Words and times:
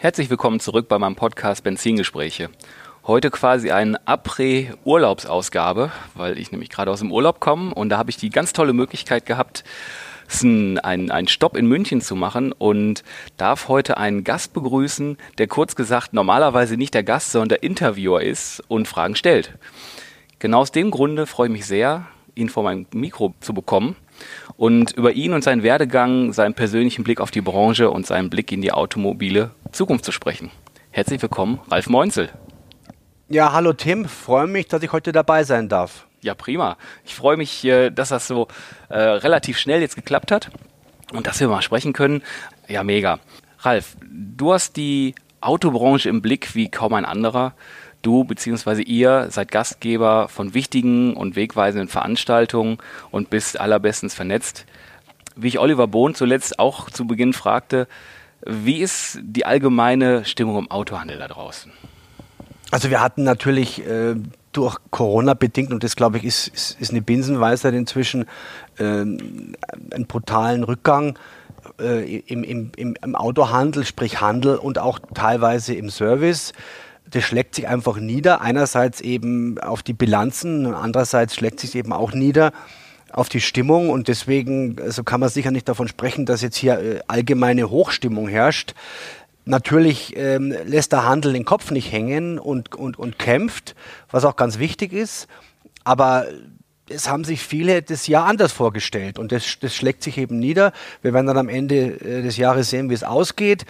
Herzlich 0.00 0.30
willkommen 0.30 0.60
zurück 0.60 0.86
bei 0.86 0.96
meinem 0.96 1.16
Podcast 1.16 1.64
Benzingespräche. 1.64 2.50
Heute 3.04 3.32
quasi 3.32 3.72
eine 3.72 3.98
Après-Urlaubsausgabe, 4.06 5.90
weil 6.14 6.38
ich 6.38 6.52
nämlich 6.52 6.70
gerade 6.70 6.92
aus 6.92 7.00
dem 7.00 7.10
Urlaub 7.10 7.40
komme 7.40 7.74
und 7.74 7.88
da 7.88 7.98
habe 7.98 8.08
ich 8.10 8.16
die 8.16 8.30
ganz 8.30 8.52
tolle 8.52 8.72
Möglichkeit 8.74 9.26
gehabt, 9.26 9.64
einen, 10.40 10.78
einen 11.10 11.26
Stopp 11.26 11.56
in 11.56 11.66
München 11.66 12.00
zu 12.00 12.14
machen 12.14 12.52
und 12.52 13.02
darf 13.38 13.66
heute 13.66 13.96
einen 13.96 14.22
Gast 14.22 14.52
begrüßen, 14.52 15.18
der 15.38 15.48
kurz 15.48 15.74
gesagt 15.74 16.12
normalerweise 16.12 16.76
nicht 16.76 16.94
der 16.94 17.02
Gast, 17.02 17.32
sondern 17.32 17.48
der 17.48 17.64
Interviewer 17.64 18.22
ist 18.22 18.62
und 18.68 18.86
Fragen 18.86 19.16
stellt. 19.16 19.58
Genau 20.38 20.60
aus 20.60 20.70
dem 20.70 20.92
Grunde 20.92 21.26
freue 21.26 21.48
ich 21.48 21.52
mich 21.52 21.66
sehr, 21.66 22.06
ihn 22.36 22.48
vor 22.48 22.62
meinem 22.62 22.86
Mikro 22.92 23.34
zu 23.40 23.52
bekommen 23.52 23.96
und 24.56 24.92
über 24.92 25.12
ihn 25.12 25.32
und 25.32 25.44
seinen 25.44 25.62
Werdegang, 25.62 26.32
seinen 26.32 26.54
persönlichen 26.54 27.04
Blick 27.04 27.20
auf 27.20 27.30
die 27.30 27.40
Branche 27.40 27.90
und 27.90 28.06
seinen 28.06 28.30
Blick 28.30 28.50
in 28.52 28.62
die 28.62 28.72
automobile 28.72 29.50
Zukunft 29.72 30.04
zu 30.04 30.12
sprechen. 30.12 30.50
Herzlich 30.90 31.20
willkommen, 31.22 31.60
Ralf 31.70 31.88
Meunzel. 31.88 32.30
Ja, 33.28 33.52
hallo 33.52 33.72
Tim, 33.72 34.06
freue 34.06 34.46
mich, 34.46 34.68
dass 34.68 34.82
ich 34.82 34.92
heute 34.92 35.12
dabei 35.12 35.44
sein 35.44 35.68
darf. 35.68 36.06
Ja, 36.22 36.34
prima. 36.34 36.76
Ich 37.04 37.14
freue 37.14 37.36
mich, 37.36 37.64
äh, 37.64 37.90
dass 37.90 38.08
das 38.08 38.26
so 38.26 38.48
äh, 38.88 38.98
relativ 38.98 39.58
schnell 39.58 39.80
jetzt 39.80 39.96
geklappt 39.96 40.32
hat 40.32 40.50
und 41.12 41.26
dass 41.26 41.38
wir 41.40 41.48
mal 41.48 41.62
sprechen 41.62 41.92
können. 41.92 42.22
Ja, 42.66 42.82
mega. 42.82 43.18
Ralf, 43.60 43.96
du 44.02 44.52
hast 44.52 44.76
die 44.76 45.14
Autobranche 45.40 46.08
im 46.08 46.22
Blick 46.22 46.54
wie 46.54 46.70
kaum 46.70 46.94
ein 46.94 47.04
anderer. 47.04 47.54
Du 48.02 48.24
bzw. 48.24 48.82
ihr 48.82 49.28
seid 49.30 49.50
Gastgeber 49.50 50.28
von 50.28 50.54
wichtigen 50.54 51.14
und 51.14 51.36
wegweisenden 51.36 51.88
Veranstaltungen 51.88 52.78
und 53.10 53.30
bist 53.30 53.60
allerbestens 53.60 54.14
vernetzt. 54.14 54.66
Wie 55.36 55.48
ich 55.48 55.58
Oliver 55.58 55.86
Bohn 55.86 56.14
zuletzt 56.14 56.58
auch 56.58 56.90
zu 56.90 57.06
Beginn 57.06 57.32
fragte, 57.32 57.86
wie 58.46 58.78
ist 58.78 59.18
die 59.22 59.44
allgemeine 59.46 60.24
Stimmung 60.24 60.58
im 60.58 60.70
Autohandel 60.70 61.18
da 61.18 61.28
draußen? 61.28 61.72
Also 62.70 62.90
wir 62.90 63.00
hatten 63.00 63.24
natürlich 63.24 63.84
äh, 63.86 64.14
durch 64.52 64.76
Corona 64.90 65.34
bedingt, 65.34 65.72
und 65.72 65.84
das 65.84 65.96
glaube 65.96 66.18
ich 66.18 66.24
ist, 66.24 66.48
ist, 66.48 66.80
ist 66.80 66.90
eine 66.90 67.02
Binsenweisheit 67.02 67.74
inzwischen, 67.74 68.26
äh, 68.78 68.82
einen 68.82 69.56
brutalen 70.06 70.64
Rückgang 70.64 71.18
äh, 71.80 72.18
im, 72.18 72.44
im, 72.44 72.72
im 72.76 73.16
Autohandel, 73.16 73.84
sprich 73.84 74.20
Handel 74.20 74.56
und 74.56 74.78
auch 74.78 74.98
teilweise 75.14 75.74
im 75.74 75.90
Service 75.90 76.52
das 77.10 77.24
schlägt 77.24 77.54
sich 77.54 77.66
einfach 77.68 77.96
nieder. 77.96 78.40
Einerseits 78.40 79.00
eben 79.00 79.58
auf 79.58 79.82
die 79.82 79.92
Bilanzen, 79.92 80.74
andererseits 80.74 81.34
schlägt 81.34 81.60
sich 81.60 81.74
eben 81.74 81.92
auch 81.92 82.12
nieder 82.12 82.52
auf 83.12 83.28
die 83.28 83.40
Stimmung 83.40 83.90
und 83.90 84.08
deswegen 84.08 84.76
also 84.80 85.04
kann 85.04 85.20
man 85.20 85.28
sicher 85.28 85.50
nicht 85.50 85.68
davon 85.68 85.88
sprechen, 85.88 86.26
dass 86.26 86.42
jetzt 86.42 86.56
hier 86.56 86.78
äh, 86.78 87.00
allgemeine 87.06 87.70
Hochstimmung 87.70 88.28
herrscht. 88.28 88.74
Natürlich 89.44 90.14
ähm, 90.16 90.54
lässt 90.64 90.92
der 90.92 91.06
Handel 91.06 91.32
den 91.32 91.44
Kopf 91.44 91.70
nicht 91.70 91.90
hängen 91.90 92.38
und, 92.38 92.74
und, 92.74 92.98
und 92.98 93.18
kämpft, 93.18 93.74
was 94.10 94.24
auch 94.24 94.36
ganz 94.36 94.58
wichtig 94.58 94.92
ist. 94.92 95.26
Aber 95.84 96.26
es 96.90 97.08
haben 97.08 97.24
sich 97.24 97.42
viele 97.42 97.82
das 97.82 98.06
Jahr 98.06 98.26
anders 98.26 98.52
vorgestellt 98.52 99.18
und 99.18 99.32
das, 99.32 99.58
das 99.60 99.74
schlägt 99.74 100.02
sich 100.02 100.18
eben 100.18 100.38
nieder. 100.38 100.72
Wir 101.02 101.14
werden 101.14 101.26
dann 101.26 101.38
am 101.38 101.48
Ende 101.48 101.76
äh, 101.76 102.22
des 102.22 102.36
Jahres 102.36 102.70
sehen, 102.70 102.90
wie 102.90 102.94
es 102.94 103.04
ausgeht. 103.04 103.64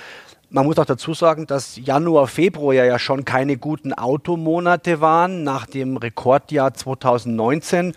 Man 0.51 0.65
muss 0.65 0.79
auch 0.79 0.87
dazu 0.87 1.13
sagen, 1.13 1.47
dass 1.47 1.77
Januar, 1.77 2.27
Februar 2.27 2.73
ja 2.73 2.99
schon 2.99 3.27
keine 3.27 3.59
guten 3.59 3.93
Automonate 3.93 5.03
waren 5.03 5.45
nach 5.45 5.67
dem 5.67 5.99
Rekordjahr 5.99 6.73
2019. 6.73 7.93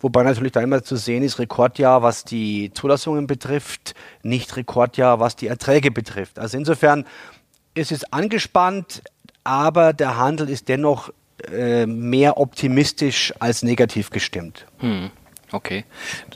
Wobei 0.00 0.22
natürlich 0.22 0.52
da 0.52 0.60
immer 0.60 0.82
zu 0.82 0.96
sehen 0.96 1.22
ist, 1.22 1.38
Rekordjahr, 1.38 2.02
was 2.02 2.24
die 2.24 2.72
Zulassungen 2.74 3.26
betrifft, 3.26 3.94
nicht 4.22 4.56
Rekordjahr, 4.56 5.20
was 5.20 5.36
die 5.36 5.46
Erträge 5.46 5.90
betrifft. 5.90 6.38
Also 6.38 6.56
insofern 6.56 7.04
ist 7.74 7.92
es 7.92 8.10
angespannt, 8.12 9.02
aber 9.44 9.92
der 9.92 10.16
Handel 10.16 10.48
ist 10.48 10.68
dennoch 10.68 11.10
äh, 11.50 11.86
mehr 11.86 12.38
optimistisch 12.38 13.32
als 13.38 13.62
negativ 13.62 14.10
gestimmt. 14.10 14.66
Hm. 14.78 15.10
Okay. 15.52 15.84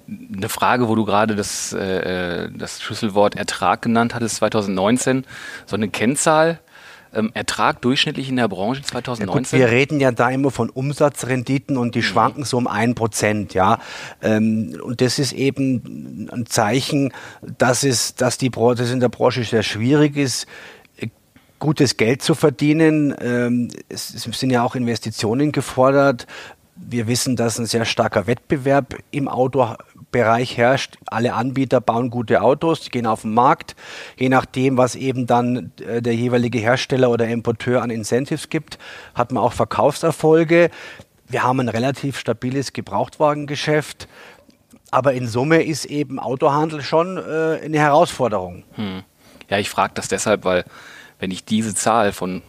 Eine 0.09 0.49
Frage, 0.49 0.89
wo 0.89 0.95
du 0.95 1.05
gerade 1.05 1.37
das, 1.37 1.73
äh, 1.73 2.51
das 2.51 2.83
Schlüsselwort 2.83 3.37
Ertrag 3.37 3.83
genannt 3.83 4.15
hattest, 4.15 4.37
2019. 4.37 5.25
So 5.67 5.77
eine 5.77 5.89
Kennzahl, 5.89 6.59
ähm, 7.15 7.31
Ertrag 7.35 7.81
durchschnittlich 7.83 8.29
in 8.29 8.37
der 8.37 8.49
Branche 8.49 8.83
2019? 8.83 9.59
Ja 9.59 9.67
gut, 9.67 9.71
wir 9.71 9.77
reden 9.77 10.01
ja 10.01 10.13
da 10.13 10.31
immer 10.31 10.51
von 10.51 10.71
Umsatzrenditen 10.71 11.77
und 11.77 11.95
die 11.95 12.01
mhm. 12.01 12.05
schwanken 12.05 12.45
so 12.45 12.57
um 12.57 12.67
ein 12.67 12.95
Prozent, 12.95 13.55
ja. 13.55 13.79
Ähm, 14.23 14.79
und 14.83 15.01
das 15.01 15.19
ist 15.19 15.33
eben 15.33 16.29
ein 16.33 16.47
Zeichen, 16.47 17.13
dass 17.59 17.85
es, 17.85 18.15
dass 18.15 18.39
die 18.39 18.51
Branche, 18.51 18.83
dass 18.83 18.91
in 18.91 19.01
der 19.01 19.09
Branche 19.09 19.45
sehr 19.45 19.63
schwierig 19.63 20.17
ist, 20.17 20.47
gutes 21.65 21.97
Geld 21.97 22.21
zu 22.21 22.35
verdienen. 22.35 23.15
Ähm, 23.21 23.69
es 23.89 24.09
sind 24.09 24.51
ja 24.51 24.63
auch 24.63 24.75
Investitionen 24.75 25.51
gefordert. 25.51 26.27
Wir 26.77 27.07
wissen, 27.07 27.37
dass 27.37 27.59
ein 27.59 27.67
sehr 27.67 27.85
starker 27.85 28.27
Wettbewerb 28.27 28.97
im 29.11 29.29
Autobereich 29.29 30.57
herrscht. 30.57 30.97
Alle 31.07 31.35
Anbieter 31.35 31.81
bauen 31.81 32.11
gute 32.11 32.43
Autos, 32.43 32.81
die 32.81 32.91
gehen 32.91 33.07
auf 33.07 33.23
den 33.23 33.33
Markt. 33.33 33.77
Je 34.17 34.29
nachdem, 34.29 34.77
was 34.77 34.97
eben 34.97 35.27
dann 35.27 35.73
äh, 35.87 36.03
der 36.03 36.15
jeweilige 36.15 36.59
Hersteller 36.59 37.11
oder 37.11 37.29
Importeur 37.29 37.83
an 37.83 37.91
Incentives 37.91 38.49
gibt, 38.49 38.79
hat 39.15 39.31
man 39.31 39.43
auch 39.43 39.53
Verkaufserfolge. 39.53 40.71
Wir 41.29 41.43
haben 41.43 41.61
ein 41.61 41.69
relativ 41.69 42.19
stabiles 42.19 42.73
Gebrauchtwagengeschäft. 42.73 44.09
Aber 44.91 45.13
in 45.13 45.27
Summe 45.27 45.63
ist 45.63 45.87
eben 45.87 46.19
Autohandel 46.21 46.83
schon 46.83 47.17
äh, 47.17 47.61
eine 47.65 47.79
Herausforderung. 47.79 48.65
Hm. 48.75 49.03
Ja, 49.49 49.59
ich 49.59 49.71
frage 49.71 49.93
das 49.95 50.09
deshalb, 50.09 50.45
weil 50.45 50.65
wenn 51.19 51.31
ich 51.31 51.45
diese 51.45 51.75
Zahl 51.75 52.13
von 52.13 52.43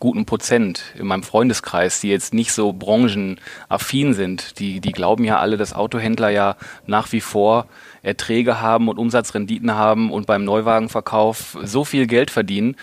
guten 0.00 0.24
Prozent 0.24 0.82
in 0.98 1.06
meinem 1.06 1.22
Freundeskreis, 1.22 2.00
die 2.00 2.08
jetzt 2.08 2.34
nicht 2.34 2.52
so 2.52 2.72
branchenaffin 2.72 4.14
sind, 4.14 4.58
die, 4.58 4.80
die 4.80 4.92
glauben 4.92 5.24
ja 5.24 5.38
alle, 5.38 5.58
dass 5.58 5.74
Autohändler 5.74 6.30
ja 6.30 6.56
nach 6.86 7.12
wie 7.12 7.20
vor 7.20 7.66
Erträge 8.02 8.60
haben 8.60 8.88
und 8.88 8.98
Umsatzrenditen 8.98 9.74
haben 9.74 10.10
und 10.10 10.26
beim 10.26 10.44
Neuwagenverkauf 10.44 11.58
so 11.62 11.84
viel 11.84 12.06
Geld 12.06 12.30
verdienen. 12.30 12.76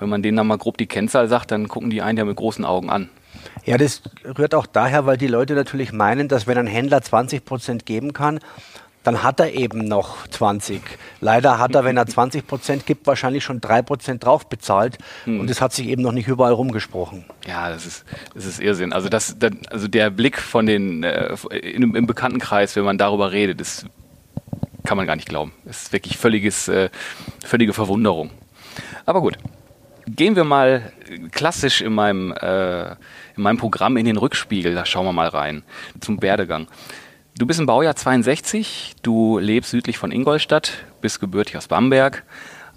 Wenn 0.00 0.08
man 0.08 0.22
denen 0.22 0.36
dann 0.36 0.48
mal 0.48 0.58
grob 0.58 0.76
die 0.76 0.86
Kennzahl 0.86 1.28
sagt, 1.28 1.52
dann 1.52 1.68
gucken 1.68 1.90
die 1.90 2.02
einen 2.02 2.18
ja 2.18 2.24
mit 2.24 2.36
großen 2.36 2.64
Augen 2.64 2.90
an. 2.90 3.08
Ja, 3.64 3.78
das 3.78 4.02
rührt 4.38 4.54
auch 4.54 4.66
daher, 4.66 5.06
weil 5.06 5.16
die 5.16 5.26
Leute 5.26 5.54
natürlich 5.54 5.92
meinen, 5.92 6.28
dass 6.28 6.46
wenn 6.46 6.58
ein 6.58 6.66
Händler 6.66 7.02
20 7.02 7.44
Prozent 7.44 7.86
geben 7.86 8.12
kann, 8.12 8.40
dann 9.04 9.22
hat 9.22 9.38
er 9.38 9.52
eben 9.52 9.86
noch 9.86 10.26
20. 10.26 10.80
Leider 11.20 11.58
hat 11.58 11.74
er, 11.74 11.84
wenn 11.84 11.96
er 11.96 12.06
20 12.06 12.46
Prozent 12.46 12.86
gibt, 12.86 13.06
wahrscheinlich 13.06 13.44
schon 13.44 13.60
3 13.60 13.82
Prozent 13.82 14.24
drauf 14.24 14.48
bezahlt. 14.48 14.98
Hm. 15.24 15.40
Und 15.40 15.50
das 15.50 15.60
hat 15.60 15.72
sich 15.72 15.86
eben 15.86 16.02
noch 16.02 16.12
nicht 16.12 16.26
überall 16.26 16.54
rumgesprochen. 16.54 17.24
Ja, 17.46 17.68
das 17.68 17.86
ist, 17.86 18.04
das 18.34 18.46
ist 18.46 18.60
Irrsinn. 18.60 18.92
Also, 18.92 19.10
das, 19.10 19.38
das 19.38 19.52
also 19.70 19.88
der 19.88 20.10
Blick 20.10 20.38
von 20.38 20.66
den, 20.66 21.04
äh, 21.04 21.36
in, 21.52 21.94
im 21.94 22.06
Bekanntenkreis, 22.06 22.74
wenn 22.76 22.84
man 22.84 22.96
darüber 22.98 23.30
redet, 23.30 23.60
das 23.60 23.84
kann 24.84 24.96
man 24.96 25.06
gar 25.06 25.16
nicht 25.16 25.28
glauben. 25.28 25.52
Das 25.64 25.82
ist 25.82 25.92
wirklich 25.92 26.16
völliges, 26.16 26.68
äh, 26.68 26.88
völlige 27.44 27.74
Verwunderung. 27.74 28.30
Aber 29.06 29.20
gut. 29.20 29.36
Gehen 30.06 30.36
wir 30.36 30.44
mal 30.44 30.92
klassisch 31.32 31.80
in 31.80 31.94
meinem, 31.94 32.32
äh, 32.32 32.90
in 32.90 33.42
meinem 33.42 33.56
Programm 33.56 33.96
in 33.96 34.04
den 34.04 34.18
Rückspiegel, 34.18 34.74
da 34.74 34.84
schauen 34.84 35.06
wir 35.06 35.14
mal 35.14 35.28
rein, 35.28 35.62
zum 36.00 36.20
Werdegang. 36.20 36.68
Du 37.36 37.46
bist 37.46 37.58
im 37.58 37.66
Baujahr 37.66 37.96
62, 37.96 38.94
du 39.02 39.38
lebst 39.38 39.72
südlich 39.72 39.98
von 39.98 40.12
Ingolstadt, 40.12 40.84
bist 41.00 41.18
gebürtig 41.18 41.56
aus 41.56 41.66
Bamberg, 41.66 42.22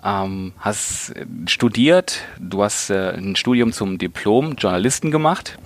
ähm, 0.04 0.54
hast 0.58 1.14
studiert, 1.46 2.24
du 2.40 2.64
hast 2.64 2.90
äh, 2.90 3.12
ein 3.12 3.36
Studium 3.36 3.72
zum 3.72 4.00
Diplom 4.00 4.56
Journalisten 4.56 5.12
gemacht 5.12 5.60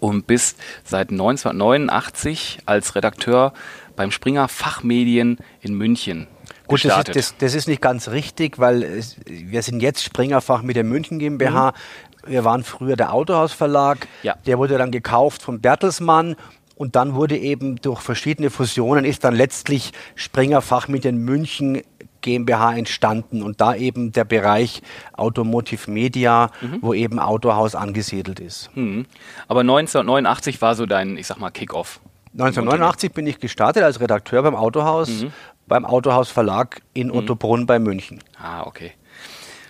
und 0.00 0.26
bist 0.26 0.58
seit 0.84 1.10
1989 1.10 2.60
als 2.64 2.94
Redakteur 2.94 3.52
beim 3.94 4.10
Springer 4.10 4.48
Fachmedien 4.48 5.36
in 5.60 5.74
München 5.74 6.26
Gut, 6.66 6.82
das 6.82 6.96
ist, 6.96 7.16
das, 7.16 7.36
das 7.36 7.54
ist, 7.54 7.68
nicht 7.68 7.82
ganz 7.82 8.08
richtig, 8.08 8.58
weil 8.58 8.82
es, 8.82 9.16
wir 9.26 9.62
sind 9.62 9.82
jetzt 9.82 10.02
Springer 10.02 10.40
Fachmedien 10.40 10.88
München 10.88 11.18
GmbH. 11.18 11.72
Mhm. 11.72 12.30
Wir 12.30 12.44
waren 12.44 12.64
früher 12.64 12.96
der 12.96 13.12
Autohausverlag. 13.12 14.08
Ja. 14.22 14.34
Der 14.46 14.56
wurde 14.56 14.78
dann 14.78 14.90
gekauft 14.90 15.42
von 15.42 15.60
Bertelsmann 15.60 16.36
und 16.76 16.96
dann 16.96 17.14
wurde 17.14 17.36
eben 17.36 17.76
durch 17.76 18.00
verschiedene 18.00 18.50
Fusionen 18.50 19.04
ist 19.04 19.24
dann 19.24 19.34
letztlich 19.34 19.92
Springer 20.14 20.60
Fachmedien 20.60 21.18
München 21.18 21.82
GmbH 22.20 22.74
entstanden 22.76 23.42
und 23.42 23.60
da 23.60 23.74
eben 23.74 24.10
der 24.10 24.24
Bereich 24.24 24.82
Automotive 25.12 25.90
Media, 25.90 26.50
mhm. 26.60 26.78
wo 26.80 26.94
eben 26.94 27.18
Autohaus 27.18 27.74
angesiedelt 27.74 28.40
ist. 28.40 28.70
Mhm. 28.74 29.06
Aber 29.46 29.60
1989 29.60 30.60
war 30.62 30.74
so 30.74 30.86
dein, 30.86 31.18
ich 31.18 31.26
sag 31.26 31.38
mal, 31.38 31.50
Kickoff. 31.50 32.00
1989 32.32 33.12
bin 33.12 33.26
ich 33.26 33.38
gestartet 33.38 33.84
als 33.84 34.00
Redakteur 34.00 34.42
beim 34.42 34.56
Autohaus, 34.56 35.08
mhm. 35.08 35.32
beim 35.68 35.84
Autohaus 35.84 36.30
Verlag 36.30 36.80
in 36.94 37.08
mhm. 37.08 37.16
Ottobrunn 37.16 37.66
bei 37.66 37.78
München. 37.78 38.20
Ah, 38.40 38.62
okay. 38.62 38.92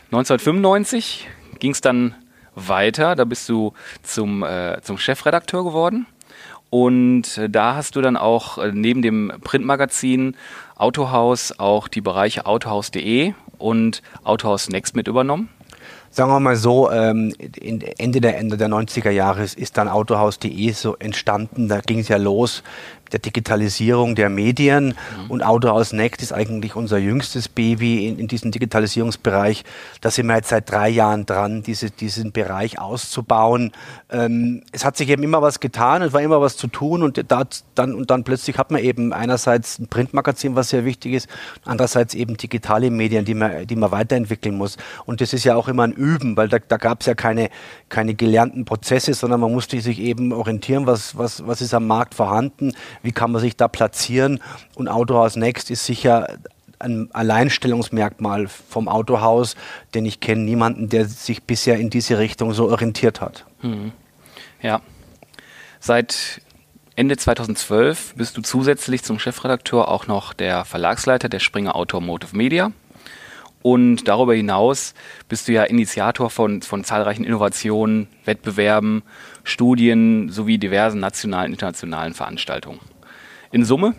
1995 0.06 1.28
ging 1.58 1.72
es 1.72 1.80
dann 1.80 2.14
weiter, 2.54 3.16
da 3.16 3.24
bist 3.24 3.48
du 3.48 3.72
zum, 4.02 4.44
äh, 4.44 4.80
zum 4.82 4.96
Chefredakteur 4.96 5.64
geworden. 5.64 6.06
Und 6.74 7.38
äh, 7.38 7.48
da 7.48 7.76
hast 7.76 7.94
du 7.94 8.00
dann 8.00 8.16
auch 8.16 8.58
äh, 8.58 8.72
neben 8.74 9.00
dem 9.00 9.30
Printmagazin 9.44 10.36
Autohaus 10.74 11.56
auch 11.56 11.86
die 11.86 12.00
Bereiche 12.00 12.46
autohaus.de 12.46 13.32
und 13.58 14.02
Autohaus 14.24 14.68
Next 14.68 14.96
mit 14.96 15.06
übernommen. 15.06 15.50
Sagen 16.10 16.32
wir 16.32 16.40
mal 16.40 16.56
so, 16.56 16.90
ähm, 16.90 17.32
Ende 17.98 18.20
der 18.20 18.38
Ende 18.38 18.56
der 18.56 18.68
90er 18.68 19.10
Jahre 19.10 19.44
ist 19.44 19.78
dann 19.78 19.86
Autohaus.de 19.86 20.72
so 20.72 20.96
entstanden. 20.96 21.68
Da 21.68 21.78
ging 21.78 22.00
es 22.00 22.08
ja 22.08 22.16
los 22.16 22.64
der 23.14 23.20
Digitalisierung 23.20 24.16
der 24.16 24.28
Medien 24.28 24.86
mhm. 24.86 25.30
und 25.30 25.42
Autohaus 25.44 25.92
Next 25.92 26.20
ist 26.20 26.32
eigentlich 26.32 26.74
unser 26.74 26.98
jüngstes 26.98 27.48
Baby 27.48 28.08
in, 28.08 28.18
in 28.18 28.26
diesem 28.26 28.50
Digitalisierungsbereich. 28.50 29.62
Da 30.00 30.10
sind 30.10 30.26
wir 30.26 30.34
jetzt 30.34 30.48
seit 30.48 30.68
drei 30.68 30.88
Jahren 30.88 31.24
dran, 31.24 31.62
diese, 31.62 31.92
diesen 31.92 32.32
Bereich 32.32 32.80
auszubauen. 32.80 33.70
Ähm, 34.10 34.64
es 34.72 34.84
hat 34.84 34.96
sich 34.96 35.10
eben 35.10 35.22
immer 35.22 35.40
was 35.42 35.60
getan, 35.60 36.02
es 36.02 36.12
war 36.12 36.22
immer 36.22 36.40
was 36.40 36.56
zu 36.56 36.66
tun 36.66 37.04
und, 37.04 37.24
da, 37.28 37.44
dann, 37.76 37.94
und 37.94 38.10
dann 38.10 38.24
plötzlich 38.24 38.58
hat 38.58 38.72
man 38.72 38.82
eben 38.82 39.12
einerseits 39.12 39.78
ein 39.78 39.86
Printmagazin, 39.86 40.56
was 40.56 40.70
sehr 40.70 40.84
wichtig 40.84 41.12
ist, 41.12 41.28
andererseits 41.64 42.14
eben 42.14 42.36
digitale 42.36 42.90
Medien, 42.90 43.24
die 43.24 43.34
man, 43.34 43.64
die 43.64 43.76
man 43.76 43.92
weiterentwickeln 43.92 44.56
muss. 44.56 44.76
Und 45.06 45.20
das 45.20 45.32
ist 45.32 45.44
ja 45.44 45.54
auch 45.54 45.68
immer 45.68 45.84
ein 45.84 45.92
Üben, 45.92 46.36
weil 46.36 46.48
da, 46.48 46.58
da 46.58 46.78
gab 46.78 47.02
es 47.02 47.06
ja 47.06 47.14
keine, 47.14 47.48
keine 47.88 48.16
gelernten 48.16 48.64
Prozesse, 48.64 49.14
sondern 49.14 49.38
man 49.38 49.52
musste 49.52 49.80
sich 49.80 50.00
eben 50.00 50.32
orientieren, 50.32 50.88
was, 50.88 51.16
was, 51.16 51.46
was 51.46 51.60
ist 51.60 51.74
am 51.74 51.86
Markt 51.86 52.16
vorhanden, 52.16 52.72
wie 53.04 53.12
kann 53.12 53.30
man 53.30 53.40
sich 53.40 53.56
da 53.56 53.68
platzieren. 53.68 54.40
Und 54.74 54.88
Autohaus 54.88 55.36
Next 55.36 55.70
ist 55.70 55.86
sicher 55.86 56.38
ein 56.80 57.08
Alleinstellungsmerkmal 57.12 58.48
vom 58.48 58.88
Autohaus, 58.88 59.54
denn 59.94 60.04
ich 60.04 60.20
kenne 60.20 60.42
niemanden, 60.42 60.88
der 60.88 61.04
sich 61.06 61.44
bisher 61.44 61.76
in 61.78 61.90
diese 61.90 62.18
Richtung 62.18 62.52
so 62.52 62.68
orientiert 62.68 63.20
hat. 63.20 63.44
Hm. 63.60 63.92
Ja. 64.60 64.80
Seit 65.80 66.40
Ende 66.96 67.16
2012 67.16 68.14
bist 68.16 68.36
du 68.36 68.42
zusätzlich 68.42 69.02
zum 69.02 69.18
Chefredakteur 69.18 69.88
auch 69.88 70.06
noch 70.06 70.32
der 70.32 70.64
Verlagsleiter 70.64 71.28
der 71.28 71.40
Springer 71.40 71.76
Automotive 71.76 72.36
Media. 72.36 72.72
Und 73.62 74.08
darüber 74.08 74.34
hinaus 74.34 74.92
bist 75.28 75.48
du 75.48 75.52
ja 75.52 75.64
Initiator 75.64 76.28
von, 76.28 76.60
von 76.60 76.84
zahlreichen 76.84 77.24
Innovationen, 77.24 78.08
Wettbewerben, 78.26 79.02
Studien 79.42 80.28
sowie 80.28 80.58
diversen 80.58 81.00
nationalen 81.00 81.46
und 81.46 81.52
internationalen 81.52 82.12
Veranstaltungen. 82.12 82.80
In 83.54 83.64
Summe 83.64 83.94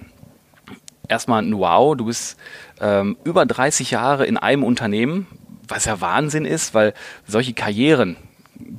erstmal 1.07 1.41
ein 1.41 1.57
Wow, 1.57 1.95
du 1.95 2.07
bist 2.07 2.37
ähm, 2.81 3.15
über 3.23 3.45
30 3.45 3.89
Jahre 3.89 4.25
in 4.25 4.35
einem 4.35 4.65
Unternehmen, 4.65 5.27
was 5.65 5.85
ja 5.85 6.01
Wahnsinn 6.01 6.43
ist, 6.43 6.73
weil 6.73 6.93
solche 7.25 7.53
Karrieren 7.53 8.17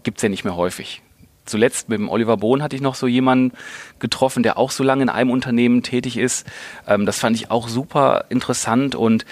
gibt 0.02 0.18
es 0.18 0.22
ja 0.22 0.28
nicht 0.28 0.44
mehr 0.44 0.54
häufig. 0.54 1.00
Zuletzt 1.46 1.88
mit 1.88 1.98
dem 1.98 2.10
Oliver 2.10 2.36
Bohn 2.36 2.62
hatte 2.62 2.76
ich 2.76 2.82
noch 2.82 2.94
so 2.94 3.06
jemanden 3.06 3.56
getroffen, 4.00 4.42
der 4.42 4.58
auch 4.58 4.70
so 4.70 4.84
lange 4.84 5.04
in 5.04 5.08
einem 5.08 5.30
Unternehmen 5.30 5.82
tätig 5.82 6.18
ist. 6.18 6.46
Ähm, 6.86 7.06
das 7.06 7.20
fand 7.20 7.36
ich 7.36 7.50
auch 7.50 7.68
super 7.68 8.26
interessant 8.28 8.94
und 8.94 9.24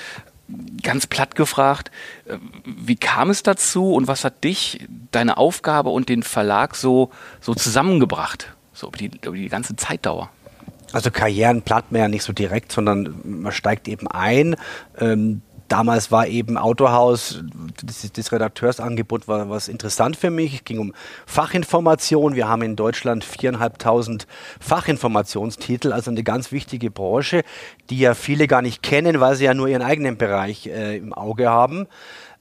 ganz 0.83 1.07
platt 1.07 1.35
gefragt, 1.35 1.91
äh, 2.25 2.39
wie 2.65 2.97
kam 2.97 3.29
es 3.29 3.43
dazu 3.43 3.93
und 3.93 4.09
was 4.09 4.25
hat 4.25 4.45
dich, 4.45 4.87
deine 5.13 5.37
Aufgabe 5.37 5.91
und 5.91 6.09
den 6.09 6.23
Verlag 6.23 6.75
so, 6.75 7.11
so 7.43 7.55
zusammengebracht? 7.55 8.55
So 8.73 8.89
über 8.89 8.97
die, 8.97 9.11
über 9.23 9.37
die 9.37 9.51
ganze 9.51 9.77
Zeitdauer. 9.77 10.31
Also 10.95 11.11
Karrieren 11.11 11.63
plant 11.63 11.91
man 11.91 12.01
ja 12.03 12.09
nicht 12.09 12.23
so 12.23 12.33
direkt, 12.33 12.71
sondern 12.71 13.17
man 13.25 13.51
steigt 13.51 13.89
eben 13.89 14.07
ein. 14.07 14.55
Ähm, 15.01 15.43
damals 15.67 16.13
war 16.13 16.29
eben 16.29 16.57
Autohaus, 16.57 17.43
das, 17.83 18.13
das 18.13 18.31
Redakteursangebot 18.31 19.27
war 19.27 19.51
was 19.51 19.67
interessant 19.67 20.17
für 20.17 20.31
mich. 20.31 20.55
Es 20.55 20.65
ging 20.65 20.79
um 20.79 20.95
Fachinformation. 21.27 22.37
Wir 22.37 22.47
haben 22.47 22.63
in 22.63 22.77
Deutschland 22.77 23.25
viereinhalbtausend 23.25 24.29
Fachinformationstitel, 24.61 25.93
also 25.93 26.13
eine 26.13 26.23
ganz 26.23 26.53
wichtige 26.53 26.93
Branche, 26.93 27.43
die 27.91 27.99
ja 27.99 28.15
viele 28.15 28.47
gar 28.47 28.63
nicht 28.63 28.81
kennen, 28.85 29.19
weil 29.19 29.35
sie 29.35 29.47
ja 29.47 29.55
nur 29.55 29.67
ihren 29.67 29.83
eigenen 29.83 30.17
Bereich 30.17 30.69
äh, 30.69 30.97
im 30.97 31.13
Auge 31.13 31.51
haben. 31.51 31.89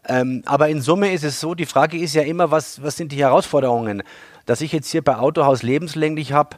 Ähm, 0.08 0.44
aber 0.46 0.70
in 0.70 0.80
Summe 0.80 1.12
ist 1.12 1.24
es 1.24 1.40
so, 1.40 1.56
die 1.56 1.66
Frage 1.66 1.98
ist 1.98 2.14
ja 2.14 2.22
immer, 2.22 2.52
was, 2.52 2.84
was 2.84 2.98
sind 2.98 3.14
die 3.14 3.18
Herausforderungen? 3.18 4.04
Dass 4.46 4.62
ich 4.62 4.74
jetzt 4.74 4.92
hier 4.92 5.02
bei 5.02 5.18
Autohaus 5.18 5.64
lebenslänglich 5.64 6.34
habe, 6.34 6.58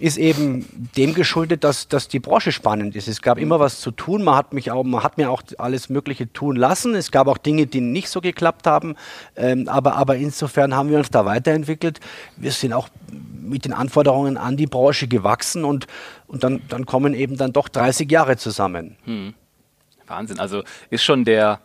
ist 0.00 0.16
eben 0.16 0.66
dem 0.96 1.14
geschuldet, 1.14 1.62
dass, 1.62 1.86
dass 1.86 2.08
die 2.08 2.20
Branche 2.20 2.52
spannend 2.52 2.96
ist. 2.96 3.06
Es 3.06 3.20
gab 3.20 3.38
immer 3.38 3.60
was 3.60 3.80
zu 3.80 3.90
tun. 3.90 4.24
Man 4.24 4.34
hat, 4.34 4.54
mich 4.54 4.70
auch, 4.70 4.82
man 4.82 5.02
hat 5.02 5.18
mir 5.18 5.30
auch 5.30 5.42
alles 5.58 5.90
Mögliche 5.90 6.32
tun 6.32 6.56
lassen. 6.56 6.94
Es 6.94 7.10
gab 7.10 7.28
auch 7.28 7.36
Dinge, 7.36 7.66
die 7.66 7.82
nicht 7.82 8.08
so 8.08 8.22
geklappt 8.22 8.66
haben. 8.66 8.96
Ähm, 9.36 9.68
aber, 9.68 9.96
aber 9.96 10.16
insofern 10.16 10.74
haben 10.74 10.88
wir 10.88 10.98
uns 10.98 11.10
da 11.10 11.26
weiterentwickelt. 11.26 12.00
Wir 12.36 12.50
sind 12.50 12.72
auch 12.72 12.88
mit 13.40 13.66
den 13.66 13.74
Anforderungen 13.74 14.38
an 14.38 14.56
die 14.56 14.66
Branche 14.66 15.06
gewachsen 15.06 15.64
und, 15.64 15.86
und 16.26 16.44
dann, 16.44 16.62
dann 16.68 16.86
kommen 16.86 17.12
eben 17.12 17.36
dann 17.36 17.52
doch 17.52 17.68
30 17.68 18.10
Jahre 18.10 18.38
zusammen. 18.38 18.96
Hm. 19.04 19.34
Wahnsinn. 20.06 20.40
Also 20.40 20.62
ist 20.88 21.04
schon 21.04 21.26
der, 21.26 21.60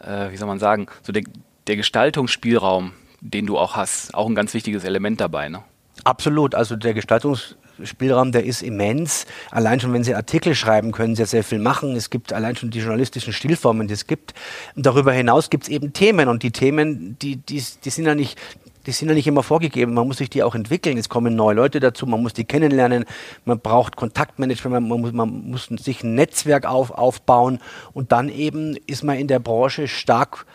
äh, 0.00 0.30
wie 0.32 0.36
soll 0.36 0.48
man 0.48 0.58
sagen, 0.58 0.88
so 1.02 1.12
der, 1.12 1.22
der 1.68 1.76
Gestaltungsspielraum, 1.76 2.92
den 3.20 3.46
du 3.46 3.58
auch 3.58 3.76
hast, 3.76 4.12
auch 4.14 4.26
ein 4.26 4.34
ganz 4.34 4.54
wichtiges 4.54 4.82
Element 4.82 5.20
dabei. 5.20 5.48
Ne? 5.48 5.62
Absolut. 6.04 6.54
Also 6.54 6.76
der 6.76 6.94
Gestaltungsspielraum, 6.94 8.32
der 8.32 8.44
ist 8.44 8.62
immens. 8.62 9.26
Allein 9.50 9.80
schon, 9.80 9.92
wenn 9.92 10.04
Sie 10.04 10.14
Artikel 10.14 10.54
schreiben, 10.54 10.92
können 10.92 11.14
Sie 11.14 11.22
ja 11.22 11.26
sehr 11.26 11.44
viel 11.44 11.58
machen. 11.58 11.96
Es 11.96 12.10
gibt 12.10 12.32
allein 12.32 12.56
schon 12.56 12.70
die 12.70 12.80
journalistischen 12.80 13.32
Stilformen, 13.32 13.88
die 13.88 13.94
es 13.94 14.06
gibt. 14.06 14.34
Und 14.76 14.86
darüber 14.86 15.12
hinaus 15.12 15.50
gibt 15.50 15.64
es 15.64 15.68
eben 15.68 15.92
Themen. 15.92 16.28
Und 16.28 16.42
die 16.42 16.50
Themen, 16.50 17.18
die, 17.20 17.36
die, 17.36 17.62
die 17.84 17.90
sind 17.90 18.06
ja 18.06 18.14
nicht, 18.14 18.38
die 18.86 18.92
sind 18.92 19.08
ja 19.08 19.14
nicht 19.14 19.26
immer 19.26 19.42
vorgegeben. 19.42 19.94
Man 19.94 20.06
muss 20.06 20.18
sich 20.18 20.30
die 20.30 20.42
auch 20.42 20.54
entwickeln. 20.54 20.96
Es 20.96 21.08
kommen 21.08 21.36
neue 21.36 21.54
Leute 21.54 21.80
dazu. 21.80 22.06
Man 22.06 22.22
muss 22.22 22.32
die 22.32 22.44
kennenlernen. 22.44 23.04
Man 23.44 23.60
braucht 23.60 23.96
Kontaktmanagement. 23.96 24.88
Man 24.88 25.00
muss, 25.00 25.12
man 25.12 25.50
muss 25.50 25.66
sich 25.66 26.02
ein 26.02 26.14
Netzwerk 26.14 26.66
auf, 26.66 26.90
aufbauen. 26.90 27.60
Und 27.92 28.12
dann 28.12 28.28
eben 28.28 28.76
ist 28.86 29.04
man 29.04 29.18
in 29.18 29.28
der 29.28 29.38
Branche 29.38 29.86
stark 29.86 30.46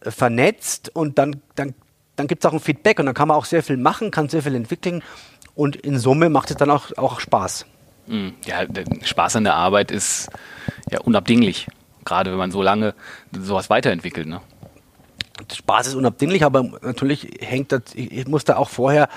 vernetzt 0.00 0.94
und 0.94 1.18
dann, 1.18 1.42
dann 1.54 1.74
dann 2.16 2.26
gibt 2.26 2.44
es 2.44 2.48
auch 2.48 2.54
ein 2.54 2.60
Feedback 2.60 2.98
und 2.98 3.06
dann 3.06 3.14
kann 3.14 3.28
man 3.28 3.36
auch 3.36 3.44
sehr 3.44 3.62
viel 3.62 3.76
machen, 3.76 4.10
kann 4.10 4.28
sehr 4.28 4.42
viel 4.42 4.54
entwickeln 4.54 5.02
und 5.54 5.76
in 5.76 5.98
Summe 5.98 6.28
macht 6.28 6.50
es 6.50 6.56
dann 6.56 6.70
auch, 6.70 6.96
auch 6.96 7.20
Spaß. 7.20 7.66
Hm, 8.08 8.34
ja, 8.44 8.64
der 8.66 8.84
Spaß 9.02 9.36
an 9.36 9.44
der 9.44 9.54
Arbeit 9.54 9.90
ist 9.90 10.30
ja 10.90 11.00
unabdinglich, 11.00 11.66
gerade 12.04 12.30
wenn 12.30 12.38
man 12.38 12.50
so 12.50 12.62
lange 12.62 12.94
sowas 13.32 13.68
weiterentwickelt. 13.70 14.26
Ne? 14.26 14.40
Spaß 15.52 15.88
ist 15.88 15.94
unabdinglich, 15.94 16.44
aber 16.44 16.62
natürlich 16.82 17.28
hängt 17.40 17.72
das, 17.72 17.82
muss 18.26 18.44
da 18.44 18.56
auch 18.56 18.70
vorher 18.70 19.08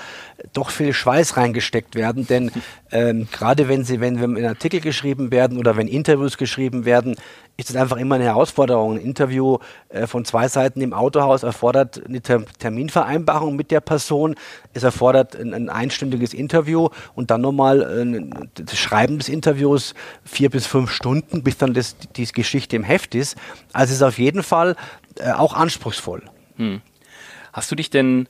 doch 0.52 0.70
viel 0.70 0.92
Schweiß 0.92 1.36
reingesteckt 1.36 1.94
werden, 1.94 2.26
denn 2.26 2.50
ähm, 2.90 3.28
gerade 3.32 3.68
wenn 3.68 3.84
sie, 3.84 4.00
wenn, 4.00 4.20
wenn 4.20 4.44
Artikel 4.44 4.80
geschrieben 4.80 5.30
werden 5.30 5.58
oder 5.58 5.76
wenn 5.76 5.88
Interviews 5.88 6.36
geschrieben 6.36 6.84
werden, 6.84 7.16
ist 7.60 7.70
es 7.70 7.76
einfach 7.76 7.98
immer 7.98 8.14
eine 8.14 8.24
Herausforderung. 8.24 8.94
Ein 8.94 9.00
Interview 9.02 9.58
äh, 9.90 10.06
von 10.06 10.24
zwei 10.24 10.48
Seiten 10.48 10.80
im 10.80 10.94
Autohaus 10.94 11.42
erfordert 11.42 12.02
eine 12.06 12.22
Ter 12.22 12.44
Terminvereinbarung 12.58 13.54
mit 13.54 13.70
der 13.70 13.80
Person. 13.80 14.34
Es 14.72 14.82
erfordert 14.82 15.36
ein, 15.36 15.52
ein 15.52 15.68
einstündiges 15.68 16.32
Interview 16.32 16.88
und 17.14 17.30
dann 17.30 17.42
nochmal 17.42 17.82
äh, 17.82 18.30
das 18.54 18.78
Schreiben 18.78 19.18
des 19.18 19.28
Interviews 19.28 19.94
vier 20.24 20.48
bis 20.48 20.66
fünf 20.66 20.90
Stunden, 20.90 21.42
bis 21.42 21.58
dann 21.58 21.74
das, 21.74 21.96
die 22.16 22.26
Geschichte 22.26 22.76
im 22.76 22.82
Heft 22.82 23.14
ist. 23.14 23.36
Also 23.72 23.90
es 23.90 23.96
ist 23.98 24.02
auf 24.02 24.18
jeden 24.18 24.42
Fall 24.42 24.74
äh, 25.18 25.32
auch 25.32 25.52
anspruchsvoll. 25.52 26.22
Hm. 26.56 26.80
Hast 27.52 27.70
du 27.70 27.76
dich 27.76 27.90
denn 27.90 28.26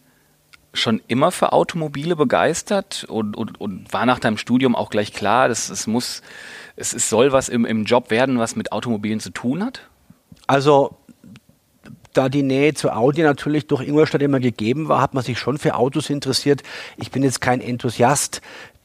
schon 0.72 1.02
immer 1.08 1.30
für 1.30 1.52
Automobile 1.52 2.16
begeistert 2.16 3.04
und, 3.08 3.36
und, 3.36 3.60
und 3.60 3.92
war 3.92 4.06
nach 4.06 4.18
deinem 4.18 4.36
Studium 4.38 4.76
auch 4.76 4.90
gleich 4.90 5.12
klar, 5.12 5.48
dass 5.48 5.68
es 5.68 5.86
muss, 5.86 6.22
es, 6.80 6.94
es 6.94 7.08
soll 7.08 7.32
was 7.32 7.48
im, 7.48 7.64
im 7.64 7.84
Job 7.84 8.10
werden, 8.10 8.38
was 8.38 8.56
mit 8.56 8.72
Automobilen 8.72 9.20
zu 9.20 9.30
tun 9.30 9.64
hat? 9.64 9.82
Also 10.46 10.96
da 12.12 12.28
die 12.28 12.42
Nähe 12.42 12.74
zu 12.74 12.90
Audi 12.90 13.22
natürlich 13.22 13.66
durch 13.66 13.86
Ingolstadt 13.86 14.22
immer 14.22 14.40
gegeben 14.40 14.88
war, 14.88 15.00
hat 15.00 15.14
man 15.14 15.22
sich 15.22 15.38
schon 15.38 15.58
für 15.58 15.76
Autos 15.76 16.10
interessiert. 16.10 16.62
Ich 16.96 17.10
bin 17.10 17.22
jetzt 17.22 17.40
kein 17.40 17.60
Enthusiast 17.60 18.40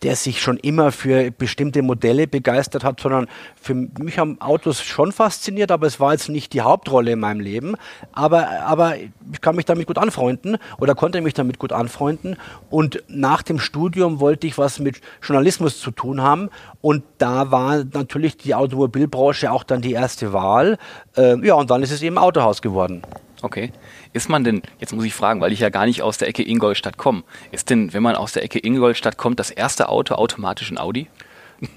der 0.05 0.15
sich 0.15 0.39
schon 0.39 0.57
immer 0.57 0.91
für 0.91 1.31
bestimmte 1.31 1.81
Modelle 1.81 2.27
begeistert 2.27 2.83
hat, 2.83 2.99
sondern 2.99 3.25
für 3.59 3.73
mich 3.73 4.19
haben 4.19 4.39
Autos 4.39 4.83
schon 4.83 5.11
fasziniert, 5.11 5.71
aber 5.71 5.87
es 5.87 5.99
war 5.99 6.11
jetzt 6.11 6.29
nicht 6.29 6.53
die 6.53 6.61
Hauptrolle 6.61 7.13
in 7.13 7.19
meinem 7.19 7.39
Leben. 7.39 7.75
Aber, 8.11 8.47
aber 8.67 8.97
ich 8.97 9.41
kann 9.41 9.55
mich 9.55 9.65
damit 9.65 9.87
gut 9.87 9.97
anfreunden 9.97 10.57
oder 10.77 10.93
konnte 10.93 11.21
mich 11.21 11.33
damit 11.33 11.57
gut 11.57 11.71
anfreunden. 11.71 12.37
Und 12.69 13.01
nach 13.07 13.41
dem 13.41 13.57
Studium 13.57 14.19
wollte 14.19 14.45
ich 14.45 14.59
was 14.59 14.77
mit 14.77 15.01
Journalismus 15.23 15.79
zu 15.79 15.89
tun 15.89 16.21
haben. 16.21 16.51
Und 16.81 17.03
da 17.17 17.49
war 17.49 17.83
natürlich 17.83 18.37
die 18.37 18.53
Automobilbranche 18.53 19.51
auch 19.51 19.63
dann 19.63 19.81
die 19.81 19.93
erste 19.93 20.33
Wahl. 20.33 20.77
Äh, 21.17 21.43
ja, 21.43 21.55
und 21.55 21.71
dann 21.71 21.81
ist 21.81 21.89
es 21.89 22.03
eben 22.03 22.19
Autohaus 22.19 22.61
geworden. 22.61 23.01
Okay. 23.41 23.71
Ist 24.15 24.29
man 24.29 24.45
denn, 24.45 24.61
jetzt 24.79 24.93
muss 24.93 25.03
ich 25.03 25.13
fragen, 25.13 25.41
weil 25.41 25.51
ich 25.51 25.59
ja 25.59 25.69
gar 25.69 25.85
nicht 25.85 26.01
aus 26.01 26.17
der 26.17 26.29
Ecke 26.29 26.41
Ingolstadt 26.41 26.95
komme, 26.95 27.23
ist 27.51 27.69
denn, 27.69 27.91
wenn 27.91 28.01
man 28.01 28.15
aus 28.15 28.31
der 28.31 28.43
Ecke 28.43 28.65
Ingolstadt 28.65 29.17
kommt, 29.17 29.41
das 29.41 29.51
erste 29.51 29.89
Auto 29.89 30.15
automatisch 30.15 30.71
ein 30.71 30.77
Audi? 30.77 31.09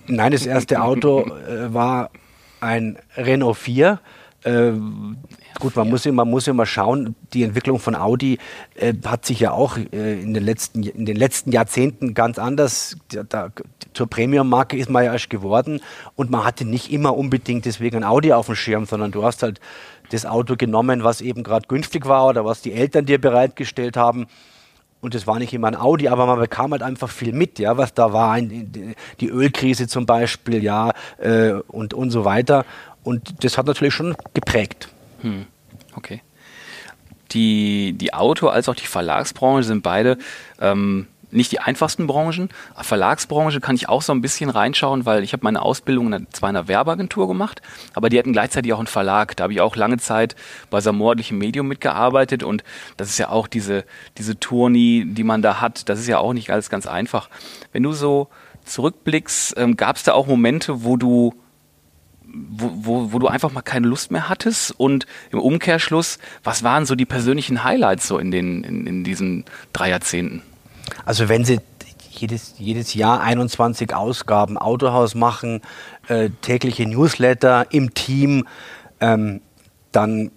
Nein, 0.06 0.30
das 0.30 0.46
erste 0.46 0.80
Auto 0.80 1.22
äh, 1.48 1.74
war 1.74 2.10
ein 2.60 2.96
Renault 3.16 3.56
4. 3.56 3.98
Äh, 4.44 4.70
gut, 5.58 5.74
man 5.74 5.88
muss, 5.88 6.06
man 6.06 6.30
muss 6.30 6.46
immer 6.46 6.64
schauen, 6.64 7.16
die 7.34 7.42
Entwicklung 7.42 7.80
von 7.80 7.96
Audi 7.96 8.38
äh, 8.76 8.94
hat 9.04 9.26
sich 9.26 9.40
ja 9.40 9.50
auch 9.50 9.76
äh, 9.76 10.20
in, 10.22 10.32
den 10.32 10.44
letzten, 10.44 10.84
in 10.84 11.06
den 11.06 11.16
letzten 11.16 11.50
Jahrzehnten 11.50 12.14
ganz 12.14 12.38
anders, 12.38 12.96
da, 13.08 13.24
da, 13.24 13.50
zur 13.94 14.06
Premium-Marke 14.06 14.76
ist 14.76 14.90
man 14.90 15.04
ja 15.04 15.12
erst 15.12 15.28
geworden 15.28 15.80
und 16.14 16.30
man 16.30 16.44
hatte 16.44 16.64
nicht 16.64 16.92
immer 16.92 17.16
unbedingt 17.16 17.64
deswegen 17.64 17.96
ein 17.96 18.04
Audi 18.04 18.32
auf 18.32 18.46
dem 18.46 18.54
Schirm, 18.54 18.86
sondern 18.86 19.10
du 19.10 19.24
hast 19.24 19.42
halt 19.42 19.58
das 20.10 20.26
Auto 20.26 20.56
genommen, 20.56 21.04
was 21.04 21.20
eben 21.20 21.42
gerade 21.42 21.66
günstig 21.68 22.06
war 22.06 22.26
oder 22.26 22.44
was 22.44 22.62
die 22.62 22.72
Eltern 22.72 23.06
dir 23.06 23.20
bereitgestellt 23.20 23.96
haben. 23.96 24.26
Und 25.00 25.14
das 25.14 25.26
war 25.26 25.38
nicht 25.38 25.52
immer 25.52 25.68
ein 25.68 25.76
Audi, 25.76 26.08
aber 26.08 26.26
man 26.26 26.40
bekam 26.40 26.72
halt 26.72 26.82
einfach 26.82 27.08
viel 27.08 27.32
mit, 27.32 27.58
ja, 27.60 27.76
was 27.76 27.94
da 27.94 28.12
war, 28.12 28.40
die 28.40 29.28
Ölkrise 29.28 29.86
zum 29.86 30.06
Beispiel, 30.06 30.62
ja, 30.62 30.92
äh, 31.18 31.52
und, 31.68 31.94
und 31.94 32.10
so 32.10 32.24
weiter. 32.24 32.64
Und 33.04 33.44
das 33.44 33.56
hat 33.56 33.66
natürlich 33.66 33.94
schon 33.94 34.16
geprägt. 34.34 34.88
Hm. 35.20 35.46
Okay. 35.94 36.22
Die, 37.30 37.92
die 37.96 38.12
Auto- 38.12 38.48
als 38.48 38.68
auch 38.68 38.74
die 38.74 38.86
Verlagsbranche 38.86 39.62
sind 39.62 39.82
beide 39.82 40.18
ähm, 40.60 41.06
nicht 41.30 41.52
die 41.52 41.60
einfachsten 41.60 42.06
Branchen. 42.06 42.48
Verlagsbranche 42.76 43.60
kann 43.60 43.76
ich 43.76 43.88
auch 43.88 44.02
so 44.02 44.12
ein 44.12 44.20
bisschen 44.20 44.50
reinschauen, 44.50 45.06
weil 45.06 45.22
ich 45.22 45.32
habe 45.32 45.44
meine 45.44 45.62
Ausbildung 45.62 46.26
zwar 46.32 46.50
in 46.50 46.56
einer 46.56 46.68
Werbeagentur 46.68 47.28
gemacht, 47.28 47.62
aber 47.94 48.08
die 48.08 48.18
hatten 48.18 48.32
gleichzeitig 48.32 48.72
auch 48.72 48.78
einen 48.78 48.86
Verlag. 48.86 49.36
Da 49.36 49.44
habe 49.44 49.52
ich 49.52 49.60
auch 49.60 49.76
lange 49.76 49.98
Zeit 49.98 50.36
bei 50.70 50.80
Samordlichem 50.80 51.38
Medium 51.38 51.68
mitgearbeitet 51.68 52.42
und 52.42 52.64
das 52.96 53.10
ist 53.10 53.18
ja 53.18 53.28
auch 53.28 53.46
diese, 53.46 53.84
diese 54.16 54.38
Tournee, 54.38 55.04
die 55.06 55.24
man 55.24 55.42
da 55.42 55.60
hat, 55.60 55.88
das 55.88 56.00
ist 56.00 56.06
ja 56.06 56.18
auch 56.18 56.32
nicht 56.32 56.50
alles 56.50 56.70
ganz 56.70 56.86
einfach. 56.86 57.28
Wenn 57.72 57.82
du 57.82 57.92
so 57.92 58.28
zurückblickst, 58.64 59.54
ähm, 59.56 59.76
gab 59.76 59.96
es 59.96 60.02
da 60.02 60.12
auch 60.12 60.26
Momente, 60.26 60.84
wo 60.84 60.96
du 60.96 61.34
wo, 62.30 62.70
wo, 62.74 63.12
wo 63.12 63.18
du 63.18 63.26
einfach 63.26 63.50
mal 63.52 63.62
keine 63.62 63.86
Lust 63.86 64.10
mehr 64.10 64.28
hattest 64.28 64.72
und 64.78 65.06
im 65.30 65.38
Umkehrschluss, 65.38 66.18
was 66.44 66.62
waren 66.62 66.84
so 66.84 66.94
die 66.94 67.06
persönlichen 67.06 67.64
Highlights 67.64 68.06
so 68.06 68.18
in, 68.18 68.30
den, 68.30 68.64
in, 68.64 68.86
in 68.86 69.04
diesen 69.04 69.44
drei 69.72 69.88
Jahrzehnten? 69.90 70.42
Also 71.04 71.28
wenn 71.28 71.44
Sie 71.44 71.60
jedes, 72.10 72.54
jedes 72.58 72.94
Jahr 72.94 73.20
21 73.20 73.94
Ausgaben 73.94 74.58
Autohaus 74.58 75.14
machen, 75.14 75.60
äh, 76.08 76.30
tägliche 76.42 76.86
Newsletter 76.86 77.66
im 77.70 77.94
Team, 77.94 78.46
ähm, 79.00 79.40
dann 79.92 80.30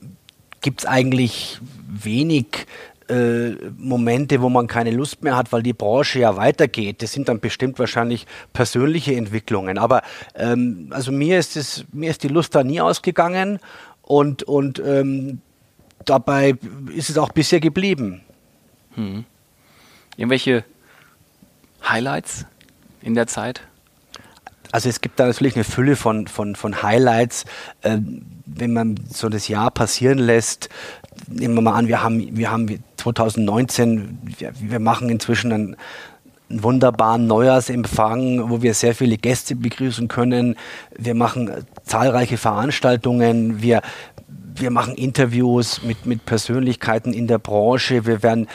gibt 0.62 0.82
es 0.82 0.86
eigentlich 0.86 1.60
wenig 1.88 2.68
äh, 3.10 3.56
Momente, 3.78 4.42
wo 4.42 4.50
man 4.50 4.68
keine 4.68 4.92
Lust 4.92 5.24
mehr 5.24 5.36
hat, 5.36 5.52
weil 5.52 5.64
die 5.64 5.74
Branche 5.74 6.20
ja 6.20 6.38
weitergeht. 6.38 7.02
Das 7.02 7.12
sind 7.12 7.28
dann 7.28 7.40
bestimmt 7.40 7.80
wahrscheinlich 7.80 8.26
persönliche 8.54 9.16
Entwicklungen. 9.16 9.78
Aber 9.78 10.02
ähm, 10.36 10.88
also 10.92 11.12
mir 11.12 11.40
ist 11.40 11.58
es, 11.58 11.86
mir 11.92 12.12
ist 12.12 12.24
die 12.24 12.30
Lust 12.30 12.56
da 12.56 12.64
nie 12.64 12.80
ausgegangen 12.80 13.60
und, 14.02 14.44
und 14.44 14.82
ähm, 14.86 15.42
dabei 16.06 16.56
ist 16.96 17.10
es 17.10 17.18
auch 17.18 17.32
bisher 17.32 17.60
geblieben. 17.60 18.22
Hm. 18.96 19.26
Irgendwelche 20.18 20.64
Highlights 21.88 22.46
in 23.02 23.16
der 23.16 23.28
Zeit? 23.28 23.62
Also 24.72 24.88
es 24.88 25.02
gibt 25.02 25.20
da 25.20 25.28
natürlich 25.28 25.56
eine 25.56 25.66
Fülle 25.66 25.96
von, 25.96 26.28
von, 26.28 26.56
von 26.56 26.82
Highlights. 26.82 27.46
Ähm, 27.84 28.26
wenn 28.46 28.74
man 28.74 28.96
so 29.10 29.30
das 29.30 29.48
Jahr 29.48 29.72
passieren 29.72 30.18
lässt, 30.18 30.70
nehmen 31.28 31.56
wir 31.56 31.62
mal 31.62 31.74
an, 31.74 31.88
wir 31.88 32.02
haben, 32.02 32.38
wir 32.38 32.52
haben 32.52 32.84
2019, 32.98 34.20
wir, 34.38 34.54
wir 34.60 34.80
machen 34.80 35.10
inzwischen 35.10 35.52
einen, 35.52 35.76
einen 36.50 36.64
wunderbaren 36.64 37.28
Neujahrsempfang, 37.28 38.50
wo 38.50 38.62
wir 38.62 38.74
sehr 38.74 38.96
viele 38.96 39.18
Gäste 39.18 39.56
begrüßen 39.56 40.08
können. 40.08 40.56
Wir 40.98 41.16
machen 41.16 41.66
zahlreiche 41.84 42.38
Veranstaltungen. 42.38 43.62
Wir, 43.62 43.82
wir 44.56 44.72
machen 44.72 44.96
Interviews 44.96 45.84
mit, 45.84 46.06
mit 46.06 46.26
Persönlichkeiten 46.26 47.14
in 47.14 47.28
der 47.28 47.40
Branche. 47.40 48.06
Wir 48.06 48.24
werden 48.24 48.48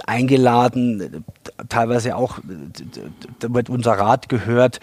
eingeladen, 0.00 1.24
teilweise 1.68 2.16
auch, 2.16 2.38
da 3.38 3.52
wird 3.52 3.68
unser 3.70 3.92
Rat 3.92 4.28
gehört. 4.28 4.80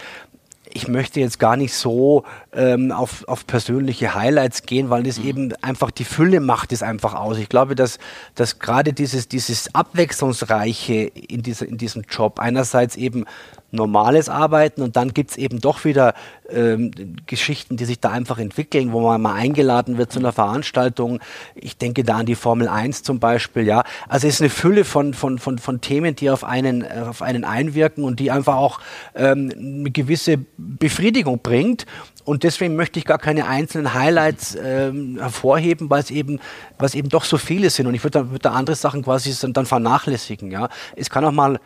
Ich 0.73 0.87
möchte 0.87 1.19
jetzt 1.19 1.37
gar 1.37 1.57
nicht 1.57 1.73
so 1.73 2.23
ähm, 2.53 2.93
auf, 2.93 3.27
auf 3.27 3.45
persönliche 3.45 4.15
Highlights 4.15 4.63
gehen, 4.63 4.89
weil 4.89 5.03
das 5.03 5.19
mhm. 5.19 5.27
eben 5.27 5.53
einfach 5.61 5.91
die 5.91 6.05
Fülle 6.05 6.39
macht 6.39 6.71
es 6.71 6.81
einfach 6.81 7.13
aus. 7.13 7.37
Ich 7.37 7.49
glaube, 7.49 7.75
dass, 7.75 7.99
dass 8.35 8.59
gerade 8.59 8.93
dieses, 8.93 9.27
dieses 9.27 9.75
Abwechslungsreiche 9.75 10.93
in, 10.93 11.43
dieser, 11.43 11.67
in 11.67 11.77
diesem 11.77 12.03
Job 12.09 12.39
einerseits 12.39 12.95
eben 12.95 13.25
normales 13.71 14.29
Arbeiten 14.29 14.81
und 14.81 14.95
dann 14.95 15.13
gibt 15.13 15.31
es 15.31 15.37
eben 15.37 15.59
doch 15.59 15.85
wieder 15.85 16.13
ähm, 16.49 16.91
Geschichten, 17.25 17.77
die 17.77 17.85
sich 17.85 17.99
da 17.99 18.09
einfach 18.09 18.37
entwickeln, 18.37 18.91
wo 18.91 19.01
man 19.01 19.21
mal 19.21 19.33
eingeladen 19.33 19.97
wird 19.97 20.11
zu 20.11 20.19
einer 20.19 20.33
Veranstaltung. 20.33 21.19
Ich 21.55 21.77
denke 21.77 22.03
da 22.03 22.17
an 22.17 22.25
die 22.25 22.35
Formel 22.35 22.67
1 22.67 23.03
zum 23.03 23.19
Beispiel, 23.19 23.63
ja. 23.63 23.83
Also 24.09 24.27
es 24.27 24.35
ist 24.35 24.41
eine 24.41 24.49
Fülle 24.49 24.83
von, 24.83 25.13
von, 25.13 25.39
von, 25.39 25.57
von 25.57 25.81
Themen, 25.81 26.15
die 26.15 26.29
auf 26.29 26.43
einen, 26.43 26.83
äh, 26.83 27.05
auf 27.07 27.21
einen 27.21 27.43
einwirken 27.43 28.03
und 28.03 28.19
die 28.19 28.31
einfach 28.31 28.55
auch 28.55 28.79
ähm, 29.15 29.51
eine 29.57 29.91
gewisse 29.91 30.39
Befriedigung 30.57 31.39
bringt. 31.41 31.85
Und 32.23 32.43
deswegen 32.43 32.75
möchte 32.75 32.99
ich 32.99 33.05
gar 33.05 33.17
keine 33.17 33.47
einzelnen 33.47 33.93
Highlights 33.93 34.55
ähm, 34.61 35.17
hervorheben, 35.19 35.89
weil 35.89 36.01
es 36.01 36.11
eben, 36.11 36.39
was 36.77 36.93
eben 36.93 37.09
doch 37.09 37.23
so 37.23 37.37
viele 37.37 37.69
sind. 37.69 37.87
Und 37.87 37.95
ich 37.95 38.03
würde 38.03 38.19
da, 38.19 38.31
würd 38.31 38.45
da 38.45 38.51
andere 38.51 38.75
Sachen 38.75 39.03
quasi 39.03 39.33
dann 39.53 39.65
vernachlässigen. 39.65 40.51
Ja. 40.51 40.69
Es 40.95 41.09
kann 41.09 41.25
auch 41.25 41.31
mal 41.31 41.59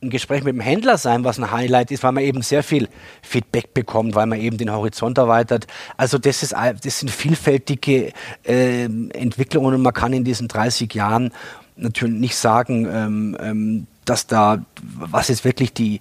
ein 0.00 0.10
Gespräch 0.10 0.44
mit 0.44 0.54
dem 0.54 0.60
Händler 0.60 0.96
sein, 0.96 1.24
was 1.24 1.38
ein 1.38 1.50
Highlight 1.50 1.90
ist, 1.90 2.02
weil 2.02 2.12
man 2.12 2.22
eben 2.22 2.42
sehr 2.42 2.62
viel 2.62 2.88
Feedback 3.22 3.74
bekommt, 3.74 4.14
weil 4.14 4.26
man 4.26 4.40
eben 4.40 4.56
den 4.56 4.72
Horizont 4.72 5.18
erweitert. 5.18 5.66
Also 5.96 6.18
das, 6.18 6.42
ist, 6.42 6.52
das 6.52 7.00
sind 7.00 7.10
vielfältige 7.10 8.12
äh, 8.44 8.84
Entwicklungen 8.84 9.74
und 9.74 9.82
man 9.82 9.92
kann 9.92 10.12
in 10.12 10.24
diesen 10.24 10.46
30 10.46 10.94
Jahren 10.94 11.32
natürlich 11.76 12.20
nicht 12.20 12.36
sagen, 12.36 12.86
ähm, 12.86 13.36
ähm, 13.40 13.86
dass 14.04 14.26
da, 14.26 14.64
was 14.82 15.28
jetzt 15.28 15.44
wirklich 15.44 15.72
die, 15.72 16.00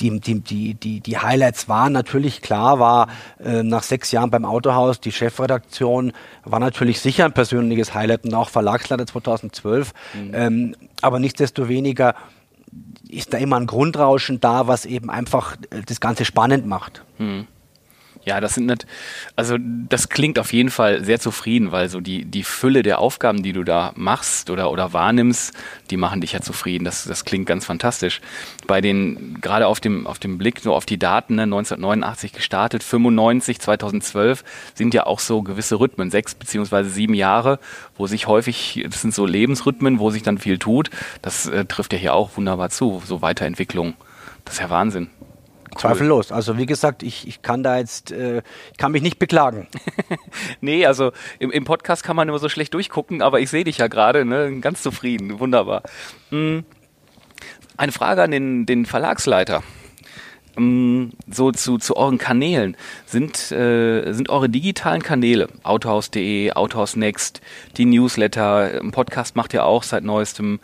die, 0.00 0.20
die, 0.20 0.74
die, 0.74 1.00
die, 1.00 1.18
Highlights 1.18 1.68
waren. 1.68 1.92
Natürlich 1.92 2.40
klar 2.40 2.78
war 2.78 3.08
äh, 3.44 3.62
nach 3.62 3.82
sechs 3.82 4.10
Jahren 4.10 4.30
beim 4.30 4.44
Autohaus 4.44 5.00
die 5.00 5.12
Chefredaktion 5.12 6.12
war 6.44 6.58
natürlich 6.58 7.00
sicher 7.00 7.24
ein 7.24 7.32
persönliches 7.32 7.94
Highlight 7.94 8.24
und 8.24 8.34
auch 8.34 8.48
Verlagsleiter 8.48 9.06
2012. 9.06 9.92
Mhm. 10.14 10.30
Ähm, 10.34 10.76
aber 11.02 11.18
nichtsdestoweniger 11.18 12.14
ist 13.12 13.32
da 13.32 13.38
immer 13.38 13.56
ein 13.56 13.66
Grundrauschen 13.66 14.40
da, 14.40 14.66
was 14.66 14.86
eben 14.86 15.10
einfach 15.10 15.56
äh, 15.70 15.82
das 15.84 16.00
Ganze 16.00 16.24
spannend 16.24 16.66
macht. 16.66 17.04
Hm. 17.18 17.46
Ja, 18.24 18.40
das 18.40 18.54
sind 18.54 18.66
nicht, 18.66 18.86
also 19.34 19.56
das 19.58 20.08
klingt 20.08 20.38
auf 20.38 20.52
jeden 20.52 20.70
Fall 20.70 21.04
sehr 21.04 21.18
zufrieden, 21.18 21.72
weil 21.72 21.88
so 21.88 22.00
die, 22.00 22.24
die 22.24 22.44
Fülle 22.44 22.84
der 22.84 23.00
Aufgaben, 23.00 23.42
die 23.42 23.52
du 23.52 23.64
da 23.64 23.92
machst 23.96 24.48
oder, 24.48 24.70
oder 24.70 24.92
wahrnimmst, 24.92 25.52
die 25.90 25.96
machen 25.96 26.20
dich 26.20 26.32
ja 26.32 26.40
zufrieden. 26.40 26.84
Das, 26.84 27.04
das 27.04 27.24
klingt 27.24 27.46
ganz 27.46 27.64
fantastisch. 27.64 28.20
Bei 28.68 28.80
den, 28.80 29.40
gerade 29.40 29.66
auf 29.66 29.80
dem, 29.80 30.06
auf 30.06 30.20
dem 30.20 30.38
Blick 30.38 30.64
nur 30.64 30.76
auf 30.76 30.86
die 30.86 30.98
Daten, 30.98 31.34
ne, 31.34 31.42
1989 31.42 32.32
gestartet, 32.32 32.84
95, 32.84 33.58
2012 33.58 34.44
sind 34.74 34.94
ja 34.94 35.04
auch 35.04 35.18
so 35.18 35.42
gewisse 35.42 35.80
Rhythmen, 35.80 36.12
sechs 36.12 36.36
beziehungsweise 36.36 36.90
sieben 36.90 37.14
Jahre, 37.14 37.58
wo 37.96 38.06
sich 38.06 38.28
häufig, 38.28 38.86
das 38.88 39.02
sind 39.02 39.14
so 39.14 39.26
Lebensrhythmen, 39.26 39.98
wo 39.98 40.10
sich 40.10 40.22
dann 40.22 40.38
viel 40.38 40.58
tut. 40.58 40.90
Das 41.22 41.46
äh, 41.46 41.64
trifft 41.64 41.92
ja 41.92 41.98
hier 41.98 42.14
auch 42.14 42.36
wunderbar 42.36 42.70
zu, 42.70 43.02
so 43.04 43.20
Weiterentwicklung. 43.20 43.94
Das 44.44 44.54
ist 44.54 44.60
ja 44.60 44.70
Wahnsinn. 44.70 45.10
Cool. 45.74 45.80
Zweifellos. 45.80 46.32
Also 46.32 46.58
wie 46.58 46.66
gesagt, 46.66 47.02
ich, 47.02 47.26
ich 47.26 47.40
kann 47.40 47.62
da 47.62 47.78
jetzt, 47.78 48.12
äh, 48.12 48.42
kann 48.76 48.92
mich 48.92 49.02
nicht 49.02 49.18
beklagen. 49.18 49.68
nee, 50.60 50.84
also 50.84 51.12
im, 51.38 51.50
im 51.50 51.64
Podcast 51.64 52.04
kann 52.04 52.14
man 52.14 52.28
immer 52.28 52.38
so 52.38 52.48
schlecht 52.48 52.74
durchgucken, 52.74 53.22
aber 53.22 53.40
ich 53.40 53.48
sehe 53.48 53.64
dich 53.64 53.78
ja 53.78 53.86
gerade, 53.86 54.24
ne? 54.24 54.60
ganz 54.60 54.82
zufrieden, 54.82 55.40
wunderbar. 55.40 55.82
Hm. 56.30 56.64
Eine 57.76 57.92
Frage 57.92 58.22
an 58.22 58.30
den, 58.30 58.66
den 58.66 58.84
Verlagsleiter. 58.84 59.62
Hm, 60.56 61.12
so 61.26 61.50
zu, 61.52 61.78
zu 61.78 61.96
euren 61.96 62.18
Kanälen. 62.18 62.76
Sind, 63.06 63.50
äh, 63.52 64.12
sind 64.12 64.28
eure 64.28 64.50
digitalen 64.50 65.02
Kanäle, 65.02 65.48
autohaus.de, 65.62 66.52
Autohaus 66.52 66.96
Next, 66.96 67.40
die 67.78 67.86
Newsletter, 67.86 68.80
ein 68.82 68.90
Podcast 68.90 69.36
macht 69.36 69.54
ihr 69.54 69.64
auch 69.64 69.82
seit 69.82 70.04
neuestem, 70.04 70.60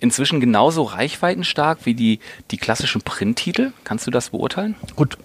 inzwischen 0.00 0.40
genauso 0.40 0.82
reichweitenstark 0.82 1.80
wie 1.84 1.94
die, 1.94 2.20
die 2.50 2.56
klassischen 2.56 3.02
Printtitel? 3.02 3.72
Kannst 3.84 4.06
du 4.06 4.10
das 4.10 4.30
beurteilen? 4.30 4.74
Gut, 4.96 5.18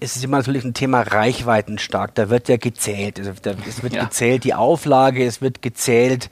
es 0.00 0.16
ist 0.16 0.24
immer 0.24 0.38
natürlich 0.38 0.64
ein 0.64 0.74
Thema 0.74 1.02
reichweitenstark. 1.02 2.14
Da 2.14 2.30
wird 2.30 2.48
ja 2.48 2.56
gezählt. 2.56 3.18
Also 3.18 3.32
da, 3.42 3.52
es 3.68 3.82
wird 3.82 3.92
ja. 3.94 4.04
gezählt 4.04 4.44
die 4.44 4.54
Auflage, 4.54 5.24
es 5.24 5.42
wird 5.42 5.60
gezählt, 5.60 6.30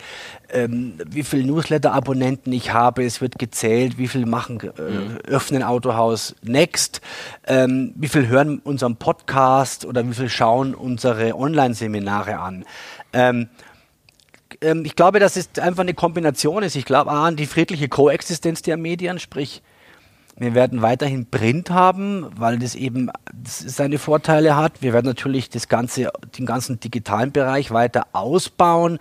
ähm, 0.51 0.95
wie 1.07 1.23
viele 1.23 1.45
Newsletter-Abonnenten 1.45 2.51
ich 2.53 2.73
habe, 2.73 3.05
es 3.05 3.21
wird 3.21 3.39
gezählt, 3.39 3.99
wie 3.99 4.09
viel 4.09 4.25
machen, 4.25 4.61
äh, 4.61 4.83
mhm. 4.83 5.19
öffnen 5.27 5.63
Autohaus 5.63 6.35
Next, 6.43 7.03
ähm, 7.47 7.93
wie 7.97 8.09
viel 8.09 8.29
hören 8.29 8.59
unseren 8.65 8.97
Podcast 8.97 9.85
oder 9.85 10.09
wie 10.09 10.15
viel 10.15 10.31
schauen 10.31 10.75
unsere 10.75 11.37
Online-Seminare 11.37 12.39
an. 12.39 12.65
Ähm, 13.13 13.49
ähm 14.61 14.85
ich 14.85 14.97
glaube, 14.97 15.21
dass 15.21 15.37
es 15.37 15.51
einfach 15.59 15.83
eine 15.83 15.95
Kombination 15.95 16.63
ist. 16.63 16.77
Ich 16.77 16.85
glaube 16.85 17.11
an 17.11 17.37
die 17.37 17.47
friedliche 17.47 17.89
Koexistenz 17.89 18.63
der 18.63 18.77
Medien, 18.77 19.19
sprich 19.19 19.63
wir 20.41 20.55
werden 20.55 20.83
weiterhin 20.83 21.27
Print 21.27 21.71
haben, 21.71 22.27
weil 22.37 22.61
das 22.61 22.77
eben 22.77 23.11
seine 23.45 23.99
Vorteile 23.99 24.55
hat. 24.55 24.83
Wir 24.83 24.93
werden 24.93 25.07
natürlich 25.07 25.51
das 25.51 25.67
ganze, 25.67 26.13
den 26.39 26.47
ganzen 26.47 26.79
digitalen 26.79 27.33
Bereich 27.33 27.73
weiter 27.73 28.07
ausbauen, 28.13 29.01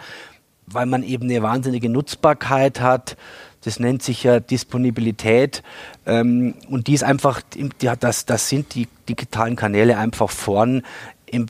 weil 0.65 0.87
man 0.87 1.03
eben 1.03 1.25
eine 1.25 1.43
wahnsinnige 1.43 1.89
Nutzbarkeit 1.89 2.81
hat. 2.81 3.17
Das 3.63 3.79
nennt 3.79 4.01
sich 4.01 4.23
ja 4.23 4.39
Disponibilität. 4.39 5.61
Ähm, 6.07 6.55
und 6.69 6.87
die 6.87 6.93
ist 6.93 7.03
einfach, 7.03 7.41
das, 7.99 8.25
das 8.25 8.49
sind 8.49 8.73
die 8.73 8.87
digitalen 9.07 9.55
Kanäle 9.55 9.97
einfach 9.97 10.31
vorn 10.31 10.81
im, 11.29 11.45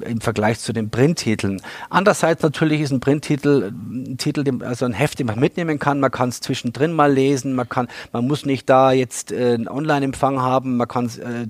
im 0.00 0.20
Vergleich 0.20 0.60
zu 0.60 0.72
den 0.72 0.90
Printtiteln. 0.90 1.60
Andererseits 1.90 2.42
natürlich 2.42 2.80
ist 2.80 2.92
ein 2.92 3.00
Printtitel 3.00 3.72
ein 3.72 4.18
Titel, 4.18 4.44
also 4.62 4.84
ein 4.84 4.92
Heft, 4.92 5.18
den 5.18 5.26
man 5.26 5.38
mitnehmen 5.38 5.78
kann. 5.78 6.00
Man 6.00 6.10
kann 6.10 6.28
es 6.28 6.40
zwischendrin 6.40 6.92
mal 6.92 7.12
lesen. 7.12 7.54
Man 7.54 7.68
kann, 7.68 7.88
man 8.12 8.26
muss 8.26 8.46
nicht 8.46 8.68
da 8.68 8.92
jetzt 8.92 9.32
äh, 9.32 9.54
einen 9.54 9.68
Online-Empfang 9.68 10.40
haben. 10.40 10.76
Man 10.76 10.88
kann 10.88 11.06
es 11.06 11.18
äh, 11.18 11.46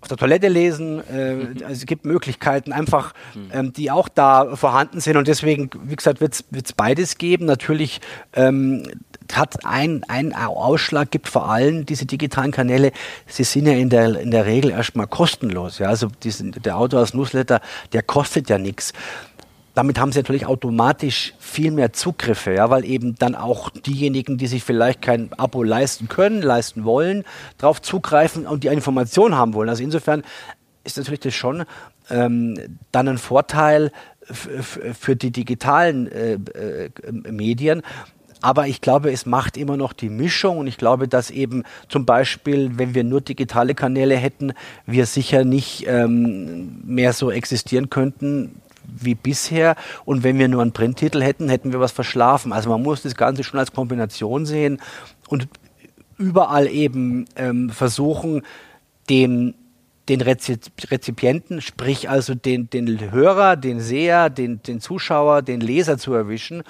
auf 0.00 0.08
der 0.08 0.16
Toilette 0.16 0.48
lesen. 0.48 1.02
Äh, 1.08 1.34
mhm. 1.34 1.54
also 1.62 1.72
es 1.72 1.86
gibt 1.86 2.04
Möglichkeiten 2.04 2.72
einfach, 2.72 3.14
mhm. 3.34 3.50
ähm, 3.52 3.72
die 3.72 3.90
auch 3.90 4.08
da 4.08 4.56
vorhanden 4.56 5.00
sind. 5.00 5.16
Und 5.16 5.28
deswegen, 5.28 5.70
wie 5.84 5.96
gesagt, 5.96 6.20
wird 6.20 6.34
es 6.34 6.72
beides 6.72 7.18
geben. 7.18 7.46
Natürlich 7.46 8.00
ähm, 8.32 8.82
hat 9.36 9.64
ein, 9.64 10.04
ein 10.08 10.34
Ausschlag 10.34 11.10
gibt 11.10 11.28
vor 11.28 11.48
allem 11.48 11.86
diese 11.86 12.06
digitalen 12.06 12.50
Kanäle, 12.50 12.92
sie 13.26 13.44
sind 13.44 13.66
ja 13.66 13.72
in 13.72 13.90
der, 13.90 14.18
in 14.18 14.30
der 14.30 14.46
Regel 14.46 14.70
erstmal 14.70 15.06
kostenlos. 15.06 15.78
Ja? 15.78 15.88
Also 15.88 16.08
diesen, 16.22 16.52
der 16.52 16.76
Autor 16.76 17.00
als 17.00 17.14
Newsletter, 17.14 17.60
der 17.92 18.02
kostet 18.02 18.48
ja 18.48 18.58
nichts. 18.58 18.92
Damit 19.74 20.00
haben 20.00 20.10
sie 20.10 20.20
natürlich 20.20 20.46
automatisch 20.46 21.34
viel 21.38 21.70
mehr 21.70 21.92
Zugriffe, 21.92 22.54
ja, 22.54 22.70
weil 22.70 22.86
eben 22.86 23.14
dann 23.16 23.34
auch 23.34 23.68
diejenigen, 23.68 24.38
die 24.38 24.46
sich 24.46 24.64
vielleicht 24.64 25.02
kein 25.02 25.30
Abo 25.34 25.62
leisten 25.62 26.08
können, 26.08 26.40
leisten 26.40 26.84
wollen, 26.84 27.24
darauf 27.58 27.82
zugreifen 27.82 28.46
und 28.46 28.64
die 28.64 28.68
Information 28.68 29.34
haben 29.34 29.52
wollen. 29.52 29.68
Also 29.68 29.82
insofern 29.82 30.22
ist 30.82 30.96
natürlich 30.96 31.20
das 31.20 31.34
schon 31.34 31.64
ähm, 32.08 32.78
dann 32.90 33.08
ein 33.08 33.18
Vorteil 33.18 33.92
für 34.28 35.14
die 35.14 35.30
digitalen 35.30 36.10
äh, 36.10 36.32
äh, 36.32 36.90
Medien, 37.12 37.82
aber 38.42 38.66
ich 38.66 38.80
glaube, 38.80 39.10
es 39.10 39.26
macht 39.26 39.56
immer 39.56 39.76
noch 39.76 39.92
die 39.92 40.08
Mischung 40.08 40.58
und 40.58 40.66
ich 40.66 40.76
glaube, 40.76 41.08
dass 41.08 41.30
eben 41.30 41.64
zum 41.88 42.04
Beispiel, 42.04 42.78
wenn 42.78 42.94
wir 42.94 43.04
nur 43.04 43.20
digitale 43.20 43.74
Kanäle 43.74 44.16
hätten, 44.16 44.52
wir 44.84 45.06
sicher 45.06 45.44
nicht 45.44 45.86
ähm, 45.86 46.82
mehr 46.84 47.12
so 47.12 47.30
existieren 47.30 47.90
könnten 47.90 48.60
wie 48.86 49.14
bisher. 49.14 49.74
Und 50.04 50.22
wenn 50.22 50.38
wir 50.38 50.48
nur 50.48 50.62
einen 50.62 50.72
Printtitel 50.72 51.22
hätten, 51.22 51.48
hätten 51.48 51.72
wir 51.72 51.80
was 51.80 51.92
verschlafen. 51.92 52.52
Also 52.52 52.70
man 52.70 52.82
muss 52.82 53.02
das 53.02 53.16
Ganze 53.16 53.42
schon 53.42 53.58
als 53.58 53.72
Kombination 53.72 54.46
sehen 54.46 54.80
und 55.28 55.48
überall 56.18 56.68
eben 56.68 57.26
ähm, 57.36 57.70
versuchen, 57.70 58.42
dem 59.08 59.54
den 60.08 60.20
Rezipienten, 60.20 61.60
sprich 61.60 62.08
also 62.08 62.36
den, 62.36 62.70
den 62.70 63.10
Hörer, 63.10 63.56
den 63.56 63.80
Seher, 63.80 64.30
den, 64.30 64.62
den 64.62 64.80
Zuschauer, 64.80 65.42
den 65.42 65.60
Leser 65.60 65.98
zu 65.98 66.14
erwischen 66.14 66.62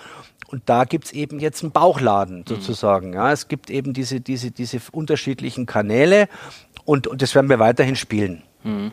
und 0.48 0.62
da 0.66 0.84
gibt 0.84 1.06
es 1.06 1.12
eben 1.12 1.40
jetzt 1.40 1.62
einen 1.62 1.72
Bauchladen 1.72 2.38
mhm. 2.38 2.46
sozusagen. 2.46 3.08
Mhm. 3.08 3.14
Ja, 3.14 3.32
es 3.32 3.48
gibt 3.48 3.70
eben 3.70 3.92
diese, 3.92 4.20
diese, 4.20 4.50
diese 4.50 4.80
unterschiedlichen 4.92 5.66
Kanäle 5.66 6.28
und, 6.84 7.06
und 7.06 7.22
das 7.22 7.34
werden 7.34 7.48
wir 7.48 7.58
weiterhin 7.58 7.96
spielen. 7.96 8.42
Mhm. 8.62 8.92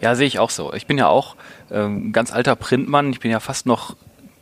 Ja, 0.00 0.14
sehe 0.14 0.26
ich 0.26 0.38
auch 0.38 0.50
so. 0.50 0.72
Ich 0.72 0.86
bin 0.86 0.98
ja 0.98 1.08
auch 1.08 1.36
ähm, 1.70 2.12
ganz 2.12 2.32
alter 2.32 2.56
Printmann. 2.56 3.10
Ich 3.10 3.20
bin 3.20 3.30
ja 3.30 3.40
fast 3.40 3.66
noch, 3.66 3.96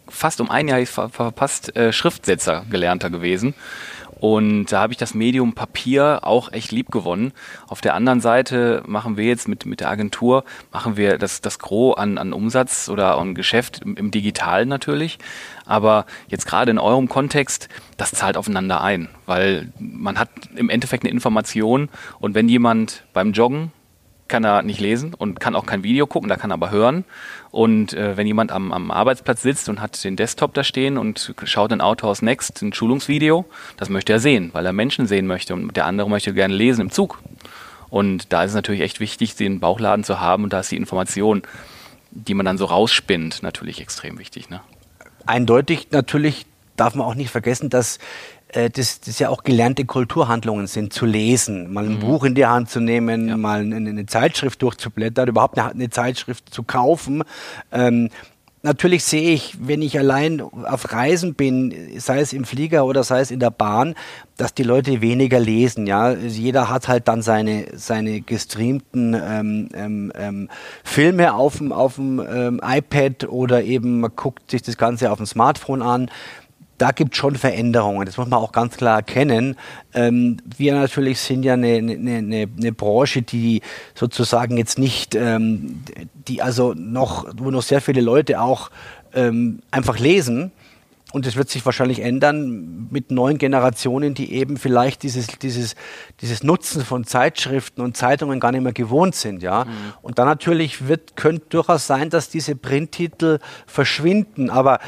fast 0.08 0.40
um 0.40 0.50
ein 0.50 0.68
Jahr 0.68 0.84
verpasst, 0.86 1.76
äh, 1.76 1.92
Schriftsetzer 1.92 2.64
gelernter 2.70 3.10
gewesen. 3.10 3.54
Und 4.18 4.66
da 4.72 4.80
habe 4.80 4.92
ich 4.92 4.96
das 4.96 5.14
Medium 5.14 5.52
Papier 5.52 6.20
auch 6.22 6.50
echt 6.52 6.72
lieb 6.72 6.90
gewonnen. 6.90 7.32
Auf 7.68 7.82
der 7.82 7.94
anderen 7.94 8.20
Seite 8.20 8.82
machen 8.86 9.16
wir 9.18 9.26
jetzt 9.26 9.46
mit, 9.46 9.66
mit 9.66 9.80
der 9.80 9.90
Agentur, 9.90 10.44
machen 10.72 10.96
wir 10.96 11.18
das, 11.18 11.42
das 11.42 11.58
Gros 11.58 11.98
an, 11.98 12.16
an 12.16 12.32
Umsatz 12.32 12.88
oder 12.88 13.18
an 13.18 13.34
Geschäft 13.34 13.82
im, 13.84 13.96
im 13.96 14.10
Digitalen 14.10 14.68
natürlich. 14.68 15.18
Aber 15.66 16.06
jetzt 16.28 16.46
gerade 16.46 16.70
in 16.70 16.78
eurem 16.78 17.08
Kontext, 17.08 17.68
das 17.98 18.12
zahlt 18.12 18.38
aufeinander 18.38 18.80
ein, 18.80 19.08
weil 19.26 19.72
man 19.78 20.18
hat 20.18 20.30
im 20.54 20.70
Endeffekt 20.70 21.04
eine 21.04 21.12
Information 21.12 21.90
und 22.18 22.34
wenn 22.34 22.48
jemand 22.48 23.04
beim 23.12 23.32
Joggen 23.32 23.72
kann 24.28 24.44
er 24.44 24.62
nicht 24.62 24.80
lesen 24.80 25.14
und 25.14 25.40
kann 25.40 25.54
auch 25.54 25.66
kein 25.66 25.82
Video 25.82 26.06
gucken, 26.06 26.28
da 26.28 26.36
kann 26.36 26.50
er 26.50 26.54
aber 26.54 26.70
hören. 26.70 27.04
Und 27.50 27.94
äh, 27.94 28.16
wenn 28.16 28.26
jemand 28.26 28.52
am, 28.52 28.72
am 28.72 28.90
Arbeitsplatz 28.90 29.42
sitzt 29.42 29.68
und 29.68 29.80
hat 29.80 30.02
den 30.02 30.16
Desktop 30.16 30.54
da 30.54 30.64
stehen 30.64 30.98
und 30.98 31.34
schaut 31.44 31.72
in 31.72 31.80
Autohaus 31.80 32.22
Next 32.22 32.62
ein 32.62 32.72
Schulungsvideo, 32.72 33.46
das 33.76 33.88
möchte 33.88 34.12
er 34.12 34.20
sehen, 34.20 34.50
weil 34.52 34.66
er 34.66 34.72
Menschen 34.72 35.06
sehen 35.06 35.26
möchte 35.26 35.54
und 35.54 35.76
der 35.76 35.86
andere 35.86 36.10
möchte 36.10 36.34
gerne 36.34 36.54
lesen 36.54 36.82
im 36.82 36.90
Zug. 36.90 37.18
Und 37.88 38.32
da 38.32 38.42
ist 38.42 38.50
es 38.50 38.56
natürlich 38.56 38.80
echt 38.80 39.00
wichtig, 39.00 39.36
den 39.36 39.60
Bauchladen 39.60 40.04
zu 40.04 40.20
haben 40.20 40.44
und 40.44 40.52
da 40.52 40.60
ist 40.60 40.70
die 40.70 40.76
Information, 40.76 41.42
die 42.10 42.34
man 42.34 42.46
dann 42.46 42.58
so 42.58 42.64
rausspinnt, 42.64 43.42
natürlich 43.42 43.80
extrem 43.80 44.18
wichtig. 44.18 44.50
Ne? 44.50 44.60
Eindeutig 45.26 45.88
natürlich 45.90 46.46
darf 46.76 46.94
man 46.94 47.06
auch 47.06 47.14
nicht 47.14 47.30
vergessen, 47.30 47.70
dass 47.70 47.98
äh, 48.56 48.70
das, 48.70 49.00
das 49.00 49.18
ja 49.18 49.28
auch 49.28 49.42
gelernte 49.42 49.84
Kulturhandlungen 49.84 50.66
sind, 50.66 50.92
zu 50.92 51.06
lesen, 51.06 51.72
mal 51.72 51.84
ein 51.84 51.96
mhm. 51.96 52.00
Buch 52.00 52.24
in 52.24 52.34
die 52.34 52.46
Hand 52.46 52.70
zu 52.70 52.80
nehmen, 52.80 53.28
ja. 53.28 53.36
mal 53.36 53.60
eine, 53.60 53.76
eine, 53.76 54.06
Zeitschrift 54.06 54.62
durchzublättern, 54.62 55.28
überhaupt 55.28 55.58
eine, 55.58 55.70
eine 55.70 55.90
Zeitschrift 55.90 56.52
zu 56.52 56.62
kaufen. 56.62 57.22
Ähm, 57.70 58.08
natürlich 58.62 59.04
sehe 59.04 59.30
ich, 59.30 59.58
wenn 59.60 59.82
ich 59.82 59.98
allein 59.98 60.40
auf 60.40 60.92
Reisen 60.92 61.34
bin, 61.34 61.74
sei 61.98 62.20
es 62.20 62.32
im 62.32 62.44
Flieger 62.44 62.86
oder 62.86 63.04
sei 63.04 63.20
es 63.20 63.30
in 63.30 63.40
der 63.40 63.50
Bahn, 63.50 63.94
dass 64.36 64.54
die 64.54 64.64
Leute 64.64 65.00
weniger 65.00 65.38
lesen. 65.38 65.86
Ja, 65.86 66.12
jeder 66.12 66.68
hat 66.70 66.88
halt 66.88 67.08
dann 67.08 67.22
seine 67.22 67.66
seine 67.74 68.22
gestreamten 68.22 69.14
ähm, 69.14 69.68
ähm, 69.74 70.12
ähm 70.16 70.48
Filme 70.82 71.34
auf 71.34 71.58
dem 71.58 71.72
auf 71.72 71.96
dem 71.96 72.20
ähm, 72.20 72.60
iPad 72.62 73.28
oder 73.28 73.62
eben 73.62 74.00
man 74.00 74.12
guckt 74.16 74.50
sich 74.50 74.62
das 74.62 74.76
Ganze 74.76 75.12
auf 75.12 75.18
dem 75.18 75.26
Smartphone 75.26 75.82
an 75.82 76.10
da 76.78 76.90
gibt 76.90 77.14
es 77.14 77.18
schon 77.18 77.36
Veränderungen, 77.36 78.06
das 78.06 78.16
muss 78.16 78.28
man 78.28 78.40
auch 78.40 78.52
ganz 78.52 78.76
klar 78.76 78.96
erkennen. 78.96 79.56
Ähm, 79.94 80.38
wir 80.56 80.74
natürlich 80.74 81.20
sind 81.20 81.42
ja 81.42 81.54
eine, 81.54 81.76
eine, 81.76 81.94
eine, 81.94 82.48
eine, 82.56 82.72
Branche, 82.72 83.22
die 83.22 83.62
sozusagen 83.94 84.56
jetzt 84.56 84.78
nicht, 84.78 85.14
ähm, 85.14 85.82
die 86.28 86.42
also 86.42 86.74
noch, 86.74 87.26
wo 87.36 87.50
noch 87.50 87.62
sehr 87.62 87.80
viele 87.80 88.00
Leute 88.00 88.40
auch 88.40 88.70
ähm, 89.14 89.60
einfach 89.70 89.98
lesen. 89.98 90.52
Und 91.12 91.24
das 91.24 91.36
wird 91.36 91.48
sich 91.48 91.64
wahrscheinlich 91.64 92.00
ändern 92.00 92.88
mit 92.90 93.10
neuen 93.10 93.38
Generationen, 93.38 94.12
die 94.12 94.32
eben 94.32 94.56
vielleicht 94.56 95.04
dieses, 95.04 95.28
dieses, 95.28 95.76
dieses 96.20 96.42
Nutzen 96.42 96.84
von 96.84 97.04
Zeitschriften 97.04 97.80
und 97.80 97.96
Zeitungen 97.96 98.40
gar 98.40 98.50
nicht 98.50 98.62
mehr 98.62 98.72
gewohnt 98.72 99.14
sind. 99.14 99.42
Ja? 99.42 99.64
Mhm. 99.64 99.70
Und 100.02 100.18
dann 100.18 100.26
natürlich 100.26 100.88
wird, 100.88 101.16
könnte 101.16 101.46
durchaus 101.48 101.86
sein, 101.86 102.10
dass 102.10 102.28
diese 102.28 102.56
Printtitel 102.56 103.38
verschwinden. 103.66 104.50
Aber 104.50 104.80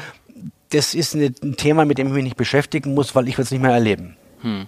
das 0.69 0.93
ist 0.93 1.15
ein 1.15 1.57
Thema, 1.57 1.85
mit 1.85 1.97
dem 1.97 2.07
ich 2.07 2.13
mich 2.13 2.23
nicht 2.23 2.37
beschäftigen 2.37 2.93
muss, 2.93 3.15
weil 3.15 3.27
ich 3.27 3.37
es 3.39 3.51
nicht 3.51 3.61
mehr 3.61 3.71
erleben. 3.71 4.15
Hm. 4.41 4.67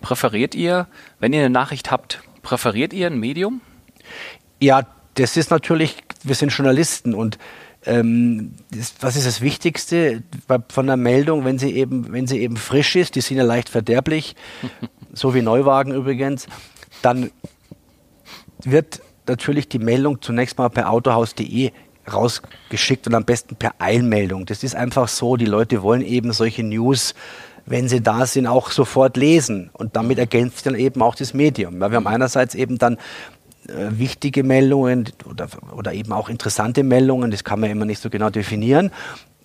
Präferiert 0.00 0.54
ihr, 0.54 0.86
wenn 1.20 1.32
ihr 1.32 1.40
eine 1.40 1.50
Nachricht 1.50 1.90
habt, 1.90 2.22
präferiert 2.42 2.92
ihr 2.92 3.06
ein 3.06 3.18
Medium? 3.18 3.60
Ja, 4.60 4.86
das 5.14 5.36
ist 5.36 5.50
natürlich, 5.50 5.96
wir 6.22 6.34
sind 6.34 6.52
Journalisten 6.52 7.14
und 7.14 7.38
ähm, 7.84 8.54
das, 8.70 8.94
was 9.00 9.16
ist 9.16 9.26
das 9.26 9.40
Wichtigste 9.40 10.22
von 10.68 10.86
der 10.86 10.96
Meldung, 10.96 11.44
wenn 11.44 11.58
sie 11.58 11.72
eben, 11.72 12.12
wenn 12.12 12.26
sie 12.26 12.40
eben 12.40 12.56
frisch 12.56 12.96
ist, 12.96 13.14
die 13.14 13.20
sind 13.20 13.36
ja 13.36 13.44
leicht 13.44 13.68
verderblich, 13.68 14.36
so 15.12 15.34
wie 15.34 15.42
Neuwagen 15.42 15.92
übrigens, 15.92 16.46
dann 17.02 17.30
wird 18.64 19.02
natürlich 19.26 19.68
die 19.68 19.78
Meldung 19.78 20.22
zunächst 20.22 20.58
mal 20.58 20.70
per 20.70 20.90
autohaus.de 20.90 21.72
rausgeschickt 22.10 23.06
und 23.06 23.14
am 23.14 23.24
besten 23.24 23.56
per 23.56 23.74
Eilmeldung. 23.78 24.46
Das 24.46 24.62
ist 24.64 24.74
einfach 24.74 25.08
so, 25.08 25.36
die 25.36 25.46
Leute 25.46 25.82
wollen 25.82 26.02
eben 26.02 26.32
solche 26.32 26.62
News, 26.62 27.14
wenn 27.66 27.88
sie 27.88 28.00
da 28.00 28.26
sind, 28.26 28.46
auch 28.46 28.70
sofort 28.70 29.16
lesen. 29.16 29.70
Und 29.72 29.96
damit 29.96 30.18
ergänzt 30.18 30.56
sich 30.56 30.64
dann 30.64 30.74
eben 30.74 31.02
auch 31.02 31.14
das 31.14 31.34
Medium. 31.34 31.78
Weil 31.80 31.90
wir 31.90 31.96
haben 31.96 32.06
einerseits 32.06 32.54
eben 32.54 32.78
dann 32.78 32.96
äh, 33.68 33.90
wichtige 33.90 34.42
Meldungen 34.42 35.10
oder, 35.28 35.48
oder 35.76 35.92
eben 35.92 36.12
auch 36.12 36.28
interessante 36.28 36.82
Meldungen, 36.82 37.30
das 37.30 37.44
kann 37.44 37.60
man 37.60 37.70
immer 37.70 37.84
nicht 37.84 38.02
so 38.02 38.10
genau 38.10 38.30
definieren. 38.30 38.90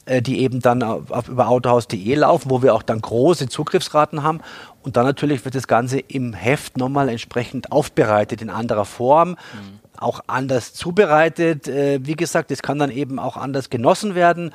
äh, 0.06 0.22
die 0.22 0.40
eben 0.40 0.62
dann 0.62 0.82
auf, 0.84 1.12
auf 1.12 1.28
über 1.28 1.50
autohaus.de 1.50 2.16
laufen, 2.16 2.50
wo 2.50 2.64
wir 2.64 2.74
auch 2.74 2.84
dann 2.84 3.02
große 3.02 3.50
Zugriffsraten 3.50 4.24
haben. 4.24 4.40
Und 4.82 4.96
dann 4.96 5.06
natürlich 5.06 5.44
wird 5.44 5.54
das 5.54 5.68
Ganze 5.68 6.00
im 6.00 6.34
Heft 6.34 6.78
nochmal 6.78 7.10
entsprechend 7.10 7.72
aufbereitet 7.72 8.42
in 8.42 8.50
anderer 8.50 8.86
Form. 8.86 9.32
Mhm 9.32 9.77
auch 9.98 10.22
anders 10.28 10.74
zubereitet. 10.74 11.68
Äh, 11.68 12.00
wie 12.04 12.16
gesagt, 12.16 12.52
das 12.52 12.62
kann 12.62 12.80
dann 12.80 12.92
eben 12.92 13.20
auch 13.20 13.38
anders 13.38 13.70
genossen 13.70 14.16
werden, 14.16 14.54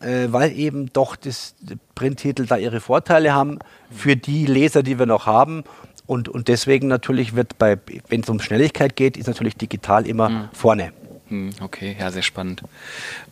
äh, 0.00 0.28
weil 0.28 0.52
eben 0.52 0.92
doch 0.92 1.16
das 1.16 1.54
Printtitel 1.94 2.46
da 2.46 2.56
ihre 2.56 2.80
Vorteile 2.80 3.32
haben 3.32 3.58
für 3.90 4.16
die 4.16 4.46
Leser, 4.46 4.82
die 4.82 4.98
wir 4.98 5.06
noch 5.06 5.26
haben. 5.26 5.64
Und, 6.06 6.28
und 6.28 6.48
deswegen 6.48 6.88
natürlich 6.88 7.36
wird 7.36 7.58
bei, 7.58 7.78
wenn 8.08 8.22
es 8.22 8.28
um 8.28 8.40
Schnelligkeit 8.40 8.96
geht, 8.96 9.16
ist 9.16 9.26
natürlich 9.26 9.56
digital 9.56 10.06
immer 10.06 10.28
mhm. 10.28 10.48
vorne. 10.52 10.92
Hm, 11.28 11.50
okay, 11.60 11.96
ja, 11.98 12.10
sehr 12.10 12.22
spannend. 12.22 12.62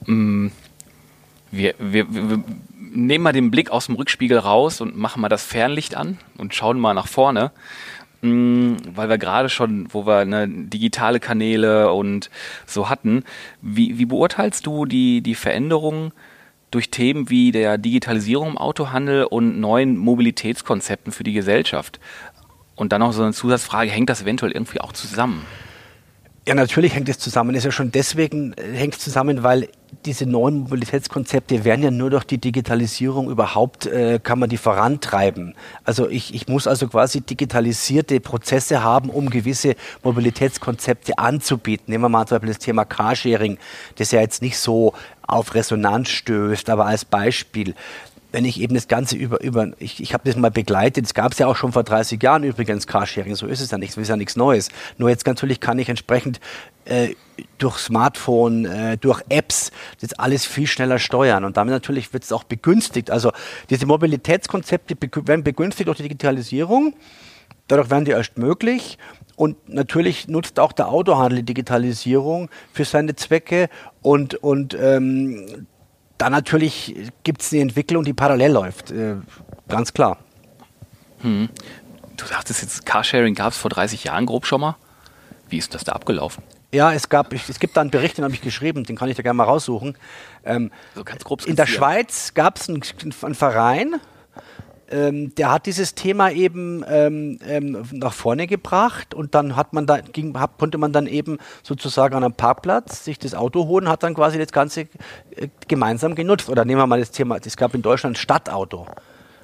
Mm, 0.07 0.49
wir, 1.51 1.75
wir, 1.79 2.07
wir, 2.13 2.45
nehmen 2.91 3.25
mal 3.25 3.33
den 3.33 3.51
Blick 3.51 3.71
aus 3.71 3.87
dem 3.87 3.97
Rückspiegel 3.97 4.39
raus 4.39 4.81
und 4.81 4.97
machen 4.97 5.21
mal 5.21 5.29
das 5.29 5.45
Fernlicht 5.45 5.95
an 5.95 6.19
und 6.37 6.55
schauen 6.55 6.79
mal 6.79 6.95
nach 6.95 7.07
vorne. 7.07 7.51
Mm, 8.21 8.75
weil 8.95 9.09
wir 9.09 9.19
gerade 9.19 9.49
schon, 9.49 9.87
wo 9.93 10.07
wir 10.07 10.25
ne, 10.25 10.49
digitale 10.49 11.21
Kanäle 11.21 11.93
und 11.93 12.31
so 12.67 12.89
hatten, 12.89 13.23
wie, 13.63 13.99
wie 13.99 14.07
beurteilst 14.07 14.67
du 14.67 14.87
die, 14.87 15.21
die 15.21 15.37
Veränderungen 15.37 16.13
durch 16.71 16.91
Themen 16.91 17.31
wie 17.31 17.53
der 17.53 17.79
Digitalisierung 17.79 18.51
im 18.51 18.59
Autohandel 18.59 19.25
und 19.25 19.61
neuen 19.61 19.97
Mobilitätskonzepten 19.97 21.13
für 21.13 21.25
die 21.25 21.33
Gesellschaft? 21.33 22.01
Und 22.75 22.93
dann 22.93 23.01
noch 23.01 23.13
so 23.13 23.23
eine 23.23 23.33
Zusatzfrage, 23.33 23.91
hängt 23.91 24.11
das 24.11 24.23
eventuell 24.23 24.53
irgendwie 24.53 24.81
auch 24.81 24.93
zusammen? 24.93 25.45
Ja, 26.49 26.55
natürlich 26.55 26.95
hängt 26.95 27.11
es 27.11 27.19
zusammen. 27.19 27.55
Ist 27.55 27.65
ja 27.65 27.71
schon 27.71 27.93
deswegen 27.93 28.55
äh, 28.55 28.73
hängt 28.73 28.95
es 28.95 29.01
zusammen, 29.01 29.43
weil 29.43 29.69
diese 30.07 30.25
neuen 30.25 30.61
Mobilitätskonzepte 30.61 31.63
werden 31.63 31.83
ja 31.83 31.91
nur 31.91 32.09
durch 32.09 32.25
die 32.25 32.39
Digitalisierung 32.39 33.29
überhaupt, 33.29 33.85
äh, 33.85 34.19
kann 34.19 34.39
man 34.39 34.49
die 34.49 34.57
vorantreiben. 34.57 35.55
Also 35.85 36.09
ich, 36.09 36.35
ich 36.35 36.49
muss 36.49 36.67
also 36.67 36.89
quasi 36.89 37.21
digitalisierte 37.21 38.19
Prozesse 38.21 38.83
haben, 38.83 39.11
um 39.11 39.29
gewisse 39.29 39.77
Mobilitätskonzepte 40.03 41.19
anzubieten. 41.19 41.93
Nehmen 41.93 42.05
wir 42.05 42.09
mal 42.09 42.25
zum 42.25 42.37
Beispiel 42.37 42.55
das 42.55 42.61
Thema 42.61 42.87
Carsharing, 42.87 43.59
das 43.97 44.13
ja 44.13 44.21
jetzt 44.23 44.41
nicht 44.41 44.57
so 44.57 44.95
auf 45.27 45.55
Resonanz 45.55 46.09
stößt, 46.09 46.71
aber 46.71 46.87
als 46.87 47.05
Beispiel 47.05 47.75
wenn 48.31 48.45
ich 48.45 48.61
eben 48.61 48.75
das 48.75 48.89
Ganze 48.89 49.17
über, 49.17 49.43
über 49.43 49.71
ich, 49.79 50.03
ich 50.03 50.13
habe 50.13 50.25
das 50.25 50.37
mal 50.37 50.51
begleitet, 50.51 51.07
es 51.07 51.15
gab 51.15 51.33
es 51.33 51.39
ja 51.39 51.47
auch 51.47 51.57
schon 51.57 51.73
vor 51.73 51.83
30 51.83 52.23
Jahren 52.23 52.45
übrigens 52.45 52.87
Carsharing, 52.87 53.35
so 53.35 53.47
ist 53.47 53.61
es 53.61 53.71
ja 53.71 53.79
nichts, 53.79 53.97
ist 53.97 54.09
ja 54.09 54.17
nichts 54.17 54.37
Neues. 54.37 54.69
Nur 54.99 55.09
jetzt 55.09 55.27
natürlich 55.27 55.61
kann 55.61 55.79
ich 55.79 55.89
entsprechend 55.89 56.41
äh, 56.85 57.15
durch 57.57 57.79
Smartphone, 57.79 58.67
äh, 58.67 58.99
durch 58.99 59.23
Apps 59.31 59.71
das 60.01 60.13
alles 60.15 60.45
viel 60.45 60.67
schneller 60.67 60.99
steuern 60.99 61.45
und 61.45 61.57
damit 61.57 61.73
natürlich 61.73 62.13
wird 62.13 62.25
es 62.25 62.33
auch 62.33 62.45
begünstigt. 62.45 63.11
Also 63.11 63.33
diese 63.71 63.87
Mobilitätskonzepte 63.87 64.97
werden 65.27 65.43
begünstigt 65.43 65.89
durch 65.89 65.97
die 65.97 66.03
Digitalisierung, 66.03 66.95
dadurch 67.67 67.89
werden 67.91 68.05
die 68.05 68.11
erst 68.11 68.37
möglich 68.37 68.99
und 69.37 69.69
natürlich 69.69 70.29
nutzt 70.29 70.61
auch 70.61 70.73
der 70.73 70.89
Autohandel 70.89 71.39
die 71.39 71.55
Digitalisierung 71.55 72.51
für 72.73 72.85
seine 72.85 73.17
Zwecke 73.17 73.71
und, 74.03 74.35
und 74.35 74.77
ähm, 74.79 75.67
dann 76.19 76.33
natürlich 76.33 76.95
gibt 77.23 77.43
es 77.43 77.53
eine 77.53 77.63
Entwicklung, 77.63 78.05
die 78.05 78.13
parallel 78.13 78.53
läuft. 78.53 78.91
Äh, 78.91 79.17
ganz 79.69 79.93
klar. 79.93 80.19
Hm. 81.21 81.49
Du 82.17 82.27
sagtest 82.27 82.63
jetzt, 82.63 82.85
Carsharing 82.85 83.35
gab 83.35 83.53
es 83.53 83.59
vor 83.59 83.71
30 83.71 84.05
Jahren 84.05 84.27
grob 84.27 84.45
schon 84.45 84.61
mal. 84.61 84.77
Wie 85.49 85.57
ist 85.57 85.75
das 85.75 85.85
da 85.85 85.93
abgelaufen? 85.93 86.43
Ja, 86.73 86.93
es, 86.93 87.09
gab, 87.09 87.33
es 87.33 87.59
gibt 87.61 87.77
da 87.77 87.81
einen 87.81 87.91
Bericht, 87.91 88.19
den 88.19 88.25
habe 88.25 88.35
ich 88.35 88.43
geschrieben, 88.43 88.85
den 88.85 88.97
kann 88.97 89.09
ich 89.09 89.17
da 89.17 89.23
gerne 89.23 89.37
mal 89.39 89.45
raussuchen. 89.45 89.97
Ähm, 90.45 90.71
so 90.95 91.03
ganz 91.03 91.25
grob 91.25 91.47
in 91.47 91.57
der 91.57 91.67
Schweiz 91.67 92.35
gab 92.35 92.59
es 92.59 92.69
einen, 92.69 92.83
einen 93.23 93.35
Verein, 93.35 93.95
ähm, 94.91 95.35
der 95.35 95.53
hat 95.53 95.67
dieses 95.67 95.95
Thema 95.95 96.31
eben 96.31 96.85
ähm, 96.89 97.39
ähm, 97.47 97.85
nach 97.93 98.13
vorne 98.13 98.47
gebracht 98.47 99.13
und 99.13 99.35
dann 99.35 99.55
hat 99.57 99.73
man 99.73 99.87
da, 99.87 100.01
ging, 100.01 100.39
hab, 100.39 100.59
konnte 100.59 100.79
man 100.79 100.93
dann 100.93 101.07
eben 101.07 101.39
sozusagen 101.63 102.15
an 102.15 102.25
einem 102.25 102.35
Parkplatz 102.35 103.05
sich 103.05 103.19
das 103.19 103.35
Auto 103.35 103.67
holen, 103.67 103.89
hat 103.89 104.03
dann 104.03 104.15
quasi 104.15 104.39
das 104.39 104.53
Ganze 104.53 104.83
äh, 105.37 105.49
gemeinsam 105.67 106.15
genutzt. 106.15 106.49
Oder 106.49 106.65
nehmen 106.65 106.81
wir 106.81 106.87
mal 106.87 107.01
das 107.01 107.11
Thema, 107.11 107.39
es 107.45 107.57
gab 107.57 107.75
in 107.75 107.83
Deutschland 107.83 108.17
Stadtauto. 108.17 108.87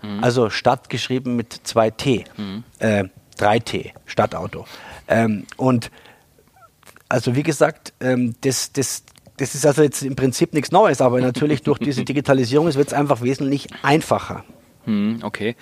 Mhm. 0.03 0.25
Also 0.25 0.51
Stadt 0.51 0.89
geschrieben 0.89 1.37
mit 1.37 1.53
zwei 1.65 1.91
T, 1.91 2.25
mhm. 2.37 2.65
äh, 2.79 3.05
3T, 3.39 3.93
Stadtauto. 4.07 4.65
Ähm, 5.09 5.47
und 5.57 5.91
also 7.09 7.37
wie 7.37 7.43
gesagt, 7.43 7.93
ähm, 8.01 8.35
das, 8.41 8.73
das, 8.73 9.05
das 9.37 9.55
ist 9.55 9.67
also 9.67 9.83
jetzt 9.83 10.03
im 10.03 10.17
Prinzip 10.17 10.55
nichts 10.55 10.73
Neues, 10.73 11.01
aber 11.03 11.21
natürlich 11.21 11.63
durch 11.63 11.79
diese 11.79 12.05
Digitalisierung 12.05 12.73
wird 12.75 12.89
es 12.89 12.95
einfach 12.95 13.21
wesentlich 13.21 13.69
einfacher. 13.83 14.45
Hm, 14.85 15.21
okay. 15.23 15.57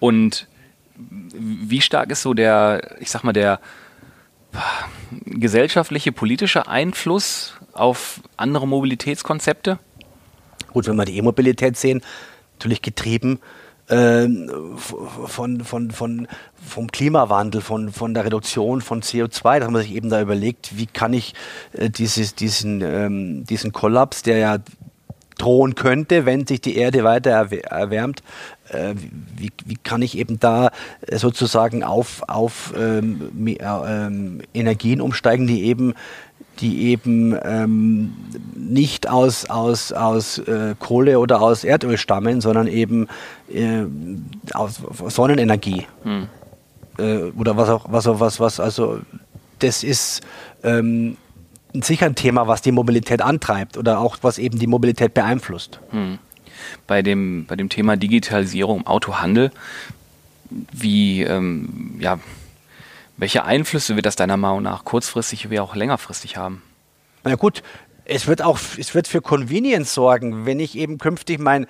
Und 0.00 0.46
wie 0.94 1.80
stark 1.80 2.10
ist 2.10 2.22
so 2.22 2.34
der, 2.34 2.96
ich 3.00 3.10
sag 3.10 3.22
mal, 3.22 3.32
der 3.32 3.60
gesellschaftliche, 5.26 6.12
politische 6.12 6.66
Einfluss 6.68 7.54
auf 7.72 8.20
andere 8.36 8.66
Mobilitätskonzepte? 8.66 9.78
Gut, 10.72 10.86
wenn 10.86 10.96
wir 10.96 11.04
die 11.04 11.16
E-Mobilität 11.16 11.76
sehen, 11.76 12.02
natürlich 12.54 12.82
getrieben 12.82 13.40
ähm, 13.88 14.76
von, 14.76 15.64
von, 15.64 15.90
von, 15.90 16.28
vom 16.62 16.92
Klimawandel, 16.92 17.60
von, 17.60 17.90
von 17.90 18.14
der 18.14 18.24
Reduktion 18.24 18.80
von 18.80 19.02
CO2. 19.02 19.60
Da 19.60 19.66
haben 19.66 19.74
wir 19.74 19.82
sich 19.82 19.94
eben 19.94 20.10
da 20.10 20.20
überlegt, 20.20 20.76
wie 20.76 20.86
kann 20.86 21.12
ich 21.12 21.34
äh, 21.72 21.88
dieses, 21.88 22.34
diesen, 22.34 22.82
ähm, 22.82 23.44
diesen 23.44 23.72
Kollaps, 23.72 24.22
der 24.22 24.38
ja 24.38 24.58
drohen 25.38 25.74
könnte, 25.74 26.26
wenn 26.26 26.46
sich 26.46 26.60
die 26.60 26.76
Erde 26.76 27.04
weiter 27.04 27.30
erwärmt, 27.30 28.22
wie, 29.36 29.50
wie, 29.64 29.76
kann 29.76 30.02
ich 30.02 30.18
eben 30.18 30.38
da 30.38 30.70
sozusagen 31.10 31.82
auf, 31.82 32.22
auf 32.28 32.74
ähm, 32.76 33.30
äh, 33.46 33.56
ähm, 33.62 34.40
Energien 34.52 35.00
umsteigen, 35.00 35.46
die 35.46 35.64
eben 35.64 35.94
die 36.60 36.88
eben 36.88 37.36
ähm, 37.44 38.14
nicht 38.54 39.08
aus, 39.08 39.48
aus, 39.48 39.92
aus 39.92 40.38
äh, 40.38 40.74
Kohle 40.78 41.18
oder 41.20 41.40
aus 41.40 41.64
Erdöl 41.64 41.96
stammen, 41.96 42.40
sondern 42.40 42.66
eben 42.66 43.06
äh, 43.52 43.84
aus 44.54 44.82
Sonnenenergie. 45.06 45.86
Hm. 46.02 46.28
Äh, 46.98 47.30
oder 47.38 47.56
was 47.56 47.68
auch, 47.68 47.86
was 47.88 48.06
auch, 48.06 48.20
was, 48.20 48.40
was, 48.40 48.60
also 48.60 49.00
das 49.60 49.82
ist 49.84 50.20
ähm, 50.62 51.16
sicher 51.74 52.06
ein 52.06 52.14
Thema, 52.14 52.46
was 52.48 52.62
die 52.62 52.72
Mobilität 52.72 53.22
antreibt 53.22 53.76
oder 53.76 54.00
auch 54.00 54.16
was 54.22 54.38
eben 54.38 54.58
die 54.58 54.66
Mobilität 54.66 55.14
beeinflusst. 55.14 55.80
Hm. 55.90 56.18
Bei, 56.86 57.02
dem, 57.02 57.46
bei 57.46 57.56
dem 57.56 57.68
Thema 57.68 57.96
Digitalisierung 57.96 58.80
im 58.80 58.86
Autohandel, 58.86 59.50
wie, 60.50 61.22
ähm, 61.22 61.96
ja, 61.98 62.18
welche 63.16 63.44
Einflüsse 63.44 63.96
wird 63.96 64.06
das 64.06 64.16
deiner 64.16 64.36
Meinung 64.36 64.62
nach 64.62 64.84
kurzfristig 64.84 65.50
wie 65.50 65.60
auch 65.60 65.74
längerfristig 65.74 66.36
haben? 66.36 66.62
Na 67.24 67.34
gut, 67.34 67.62
es 68.04 68.26
wird 68.26 68.42
auch, 68.42 68.58
es 68.78 68.94
wird 68.94 69.06
für 69.06 69.20
Convenience 69.20 69.92
sorgen, 69.92 70.46
wenn 70.46 70.60
ich 70.60 70.76
eben 70.78 70.98
künftig 70.98 71.38
mein 71.40 71.66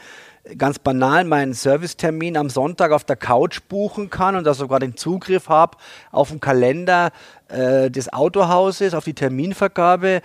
ganz 0.56 0.78
banal 0.78 1.24
meinen 1.24 1.52
Servicetermin 1.52 2.36
am 2.36 2.50
Sonntag 2.50 2.92
auf 2.92 3.04
der 3.04 3.16
Couch 3.16 3.60
buchen 3.68 4.10
kann 4.10 4.36
und 4.36 4.44
da 4.44 4.54
sogar 4.54 4.80
den 4.80 4.96
Zugriff 4.96 5.48
habe 5.48 5.76
auf 6.10 6.30
den 6.30 6.40
Kalender 6.40 7.10
äh, 7.48 7.90
des 7.90 8.12
Autohauses, 8.12 8.94
auf 8.94 9.04
die 9.04 9.14
Terminvergabe, 9.14 10.22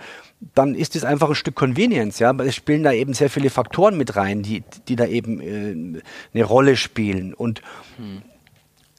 dann 0.54 0.74
ist 0.74 0.96
es 0.96 1.04
einfach 1.04 1.28
ein 1.28 1.34
Stück 1.34 1.54
Convenience. 1.54 2.18
Ja? 2.18 2.32
Es 2.38 2.54
spielen 2.54 2.82
da 2.82 2.92
eben 2.92 3.14
sehr 3.14 3.30
viele 3.30 3.50
Faktoren 3.50 3.96
mit 3.96 4.16
rein, 4.16 4.42
die, 4.42 4.62
die 4.88 4.96
da 4.96 5.06
eben 5.06 5.40
äh, 5.40 6.02
eine 6.32 6.44
Rolle 6.44 6.76
spielen. 6.76 7.34
Und 7.34 7.62
hm. 7.96 8.22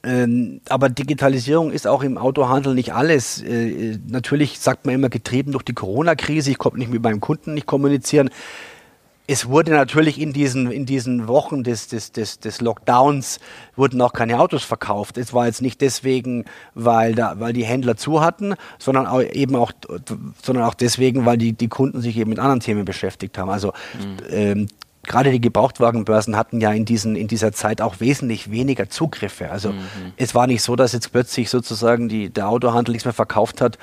Ähm, 0.06 0.60
aber 0.68 0.88
Digitalisierung 0.88 1.72
ist 1.72 1.88
auch 1.88 2.04
im 2.04 2.16
Autohandel 2.16 2.74
nicht 2.74 2.94
alles. 2.94 3.42
Äh, 3.42 3.98
natürlich 4.06 4.60
sagt 4.60 4.86
man 4.86 4.94
immer 4.94 5.08
getrieben 5.08 5.50
durch 5.50 5.64
die 5.64 5.72
Corona-Krise, 5.72 6.52
ich 6.52 6.58
konnte 6.58 6.78
nicht 6.78 6.92
mit 6.92 7.02
meinem 7.02 7.18
Kunden 7.18 7.54
nicht 7.54 7.66
kommunizieren 7.66 8.30
es 9.26 9.48
wurde 9.48 9.72
natürlich 9.72 10.20
in 10.20 10.32
diesen, 10.32 10.70
in 10.70 10.86
diesen 10.86 11.26
Wochen 11.26 11.64
des, 11.64 11.88
des, 11.88 12.12
des, 12.12 12.38
des 12.38 12.60
Lockdowns 12.60 13.40
wurden 13.74 14.00
auch 14.00 14.12
keine 14.12 14.38
Autos 14.38 14.62
verkauft. 14.62 15.18
Es 15.18 15.34
war 15.34 15.46
jetzt 15.46 15.62
nicht 15.62 15.80
deswegen, 15.80 16.44
weil, 16.74 17.14
da, 17.14 17.40
weil 17.40 17.52
die 17.52 17.64
Händler 17.64 17.96
zu 17.96 18.20
hatten, 18.20 18.54
sondern 18.78 19.06
auch 19.06 19.22
eben 19.22 19.56
auch, 19.56 19.72
sondern 20.42 20.64
auch 20.64 20.74
deswegen, 20.74 21.26
weil 21.26 21.38
die, 21.38 21.52
die 21.52 21.68
Kunden 21.68 22.00
sich 22.00 22.16
eben 22.16 22.30
mit 22.30 22.38
anderen 22.38 22.60
Themen 22.60 22.84
beschäftigt 22.84 23.36
haben. 23.36 23.50
Also 23.50 23.72
mhm. 23.98 24.16
ähm, 24.30 24.66
gerade 25.02 25.32
die 25.32 25.40
Gebrauchtwagenbörsen 25.40 26.36
hatten 26.36 26.60
ja 26.60 26.72
in, 26.72 26.84
diesen, 26.84 27.16
in 27.16 27.26
dieser 27.26 27.52
Zeit 27.52 27.80
auch 27.80 27.98
wesentlich 27.98 28.50
weniger 28.50 28.88
Zugriffe. 28.88 29.50
Also 29.50 29.72
mhm. 29.72 30.12
es 30.16 30.34
war 30.34 30.46
nicht 30.46 30.62
so, 30.62 30.76
dass 30.76 30.92
jetzt 30.92 31.10
plötzlich 31.10 31.50
sozusagen 31.50 32.08
die, 32.08 32.30
der 32.30 32.48
Autohandel 32.48 32.92
nichts 32.92 33.04
mehr 33.04 33.14
verkauft 33.14 33.60
hat, 33.60 33.78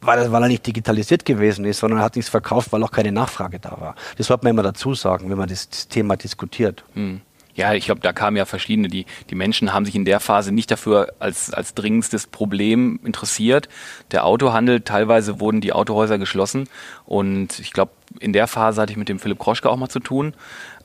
weil, 0.00 0.30
weil 0.30 0.42
er 0.42 0.48
nicht 0.48 0.66
digitalisiert 0.66 1.24
gewesen 1.24 1.64
ist, 1.64 1.78
sondern 1.78 2.00
er 2.00 2.04
hat 2.04 2.16
nichts 2.16 2.30
verkauft, 2.30 2.72
weil 2.72 2.82
auch 2.82 2.92
keine 2.92 3.12
Nachfrage 3.12 3.58
da 3.58 3.80
war. 3.80 3.94
Das 4.16 4.28
sollte 4.28 4.44
man 4.44 4.52
immer 4.52 4.62
dazu 4.62 4.94
sagen, 4.94 5.30
wenn 5.30 5.38
man 5.38 5.48
das, 5.48 5.68
das 5.68 5.88
Thema 5.88 6.16
diskutiert. 6.16 6.84
Hm. 6.94 7.20
Ja, 7.58 7.74
ich 7.74 7.86
glaube, 7.86 8.00
da 8.00 8.12
kamen 8.12 8.36
ja 8.36 8.44
verschiedene. 8.44 8.86
Die, 8.86 9.04
die 9.30 9.34
Menschen 9.34 9.72
haben 9.72 9.84
sich 9.84 9.96
in 9.96 10.04
der 10.04 10.20
Phase 10.20 10.52
nicht 10.52 10.70
dafür 10.70 11.14
als, 11.18 11.52
als 11.52 11.74
dringendstes 11.74 12.28
Problem 12.28 13.00
interessiert. 13.04 13.68
Der 14.12 14.24
Autohandel, 14.24 14.82
teilweise 14.82 15.40
wurden 15.40 15.60
die 15.60 15.72
Autohäuser 15.72 16.18
geschlossen. 16.18 16.68
Und 17.04 17.58
ich 17.58 17.72
glaube, 17.72 17.90
in 18.20 18.32
der 18.32 18.46
Phase 18.46 18.80
hatte 18.80 18.92
ich 18.92 18.96
mit 18.96 19.08
dem 19.08 19.18
Philipp 19.18 19.40
Kroschke 19.40 19.68
auch 19.68 19.76
mal 19.76 19.88
zu 19.88 19.98
tun 19.98 20.34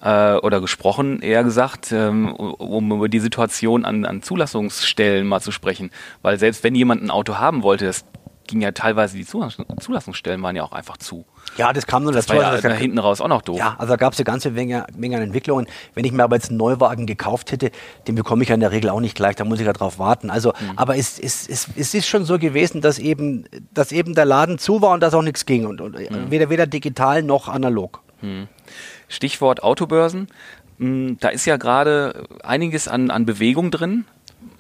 äh, 0.02 0.34
oder 0.38 0.62
gesprochen, 0.62 1.22
eher 1.22 1.44
gesagt, 1.44 1.92
ähm, 1.92 2.34
um 2.34 2.92
über 2.92 3.08
die 3.08 3.20
Situation 3.20 3.86
an, 3.86 4.04
an 4.04 4.24
Zulassungsstellen 4.24 5.28
mal 5.28 5.42
zu 5.42 5.52
sprechen. 5.52 5.92
Weil 6.24 6.40
selbst 6.40 6.64
wenn 6.64 6.74
jemand 6.74 7.04
ein 7.04 7.12
Auto 7.12 7.38
haben 7.38 7.62
wollte, 7.62 7.86
das 7.86 8.04
ging 8.48 8.62
ja 8.62 8.72
teilweise, 8.72 9.18
die 9.18 9.26
Zulassungsstellen 9.26 10.42
waren 10.42 10.56
ja 10.56 10.64
auch 10.64 10.72
einfach 10.72 10.98
zu. 10.98 11.26
Ja, 11.58 11.74
das 11.74 11.88
kam 11.88 12.04
nur 12.04 12.12
das 12.12 12.26
dazu. 12.26 12.38
War 12.38 12.46
ja 12.46 12.50
also 12.52 12.68
da 12.68 12.74
hinten 12.74 13.00
raus 13.00 13.22
auch 13.22 13.28
noch 13.28 13.42
doof. 13.42 13.58
Ja, 13.58 13.76
also 13.78 13.94
da 13.94 13.98
gab 13.98 14.14
es 14.14 14.20
eine 14.20 14.26
ganze 14.26 14.52
Menge, 14.52 14.86
Menge 14.96 15.18
an 15.18 15.24
Entwicklungen. 15.24 15.68
Wenn 15.94 16.06
ich 16.06 16.12
mir 16.12 16.24
aber 16.24 16.36
jetzt 16.36 16.50
einen 16.50 16.58
Neuwagen 16.58 17.06
gekauft 17.06 17.52
hätte, 17.52 17.72
den 18.08 18.16
bekomme 18.16 18.44
ich 18.44 18.50
ja 18.50 18.56
in 18.56 18.62
der 18.62 18.72
Regel 18.72 18.90
auch 18.90 19.00
nicht 19.00 19.16
gleich, 19.16 19.36
da 19.36 19.46
muss 19.46 19.60
ich 19.60 19.66
ja 19.66 19.74
drauf 19.74 20.00
warten. 20.00 20.30
Also, 20.30 20.50
mhm. 20.50 20.78
aber 20.78 20.98
es, 20.98 21.20
es, 21.20 21.48
es, 21.48 21.68
es 21.76 21.94
ist 21.94 22.08
schon 22.08 22.26
so 22.26 22.40
gewesen, 22.40 22.82
dass 22.82 23.00
eben, 23.00 23.46
dass 23.74 23.92
eben 23.92 24.16
der 24.16 24.26
Laden 24.26 24.58
zu 24.58 24.82
war 24.82 24.92
und 24.92 25.02
dass 25.02 25.14
auch 25.14 25.22
nichts 25.22 25.46
ging. 25.46 25.66
Und, 25.66 25.82
und 25.82 25.94
mhm. 25.94 26.32
weder, 26.32 26.50
weder 26.50 26.68
digital 26.68 27.24
noch 27.24 27.48
analog. 27.48 28.02
Mhm. 28.22 28.48
Stichwort 29.08 29.64
Autobörsen. 29.64 30.28
Hm, 30.80 31.18
da 31.20 31.30
ist 31.30 31.46
ja 31.46 31.58
gerade 31.58 32.26
einiges 32.44 32.88
an, 32.88 33.12
an 33.12 33.26
Bewegung 33.26 33.72
drin. 33.72 34.06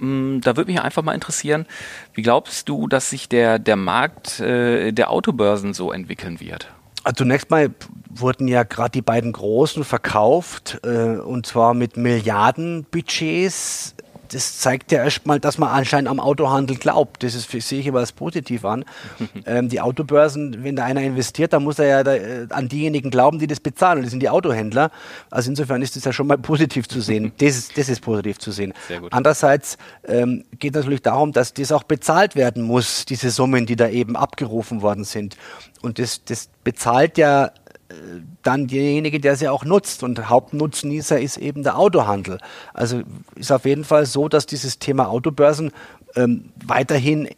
Mm, 0.03 0.41
da 0.41 0.57
würde 0.57 0.69
mich 0.69 0.81
einfach 0.81 1.01
mal 1.01 1.13
interessieren, 1.13 1.65
wie 2.13 2.23
glaubst 2.23 2.67
du, 2.67 2.87
dass 2.87 3.09
sich 3.09 3.29
der, 3.29 3.57
der 3.57 3.77
Markt 3.77 4.41
äh, 4.41 4.91
der 4.91 5.09
Autobörsen 5.09 5.73
so 5.73 5.93
entwickeln 5.93 6.41
wird? 6.41 6.69
Also 7.05 7.19
zunächst 7.19 7.49
mal 7.49 7.69
wurden 8.09 8.49
ja 8.49 8.63
gerade 8.63 8.91
die 8.91 9.01
beiden 9.01 9.31
großen 9.31 9.85
verkauft 9.85 10.81
äh, 10.83 11.17
und 11.17 11.45
zwar 11.45 11.73
mit 11.73 11.95
Milliardenbudgets 11.95 13.92
das 14.33 14.59
zeigt 14.59 14.91
ja 14.91 15.03
erstmal, 15.03 15.39
dass 15.39 15.57
man 15.57 15.69
anscheinend 15.69 16.09
am 16.09 16.19
Autohandel 16.19 16.77
glaubt. 16.77 17.23
Das 17.23 17.35
ist, 17.35 17.51
sehe 17.51 17.79
ich 17.79 17.87
immer 17.87 17.99
als 17.99 18.11
positiv 18.11 18.65
an. 18.65 18.83
ähm, 19.45 19.69
die 19.69 19.79
Autobörsen, 19.79 20.63
wenn 20.63 20.75
da 20.75 20.85
einer 20.85 21.01
investiert, 21.01 21.53
dann 21.53 21.63
muss 21.63 21.79
er 21.79 21.87
ja 21.87 22.03
da, 22.03 22.15
äh, 22.15 22.47
an 22.49 22.67
diejenigen 22.67 23.11
glauben, 23.11 23.39
die 23.39 23.47
das 23.47 23.59
bezahlen. 23.59 23.99
Und 23.99 24.03
das 24.05 24.11
sind 24.11 24.21
die 24.21 24.29
Autohändler. 24.29 24.91
Also 25.29 25.49
insofern 25.49 25.81
ist 25.81 25.95
das 25.95 26.05
ja 26.05 26.13
schon 26.13 26.27
mal 26.27 26.37
positiv 26.39 26.87
zu 26.87 27.01
sehen. 27.01 27.31
Das 27.37 27.55
ist, 27.57 27.77
das 27.77 27.89
ist 27.89 28.01
positiv 28.01 28.39
zu 28.39 28.51
sehen. 28.51 28.73
Andererseits 29.11 29.77
ähm, 30.05 30.43
geht 30.59 30.73
natürlich 30.73 31.01
darum, 31.01 31.31
dass 31.31 31.53
das 31.53 31.71
auch 31.71 31.83
bezahlt 31.83 32.35
werden 32.35 32.63
muss, 32.63 33.05
diese 33.05 33.29
Summen, 33.29 33.65
die 33.65 33.75
da 33.75 33.87
eben 33.89 34.15
abgerufen 34.15 34.81
worden 34.81 35.03
sind. 35.03 35.37
Und 35.81 35.99
das, 35.99 36.23
das 36.23 36.49
bezahlt 36.63 37.17
ja 37.17 37.51
dann 38.41 38.67
derjenige, 38.67 39.19
der 39.19 39.35
sie 39.35 39.47
auch 39.47 39.65
nutzt. 39.65 40.03
Und 40.03 40.29
Hauptnutznießer 40.29 41.19
ist 41.19 41.37
eben 41.37 41.63
der 41.63 41.77
Autohandel. 41.77 42.39
Also 42.73 43.01
ist 43.35 43.51
auf 43.51 43.65
jeden 43.65 43.83
Fall 43.83 44.05
so, 44.05 44.29
dass 44.29 44.45
dieses 44.45 44.79
Thema 44.79 45.09
Autobörsen 45.09 45.71
ähm, 46.15 46.51
weiterhin 46.65 47.29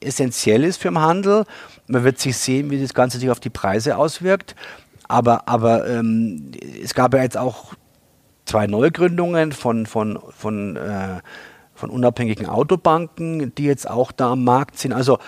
essentiell 0.00 0.64
ist 0.64 0.80
für 0.80 0.88
den 0.88 1.00
Handel. 1.00 1.44
Man 1.86 2.04
wird 2.04 2.18
sich 2.18 2.36
sehen, 2.36 2.70
wie 2.70 2.80
das 2.80 2.94
Ganze 2.94 3.18
sich 3.18 3.30
auf 3.30 3.40
die 3.40 3.50
Preise 3.50 3.96
auswirkt. 3.96 4.54
Aber, 5.08 5.48
aber 5.48 5.88
ähm, 5.88 6.52
es 6.82 6.94
gab 6.94 7.14
ja 7.14 7.22
jetzt 7.22 7.36
auch 7.36 7.74
zwei 8.44 8.66
Neugründungen 8.66 9.52
von, 9.52 9.86
von, 9.86 10.18
von, 10.30 10.76
äh, 10.76 11.20
von 11.74 11.90
unabhängigen 11.90 12.46
Autobanken, 12.46 13.54
die 13.54 13.64
jetzt 13.64 13.88
auch 13.88 14.12
da 14.12 14.32
am 14.32 14.44
Markt 14.44 14.78
sind. 14.78 14.92
Also 14.92 15.18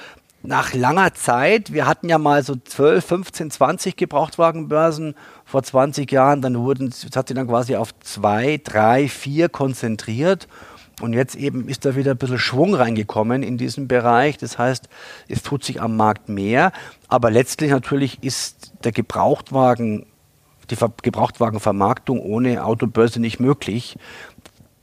nach 0.42 0.72
langer 0.72 1.14
Zeit, 1.14 1.72
wir 1.72 1.87
hatten 1.87 2.09
ja 2.09 2.18
mal 2.18 2.42
so 2.42 2.55
12, 2.55 3.05
15, 3.05 3.51
20 3.51 3.96
Gebrauchtwagenbörsen 3.96 5.14
vor 5.44 5.62
20 5.62 6.11
Jahren, 6.11 6.42
dann 6.42 6.59
wurden, 6.59 6.90
das 6.90 7.05
hat 7.16 7.29
sich 7.29 7.37
dann 7.37 7.48
quasi 7.48 7.77
auf 7.77 7.98
zwei, 8.01 8.61
drei, 8.62 9.09
vier 9.09 9.48
konzentriert. 9.48 10.46
Und 11.01 11.12
jetzt 11.12 11.37
eben 11.37 11.68
ist 11.68 11.85
da 11.85 11.94
wieder 11.94 12.12
ein 12.12 12.16
bisschen 12.16 12.38
Schwung 12.38 12.74
reingekommen 12.74 13.42
in 13.42 13.57
diesen 13.57 13.87
Bereich. 13.87 14.37
Das 14.37 14.59
heißt, 14.59 14.88
es 15.29 15.42
tut 15.42 15.64
sich 15.64 15.81
am 15.81 15.96
Markt 15.96 16.29
mehr. 16.29 16.72
Aber 17.07 17.31
letztlich 17.31 17.70
natürlich 17.70 18.22
ist 18.22 18.72
der 18.83 18.90
Gebrauchtwagen, 18.90 20.07
die 20.70 20.77
Gebrauchtwagenvermarktung 21.03 22.20
ohne 22.20 22.64
Autobörse 22.64 23.20
nicht 23.20 23.38
möglich 23.38 23.96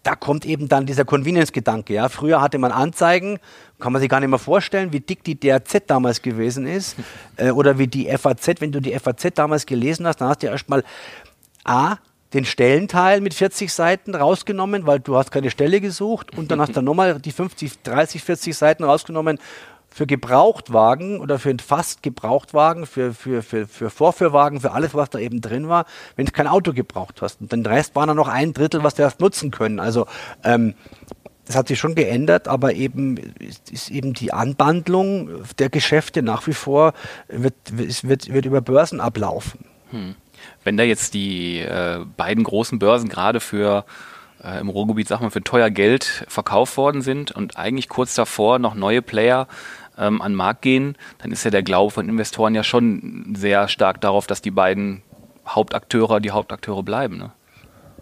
da 0.05 0.15
kommt 0.15 0.45
eben 0.45 0.67
dann 0.67 0.85
dieser 0.85 1.03
Convenience-Gedanke. 1.03 1.95
Ja. 1.95 2.09
Früher 2.09 2.39
hatte 2.39 2.59
man 2.59 2.71
Anzeigen, 2.71 3.39
kann 3.79 3.91
man 3.91 3.99
sich 3.99 4.09
gar 4.09 4.19
nicht 4.19 4.29
mehr 4.29 4.39
vorstellen, 4.39 4.93
wie 4.93 4.99
dick 4.99 5.23
die 5.23 5.39
DRZ 5.39 5.83
damals 5.87 6.21
gewesen 6.21 6.67
ist 6.67 6.95
äh, 7.37 7.49
oder 7.49 7.79
wie 7.79 7.87
die 7.87 8.15
FAZ. 8.15 8.61
Wenn 8.61 8.71
du 8.71 8.79
die 8.79 8.97
FAZ 8.97 9.33
damals 9.33 9.65
gelesen 9.65 10.05
hast, 10.05 10.21
dann 10.21 10.29
hast 10.29 10.43
du 10.43 10.47
ja 10.47 10.53
erstmal 10.53 10.83
A, 11.63 11.97
den 12.33 12.45
Stellenteil 12.45 13.19
mit 13.19 13.33
40 13.33 13.73
Seiten 13.73 14.13
rausgenommen, 14.13 14.85
weil 14.85 14.99
du 14.99 15.15
hast 15.15 15.31
keine 15.31 15.49
Stelle 15.49 15.81
gesucht 15.81 16.37
und 16.37 16.51
dann 16.51 16.61
hast 16.61 16.75
du 16.75 16.81
nochmal 16.83 17.19
die 17.19 17.31
50, 17.31 17.81
30, 17.81 18.23
40 18.23 18.55
Seiten 18.55 18.83
rausgenommen 18.83 19.39
für 19.95 20.05
Gebrauchtwagen 20.05 21.21
oder 21.21 21.39
für 21.39 21.55
fast 21.65 22.03
Gebrauchtwagen, 22.03 22.85
für, 22.85 23.13
für, 23.13 23.41
für, 23.41 23.65
für 23.65 23.89
Vorführwagen, 23.89 24.59
für 24.59 24.73
alles, 24.73 24.93
was 24.93 25.09
da 25.09 25.19
eben 25.19 25.39
drin 25.39 25.69
war, 25.69 25.85
wenn 26.17 26.25
du 26.25 26.33
kein 26.33 26.47
Auto 26.47 26.73
gebraucht 26.73 27.21
hast. 27.21 27.39
Und 27.39 27.53
den 27.53 27.65
Rest 27.65 27.95
war 27.95 28.05
dann 28.05 28.17
noch 28.17 28.27
ein 28.27 28.51
Drittel, 28.51 28.83
was 28.83 28.95
du 28.95 29.05
hast 29.05 29.21
nutzen 29.21 29.51
können. 29.51 29.79
Also 29.79 30.05
ähm, 30.43 30.73
das 31.45 31.55
hat 31.55 31.69
sich 31.69 31.79
schon 31.79 31.95
geändert, 31.95 32.49
aber 32.49 32.73
eben 32.73 33.15
ist, 33.39 33.71
ist 33.71 33.89
eben 33.89 34.13
die 34.13 34.33
Anbandlung 34.33 35.29
der 35.59 35.69
Geschäfte 35.69 36.21
nach 36.21 36.45
wie 36.45 36.53
vor 36.53 36.91
wird, 37.29 37.53
wird, 37.71 38.33
wird 38.33 38.45
über 38.45 38.59
Börsen 38.59 38.99
ablaufen. 38.99 39.63
Hm. 39.91 40.15
Wenn 40.65 40.75
da 40.75 40.83
jetzt 40.83 41.13
die 41.13 41.59
äh, 41.59 42.03
beiden 42.17 42.43
großen 42.43 42.79
Börsen 42.79 43.07
gerade 43.07 43.39
für 43.39 43.85
äh, 44.43 44.59
im 44.59 44.69
Ruhrgebiet, 44.69 45.07
sag 45.07 45.21
mal, 45.21 45.31
für 45.31 45.43
teuer 45.43 45.69
Geld 45.69 46.25
verkauft 46.27 46.77
worden 46.77 47.01
sind 47.01 47.31
und 47.31 47.57
eigentlich 47.57 47.89
kurz 47.89 48.15
davor 48.15 48.59
noch 48.59 48.75
neue 48.75 49.01
Player 49.01 49.47
ähm, 49.97 50.21
an 50.21 50.33
den 50.33 50.37
Markt 50.37 50.61
gehen, 50.61 50.97
dann 51.19 51.31
ist 51.31 51.43
ja 51.43 51.51
der 51.51 51.63
Glaube 51.63 51.91
von 51.91 52.09
Investoren 52.09 52.55
ja 52.55 52.63
schon 52.63 53.33
sehr 53.37 53.67
stark 53.67 54.01
darauf, 54.01 54.27
dass 54.27 54.41
die 54.41 54.51
beiden 54.51 55.01
Hauptakteure 55.47 56.19
die 56.19 56.31
Hauptakteure 56.31 56.83
bleiben. 56.83 57.17
Ne? 57.17 57.31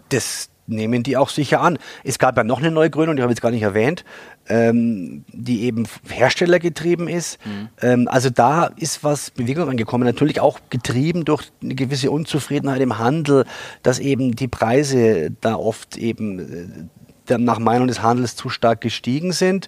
Das 0.08 0.50
nehmen 0.66 1.02
die 1.02 1.16
auch 1.16 1.28
sicher 1.28 1.60
an. 1.60 1.78
Es 2.04 2.18
gab 2.18 2.36
ja 2.36 2.44
noch 2.44 2.58
eine 2.58 2.70
Neugründung, 2.70 3.16
die 3.16 3.22
habe 3.22 3.32
ich 3.32 3.36
jetzt 3.36 3.42
gar 3.42 3.50
nicht 3.50 3.62
erwähnt, 3.62 4.04
ähm, 4.48 5.24
die 5.28 5.62
eben 5.64 5.86
herstellergetrieben 6.08 7.08
ist. 7.08 7.38
Mhm. 7.44 7.68
Ähm, 7.82 8.08
also 8.08 8.30
da 8.30 8.66
ist 8.76 9.04
was 9.04 9.30
Bewegung 9.30 9.68
angekommen. 9.68 10.04
Natürlich 10.04 10.40
auch 10.40 10.60
getrieben 10.70 11.24
durch 11.24 11.50
eine 11.62 11.74
gewisse 11.74 12.10
Unzufriedenheit 12.10 12.80
im 12.80 12.98
Handel, 12.98 13.44
dass 13.82 13.98
eben 13.98 14.36
die 14.36 14.48
Preise 14.48 15.30
da 15.40 15.56
oft 15.56 15.96
eben 15.96 16.38
äh, 16.38 17.03
nach 17.28 17.58
Meinung 17.58 17.88
des 17.88 18.02
Handels 18.02 18.36
zu 18.36 18.48
stark 18.48 18.80
gestiegen 18.80 19.32
sind. 19.32 19.66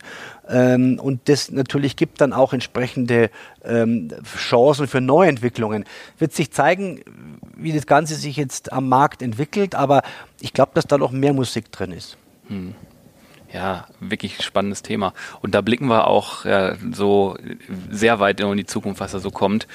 Ähm, 0.49 0.99
und 1.01 1.29
das 1.29 1.51
natürlich 1.51 1.97
gibt 1.97 2.21
dann 2.21 2.33
auch 2.33 2.53
entsprechende 2.53 3.31
ähm, 3.64 4.09
Chancen 4.37 4.87
für 4.87 5.01
Neuentwicklungen. 5.01 5.85
Wird 6.19 6.33
sich 6.33 6.53
zeigen, 6.53 7.01
wie 7.57 7.73
das 7.73 7.87
Ganze 7.87 8.14
sich 8.14 8.37
jetzt 8.37 8.73
am 8.73 8.88
Markt 8.88 9.23
entwickelt, 9.23 9.75
aber 9.75 10.03
ich 10.40 10.53
glaube, 10.53 10.73
dass 10.75 10.87
da 10.87 10.99
noch 10.99 11.12
mehr 11.12 11.33
Musik 11.33 11.73
drin 11.73 11.92
ist. 11.92 12.16
Hm. 12.49 12.75
Ja, 13.53 13.87
wirklich 14.01 14.42
spannendes 14.42 14.83
Thema. 14.83 15.14
Und 15.40 15.55
da 15.55 15.61
blicken 15.61 15.87
wir 15.87 16.09
auch 16.09 16.45
ja, 16.45 16.77
so 16.92 17.37
sehr 17.90 18.21
weit 18.21 18.40
in 18.40 18.57
die 18.57 18.66
Zukunft, 18.66 19.01
was 19.01 19.12
da 19.12 19.19
so 19.19 19.31
kommt. 19.31 19.66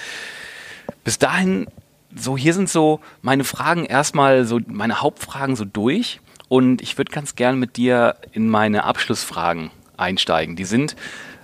Bis 1.04 1.17
dahin, 1.17 1.67
so 2.15 2.38
hier 2.38 2.54
sind 2.54 2.70
so 2.70 3.00
meine 3.22 3.44
Fragen 3.44 3.86
erstmal 3.86 4.46
so 4.46 4.60
meine 4.67 5.02
Hauptfragen 5.02 5.56
so 5.56 5.65
durch. 5.65 6.20
Und 6.51 6.81
ich 6.81 6.97
würde 6.97 7.13
ganz 7.13 7.35
gern 7.35 7.57
mit 7.59 7.77
dir 7.77 8.17
in 8.33 8.49
meine 8.49 8.83
Abschlussfragen 8.83 9.71
einsteigen. 9.95 10.57
Die 10.57 10.65
sind 10.65 10.97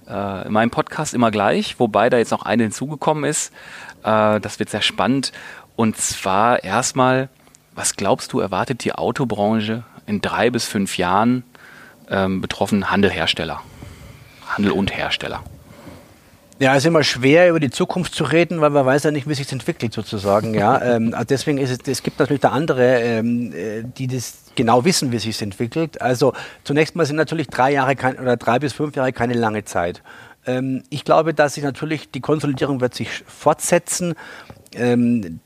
äh, 0.06 0.46
in 0.46 0.52
meinem 0.52 0.70
Podcast 0.70 1.14
immer 1.14 1.32
gleich, 1.32 1.80
wobei 1.80 2.10
da 2.10 2.18
jetzt 2.18 2.32
noch 2.32 2.42
eine 2.42 2.64
hinzugekommen 2.64 3.24
ist. 3.24 3.54
Äh, 4.04 4.42
das 4.42 4.60
wird 4.60 4.70
sehr 4.70 4.82
spannend. 4.82 5.32
Und 5.78 5.96
zwar 5.96 6.62
erstmal, 6.62 7.30
was 7.74 7.96
glaubst 7.96 8.34
du, 8.34 8.42
erwartet 8.42 8.84
die 8.84 8.92
Autobranche 8.92 9.86
in 10.08 10.20
drei 10.20 10.50
bis 10.50 10.66
fünf 10.66 10.98
Jahren 10.98 11.44
ähm, 12.10 12.42
betroffen 12.42 12.92
Handel, 12.92 13.10
Hersteller? 13.10 13.62
Handel 14.46 14.74
und 14.74 14.94
Hersteller. 14.94 15.42
Ja, 16.60 16.74
es 16.74 16.80
ist 16.80 16.88
immer 16.88 17.04
schwer, 17.04 17.50
über 17.50 17.60
die 17.60 17.70
Zukunft 17.70 18.16
zu 18.16 18.24
reden, 18.24 18.62
weil 18.62 18.72
man 18.72 18.86
weiß 18.86 19.04
ja 19.04 19.12
nicht, 19.12 19.30
wie 19.30 19.36
sich 19.36 19.52
entwickelt 19.52 19.94
sozusagen. 19.94 20.56
Ja, 20.56 20.82
ähm, 20.96 21.14
also 21.14 21.26
deswegen 21.26 21.60
ist 21.60 21.70
es, 21.70 21.88
es 21.88 22.04
gibt 22.04 22.20
natürlich 22.20 22.42
da 22.42 22.50
andere, 22.50 23.00
ähm, 23.02 23.54
äh, 23.54 23.84
die 23.84 24.08
das 24.08 24.40
genau 24.56 24.84
wissen, 24.84 25.12
wie 25.12 25.20
sich 25.20 25.40
entwickelt. 25.42 26.02
Also 26.02 26.34
zunächst 26.64 26.96
mal 26.96 27.06
sind 27.06 27.16
natürlich 27.16 27.48
drei 27.48 27.72
Jahre 27.72 27.96
kein, 27.96 28.18
oder 28.18 28.38
drei 28.38 28.58
bis 28.58 28.74
fünf 28.74 28.96
Jahre 28.96 29.14
keine 29.14 29.34
lange 29.34 29.66
Zeit. 29.66 30.02
Ähm, 30.48 30.82
ich 30.90 31.04
glaube, 31.04 31.36
dass 31.36 31.54
sich 31.54 31.64
natürlich 31.64 32.10
die 32.10 32.22
Konsolidierung 32.22 32.82
wird 32.82 32.96
sich 32.96 33.24
fortsetzen. 33.28 34.16
Ähm, 34.74 35.40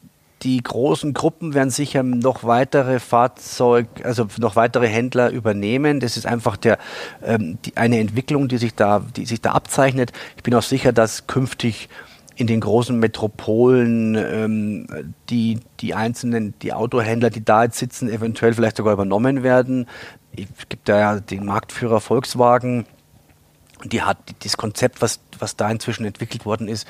die 0.44 0.62
großen 0.62 1.14
Gruppen 1.14 1.54
werden 1.54 1.70
sicher 1.70 2.04
noch 2.04 2.44
weitere 2.44 3.00
Fahrzeug, 3.00 3.88
also 4.04 4.28
noch 4.40 4.56
weitere 4.56 4.88
Händler 4.88 5.30
übernehmen. 5.30 6.00
Das 6.00 6.18
ist 6.18 6.26
einfach 6.26 6.58
der, 6.58 6.80
ähm, 7.24 7.60
die, 7.64 7.78
eine 7.78 8.00
Entwicklung, 8.00 8.48
die 8.48 8.58
sich, 8.58 8.74
da, 8.74 9.06
die 9.16 9.26
sich 9.26 9.42
da 9.42 9.52
abzeichnet. 9.52 10.12
Ich 10.38 10.44
bin 10.44 10.56
auch 10.56 10.64
sicher, 10.64 10.94
dass 10.94 11.28
künftig 11.28 11.90
in 12.36 12.48
den 12.48 12.62
großen 12.62 12.98
Metropolen 12.98 14.16
ähm, 14.16 14.88
die, 15.30 15.60
die 15.80 15.94
einzelnen, 15.94 16.56
die 16.62 16.74
Autohändler, 16.74 17.30
die 17.30 17.46
da 17.46 17.66
jetzt 17.66 17.78
sitzen, 17.78 18.10
eventuell 18.10 18.54
vielleicht 18.54 18.78
sogar 18.78 18.94
übernommen 18.94 19.44
werden. 19.44 19.88
Es 20.36 20.70
gibt 20.70 20.90
da 20.90 21.00
ja 21.00 21.20
den 21.20 21.46
Marktführer 21.46 22.00
Volkswagen, 22.00 22.86
die 23.84 24.02
hat 24.02 24.18
das 24.44 24.58
Konzept, 24.58 25.02
was, 25.02 25.20
was 25.40 25.56
da 25.56 25.70
inzwischen 25.70 26.06
entwickelt 26.06 26.46
worden 26.46 26.68
ist, 26.68 26.88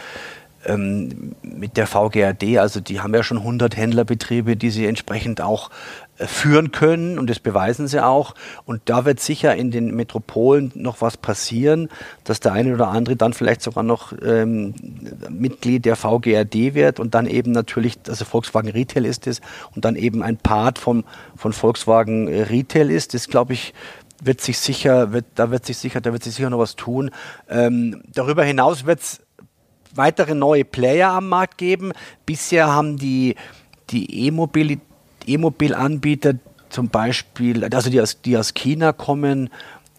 ähm, 0.65 1.35
mit 1.41 1.77
der 1.77 1.87
VGRD, 1.87 2.57
also 2.57 2.79
die 2.79 3.01
haben 3.01 3.13
ja 3.13 3.23
schon 3.23 3.37
100 3.37 3.75
Händlerbetriebe, 3.75 4.55
die 4.55 4.69
sie 4.69 4.85
entsprechend 4.85 5.41
auch 5.41 5.69
äh, 6.17 6.27
führen 6.27 6.71
können 6.71 7.17
und 7.17 7.29
das 7.29 7.39
beweisen 7.39 7.87
sie 7.87 8.03
auch. 8.03 8.35
Und 8.65 8.81
da 8.85 9.05
wird 9.05 9.19
sicher 9.19 9.55
in 9.55 9.71
den 9.71 9.95
Metropolen 9.95 10.71
noch 10.75 11.01
was 11.01 11.17
passieren, 11.17 11.89
dass 12.23 12.39
der 12.39 12.53
eine 12.53 12.73
oder 12.73 12.89
andere 12.89 13.15
dann 13.15 13.33
vielleicht 13.33 13.61
sogar 13.61 13.83
noch 13.83 14.13
ähm, 14.23 14.73
Mitglied 15.29 15.85
der 15.85 15.95
VGRD 15.95 16.73
wird 16.73 16.99
und 16.99 17.15
dann 17.15 17.25
eben 17.25 17.51
natürlich, 17.51 17.97
also 18.07 18.25
Volkswagen 18.25 18.69
Retail 18.69 19.05
ist 19.05 19.27
es 19.27 19.41
und 19.75 19.85
dann 19.85 19.95
eben 19.95 20.21
ein 20.21 20.37
Part 20.37 20.79
vom, 20.79 21.03
von 21.35 21.53
Volkswagen 21.53 22.27
Retail 22.27 22.91
ist. 22.91 23.13
Das 23.13 23.27
glaube 23.27 23.53
ich, 23.53 23.73
wird 24.21 24.39
sich 24.41 24.59
sicher, 24.59 25.11
wird, 25.11 25.25
da 25.35 25.51
wird 25.51 25.65
sich 25.65 25.77
sicher, 25.77 25.99
da 25.99 26.13
wird 26.13 26.23
sich 26.23 26.35
sicher 26.35 26.49
noch 26.49 26.59
was 26.59 26.75
tun. 26.75 27.11
Ähm, 27.49 28.03
darüber 28.13 28.43
hinaus 28.43 28.85
wird 28.85 28.99
es 28.99 29.21
weitere 29.95 30.35
neue 30.35 30.65
Player 30.65 31.11
am 31.11 31.29
Markt 31.29 31.57
geben. 31.57 31.93
Bisher 32.25 32.67
haben 32.67 32.97
die, 32.97 33.35
die 33.89 34.27
E-Mobil-Anbieter 35.27 36.33
zum 36.69 36.89
Beispiel, 36.89 37.63
also 37.73 37.89
die 37.89 38.01
aus, 38.01 38.21
die 38.21 38.37
aus 38.37 38.53
China 38.53 38.93
kommen, 38.93 39.49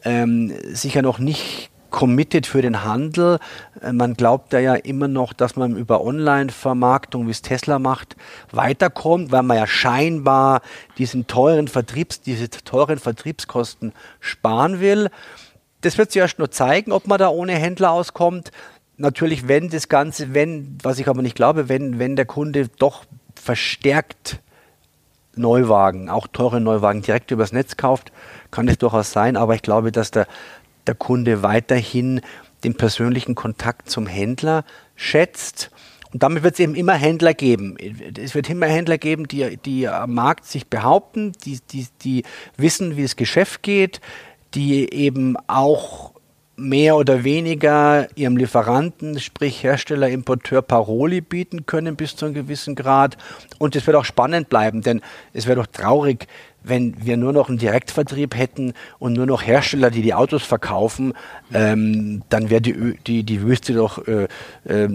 ähm, 0.04 0.52
sicher 0.72 1.02
noch 1.02 1.18
nicht 1.18 1.70
committed 1.92 2.46
für 2.46 2.62
den 2.62 2.82
Handel. 2.82 3.38
Äh, 3.80 3.92
man 3.92 4.14
glaubt 4.14 4.52
da 4.52 4.58
ja 4.58 4.74
immer 4.74 5.06
noch, 5.06 5.32
dass 5.32 5.54
man 5.54 5.76
über 5.76 6.02
Online-Vermarktung, 6.02 7.28
wie 7.28 7.30
es 7.30 7.42
Tesla 7.42 7.78
macht, 7.78 8.16
weiterkommt, 8.50 9.30
weil 9.30 9.44
man 9.44 9.58
ja 9.58 9.66
scheinbar 9.68 10.62
diesen 10.98 11.28
teuren 11.28 11.68
Vertriebs, 11.68 12.20
diese 12.20 12.50
teuren 12.50 12.98
Vertriebskosten 12.98 13.92
sparen 14.18 14.80
will. 14.80 15.10
Das 15.82 15.98
wird 15.98 16.10
sich 16.10 16.20
erst 16.20 16.38
nur 16.38 16.50
zeigen, 16.50 16.90
ob 16.90 17.06
man 17.06 17.18
da 17.18 17.28
ohne 17.28 17.52
Händler 17.52 17.92
auskommt 17.92 18.50
natürlich, 19.02 19.48
wenn 19.48 19.68
das 19.68 19.88
Ganze, 19.88 20.32
wenn, 20.32 20.78
was 20.82 20.98
ich 20.98 21.08
aber 21.08 21.20
nicht 21.20 21.36
glaube, 21.36 21.68
wenn, 21.68 21.98
wenn 21.98 22.16
der 22.16 22.24
Kunde 22.24 22.68
doch 22.78 23.04
verstärkt 23.34 24.40
Neuwagen, 25.34 26.08
auch 26.08 26.26
teure 26.26 26.60
Neuwagen 26.60 27.02
direkt 27.02 27.30
übers 27.30 27.52
Netz 27.52 27.76
kauft, 27.76 28.12
kann 28.50 28.68
es 28.68 28.78
durchaus 28.78 29.12
sein, 29.12 29.36
aber 29.36 29.54
ich 29.54 29.62
glaube, 29.62 29.92
dass 29.92 30.10
der, 30.10 30.26
der 30.86 30.94
Kunde 30.94 31.42
weiterhin 31.42 32.20
den 32.64 32.76
persönlichen 32.76 33.34
Kontakt 33.34 33.90
zum 33.90 34.06
Händler 34.06 34.64
schätzt. 34.94 35.70
Und 36.12 36.22
damit 36.22 36.42
wird 36.42 36.54
es 36.54 36.60
eben 36.60 36.74
immer 36.74 36.94
Händler 36.94 37.32
geben. 37.32 37.76
Es 38.18 38.34
wird 38.34 38.50
immer 38.50 38.66
Händler 38.66 38.98
geben, 38.98 39.26
die, 39.26 39.56
die 39.56 39.88
am 39.88 40.14
Markt 40.14 40.44
sich 40.44 40.66
behaupten, 40.68 41.32
die, 41.44 41.58
die, 41.70 41.86
die 42.02 42.24
wissen, 42.56 42.96
wie 42.96 43.02
das 43.02 43.16
Geschäft 43.16 43.62
geht, 43.62 44.00
die 44.54 44.92
eben 44.92 45.36
auch 45.46 46.11
mehr 46.56 46.96
oder 46.96 47.24
weniger 47.24 48.08
ihrem 48.14 48.36
Lieferanten, 48.36 49.18
sprich 49.20 49.62
Hersteller, 49.62 50.08
Importeur 50.08 50.62
Paroli 50.62 51.20
bieten 51.20 51.66
können 51.66 51.96
bis 51.96 52.14
zu 52.14 52.26
einem 52.26 52.34
gewissen 52.34 52.74
Grad. 52.74 53.16
Und 53.58 53.74
es 53.74 53.86
wird 53.86 53.96
auch 53.96 54.04
spannend 54.04 54.48
bleiben, 54.48 54.82
denn 54.82 55.00
es 55.32 55.46
wäre 55.46 55.60
doch 55.60 55.66
traurig, 55.66 56.28
wenn 56.64 56.94
wir 57.04 57.16
nur 57.16 57.32
noch 57.32 57.48
einen 57.48 57.58
Direktvertrieb 57.58 58.36
hätten 58.36 58.74
und 58.98 59.14
nur 59.14 59.26
noch 59.26 59.42
Hersteller, 59.42 59.90
die 59.90 60.02
die 60.02 60.14
Autos 60.14 60.44
verkaufen, 60.44 61.14
ähm, 61.52 62.22
dann 62.28 62.50
wäre 62.50 62.60
die, 62.60 62.94
die, 63.06 63.24
die 63.24 63.42
Wüste 63.42 63.72
doch 63.72 64.06
äh, 64.06 64.28
äh, 64.64 64.88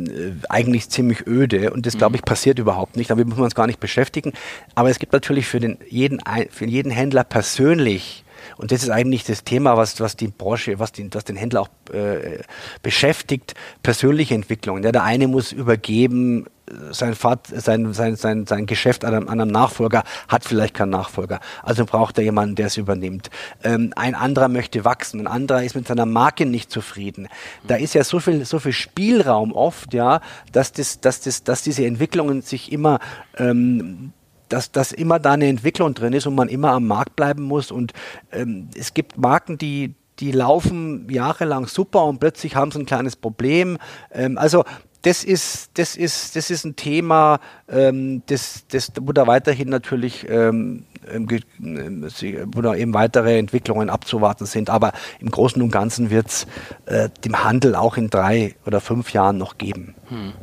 eigentlich 0.50 0.89
ziemlich 0.89 1.28
öde. 1.28 1.72
Und 1.72 1.86
das, 1.86 1.98
glaube 1.98 2.15
ich, 2.15 2.22
passiert 2.22 2.60
überhaupt 2.60 2.96
nicht. 2.96 3.10
Damit 3.10 3.28
muss 3.28 3.38
man 3.38 3.46
uns 3.46 3.56
gar 3.56 3.67
nicht 3.67 3.80
beschäftigen. 3.80 4.34
Aber 4.76 4.89
es 4.89 5.00
gibt 5.00 5.12
natürlich 5.12 5.48
für, 5.48 5.60
den, 5.60 5.78
jeden, 5.89 6.20
für 6.50 6.65
jeden 6.65 6.91
Händler 6.91 7.24
persönlich 7.24 8.24
und 8.58 8.72
das 8.72 8.84
ist 8.84 8.89
eigentlich 8.89 9.24
das 9.24 9.43
Thema, 9.43 9.78
was, 9.78 10.00
was 10.00 10.15
die 10.15 10.28
Branche, 10.28 10.80
was, 10.80 10.91
den, 10.91 11.13
was 11.13 11.24
den 11.24 11.36
Händler 11.36 11.62
auch 11.62 11.70
äh, 11.93 12.39
beschäftigt, 12.82 13.54
persönliche 13.84 14.36
Entwicklung. 14.36 14.84
Ja, 14.84 14.91
der 14.91 15.04
eine 15.04 15.28
muss 15.28 15.52
übergeben, 15.52 16.46
sein, 16.91 17.15
Vater, 17.15 17.60
sein, 17.60 17.93
sein, 17.93 18.15
sein, 18.15 18.46
sein 18.46 18.65
Geschäft 18.65 19.06
an 19.06 19.13
einem, 19.13 19.30
an 19.30 19.39
einem 19.39 19.52
Nachfolger, 19.52 20.04
hat 20.28 20.46
vielleicht 20.46 20.74
keinen 20.74 20.89
Nachfolger. 20.89 21.39
Also 21.63 21.86
braucht 21.86 22.17
er 22.17 22.24
jemanden, 22.24 22.56
der 22.56 22.67
es 22.67 22.78
übernimmt. 22.78 23.30
Ähm, 23.63 23.93
ein 23.96 24.15
anderer 24.15 24.50
möchte 24.50 24.84
wachsen, 24.86 25.22
ein 25.22 25.28
anderer 25.28 25.63
ist 25.63 25.76
mit 25.76 25.88
seiner 25.88 26.06
Marke 26.06 26.46
nicht 26.46 26.72
zufrieden. 26.72 27.28
Da 27.67 27.76
ist 27.76 27.93
ja 27.93 28.04
so 28.04 28.20
viel, 28.20 28.46
so 28.46 28.60
viel 28.60 28.74
Spielraum 28.74 29.54
oft, 29.54 29.93
ja, 29.93 30.22
dass, 30.52 30.74
das, 30.74 31.00
dass, 31.00 31.22
das, 31.22 31.43
dass 31.43 31.63
diese 31.63 31.86
Entwicklungen 31.86 32.41
sich 32.41 32.72
immer 32.72 33.00
ähm, 33.38 34.12
dass, 34.49 34.71
dass 34.71 34.91
immer 34.91 35.19
da 35.19 35.33
eine 35.33 35.47
Entwicklung 35.47 35.93
drin 35.93 36.13
ist 36.13 36.27
und 36.27 36.36
man 36.36 36.49
immer 36.49 36.71
am 36.71 36.88
Markt 36.88 37.15
bleiben 37.15 37.43
muss. 37.43 37.71
Und 37.71 37.93
ähm, 38.31 38.69
es 38.75 38.93
gibt 38.93 39.17
Marken, 39.17 39.57
die, 39.57 39.95
die 40.19 40.31
laufen 40.31 41.07
jahrelang 41.10 41.67
super 41.67 42.05
und 42.05 42.19
plötzlich 42.19 42.55
haben 42.55 42.71
sie 42.71 42.79
ein 42.79 42.86
kleines 42.86 43.15
Problem. 43.15 43.77
Ähm, 44.12 44.38
also 44.38 44.63
das 45.03 45.23
ist, 45.23 45.71
das 45.75 45.95
ist, 45.95 46.36
das 46.36 46.49
ist 46.49 46.65
ein 46.65 46.75
Thema, 46.75 47.39
ähm, 47.69 48.23
das, 48.25 48.65
das, 48.67 48.91
wo 48.99 49.12
da 49.13 49.27
weiterhin 49.27 49.69
natürlich 49.69 50.27
ähm, 50.27 50.86
ähm, 51.10 51.27
ähm 51.62 52.10
wo 52.53 52.62
da 52.62 52.75
eben 52.75 52.93
weitere 52.93 53.38
Entwicklungen 53.38 53.89
abzuwarten 53.89 54.45
sind. 54.45 54.69
Aber 54.69 54.91
im 55.19 55.31
Großen 55.31 55.62
und 55.62 55.71
Ganzen 55.71 56.10
wird 56.10 56.27
es 56.27 56.47
äh, 56.88 57.10
dem 57.23 57.43
Handel 57.43 57.75
auch 57.75 57.97
in 57.97 58.10
drei 58.10 58.55
oder 58.65 58.81
fünf 58.81 59.13
Jahren 59.13 59.38
noch 59.38 59.57
geben. 59.57 59.95
Hm. 60.10 60.33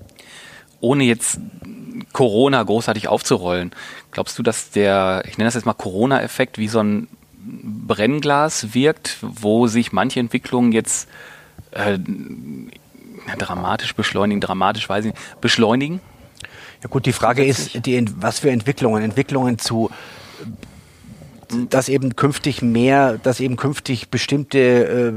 Ohne 0.80 1.04
jetzt 1.04 1.40
Corona 2.14 2.62
großartig 2.62 3.08
aufzurollen. 3.08 3.72
Glaubst 4.12 4.38
du, 4.38 4.42
dass 4.42 4.70
der, 4.70 5.22
ich 5.26 5.36
nenne 5.36 5.48
das 5.48 5.54
jetzt 5.54 5.66
mal 5.66 5.74
Corona-Effekt, 5.74 6.56
wie 6.56 6.68
so 6.68 6.80
ein 6.80 7.08
Brennglas 7.44 8.72
wirkt, 8.72 9.18
wo 9.20 9.66
sich 9.66 9.92
manche 9.92 10.20
Entwicklungen 10.20 10.72
jetzt 10.72 11.08
äh, 11.72 11.98
dramatisch 13.36 13.94
beschleunigen, 13.94 14.40
dramatisch 14.40 14.88
weiß 14.88 15.04
ich 15.04 15.12
nicht, 15.12 15.40
beschleunigen? 15.42 16.00
Ja 16.82 16.88
gut, 16.88 17.04
die 17.04 17.12
Frage 17.12 17.44
ist, 17.44 17.84
die, 17.84 18.06
was 18.16 18.38
für 18.38 18.50
Entwicklungen? 18.50 19.02
Entwicklungen 19.02 19.58
zu 19.58 19.90
dass 21.70 21.88
eben 21.88 22.16
künftig 22.16 22.62
mehr, 22.62 23.18
dass 23.18 23.40
eben 23.40 23.56
künftig 23.56 24.08
bestimmte, 24.08 24.58
äh, 24.58 25.12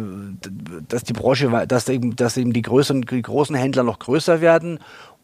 dass 0.88 1.04
die 1.04 1.14
Branche, 1.14 1.66
dass 1.68 1.90
eben, 1.90 2.16
dass 2.16 2.38
eben 2.38 2.54
die 2.54 2.62
größeren, 2.62 3.02
die 3.02 3.22
großen 3.22 3.56
Händler 3.56 3.84
noch 3.84 4.00
größer 4.00 4.42
werden 4.42 4.80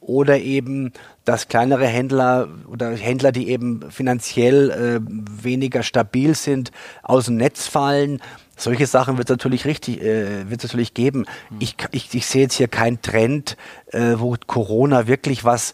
oder 0.07 0.39
eben, 0.39 0.91
dass 1.25 1.47
kleinere 1.47 1.87
Händler 1.87 2.47
oder 2.67 2.91
Händler, 2.95 3.31
die 3.31 3.49
eben 3.49 3.89
finanziell 3.89 4.69
äh, 4.71 4.99
weniger 5.43 5.83
stabil 5.83 6.35
sind, 6.35 6.71
aus 7.01 7.25
dem 7.25 7.35
Netz 7.35 7.67
fallen. 7.67 8.21
Solche 8.57 8.87
Sachen 8.87 9.17
wird 9.17 9.29
es 9.29 9.33
natürlich 9.33 9.65
richtig, 9.65 10.01
äh, 10.01 10.49
wird 10.49 10.63
natürlich 10.63 10.93
geben. 10.93 11.25
Ich, 11.59 11.75
ich, 11.91 12.13
ich 12.13 12.25
sehe 12.25 12.43
jetzt 12.43 12.55
hier 12.55 12.67
keinen 12.67 13.01
Trend, 13.01 13.57
äh, 13.91 14.15
wo 14.17 14.35
Corona 14.47 15.07
wirklich 15.07 15.43
was 15.43 15.73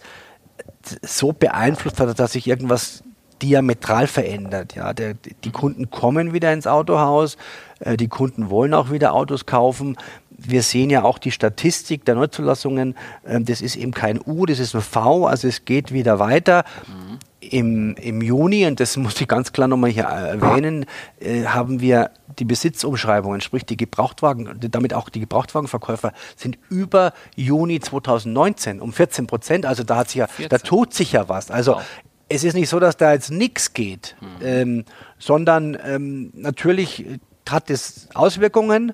so 1.01 1.33
beeinflusst 1.33 1.99
hat, 1.99 2.17
dass 2.17 2.33
sich 2.33 2.47
irgendwas 2.47 3.03
diametral 3.41 4.07
verändert. 4.07 4.75
Ja, 4.75 4.93
der, 4.93 5.15
die 5.43 5.51
Kunden 5.51 5.89
kommen 5.89 6.33
wieder 6.33 6.51
ins 6.53 6.67
Autohaus, 6.67 7.37
äh, 7.79 7.97
die 7.97 8.07
Kunden 8.07 8.49
wollen 8.49 8.73
auch 8.73 8.91
wieder 8.91 9.13
Autos 9.13 9.45
kaufen 9.45 9.97
wir 10.41 10.63
sehen 10.63 10.89
ja 10.89 11.03
auch 11.03 11.17
die 11.17 11.31
Statistik 11.31 12.05
der 12.05 12.15
Neuzulassungen. 12.15 12.95
Ähm, 13.25 13.45
das 13.45 13.61
ist 13.61 13.75
eben 13.75 13.91
kein 13.91 14.19
U, 14.25 14.45
das 14.45 14.59
ist 14.59 14.75
ein 14.75 14.81
V, 14.81 15.25
also 15.27 15.47
es 15.47 15.65
geht 15.65 15.91
wieder 15.91 16.19
weiter. 16.19 16.63
Mhm. 16.87 17.19
Im, 17.41 17.95
Im 17.95 18.21
Juni, 18.21 18.65
und 18.65 18.79
das 18.79 18.97
muss 18.97 19.19
ich 19.19 19.27
ganz 19.27 19.53
klar 19.53 19.67
nochmal 19.67 19.89
hier 19.89 20.03
erwähnen, 20.03 20.85
äh, 21.19 21.45
haben 21.45 21.79
wir 21.79 22.11
die 22.37 22.43
Besitzumschreibungen, 22.43 23.39
sprich 23.41 23.65
die 23.65 23.77
Gebrauchtwagen, 23.77 24.59
damit 24.59 24.93
auch 24.93 25.09
die 25.09 25.21
Gebrauchtwagenverkäufer 25.21 26.11
sind 26.35 26.57
über 26.69 27.13
Juni 27.35 27.79
2019 27.79 28.81
um 28.81 28.91
14 28.91 29.25
Prozent. 29.25 29.65
Also 29.65 29.83
da 29.83 29.97
hat 29.97 30.09
sich 30.09 30.17
ja, 30.17 30.27
14. 30.27 30.49
da 30.49 30.57
tut 30.57 30.93
sich 30.93 31.13
ja 31.13 31.29
was. 31.29 31.49
Also 31.49 31.75
wow. 31.75 31.81
es 32.27 32.43
ist 32.43 32.55
nicht 32.55 32.69
so, 32.69 32.79
dass 32.79 32.97
da 32.97 33.13
jetzt 33.13 33.31
nichts 33.31 33.73
geht, 33.73 34.17
mhm. 34.19 34.45
ähm, 34.45 34.85
sondern 35.17 35.77
ähm, 35.81 36.31
natürlich 36.35 37.05
hat 37.49 37.69
es 37.69 38.09
Auswirkungen 38.13 38.93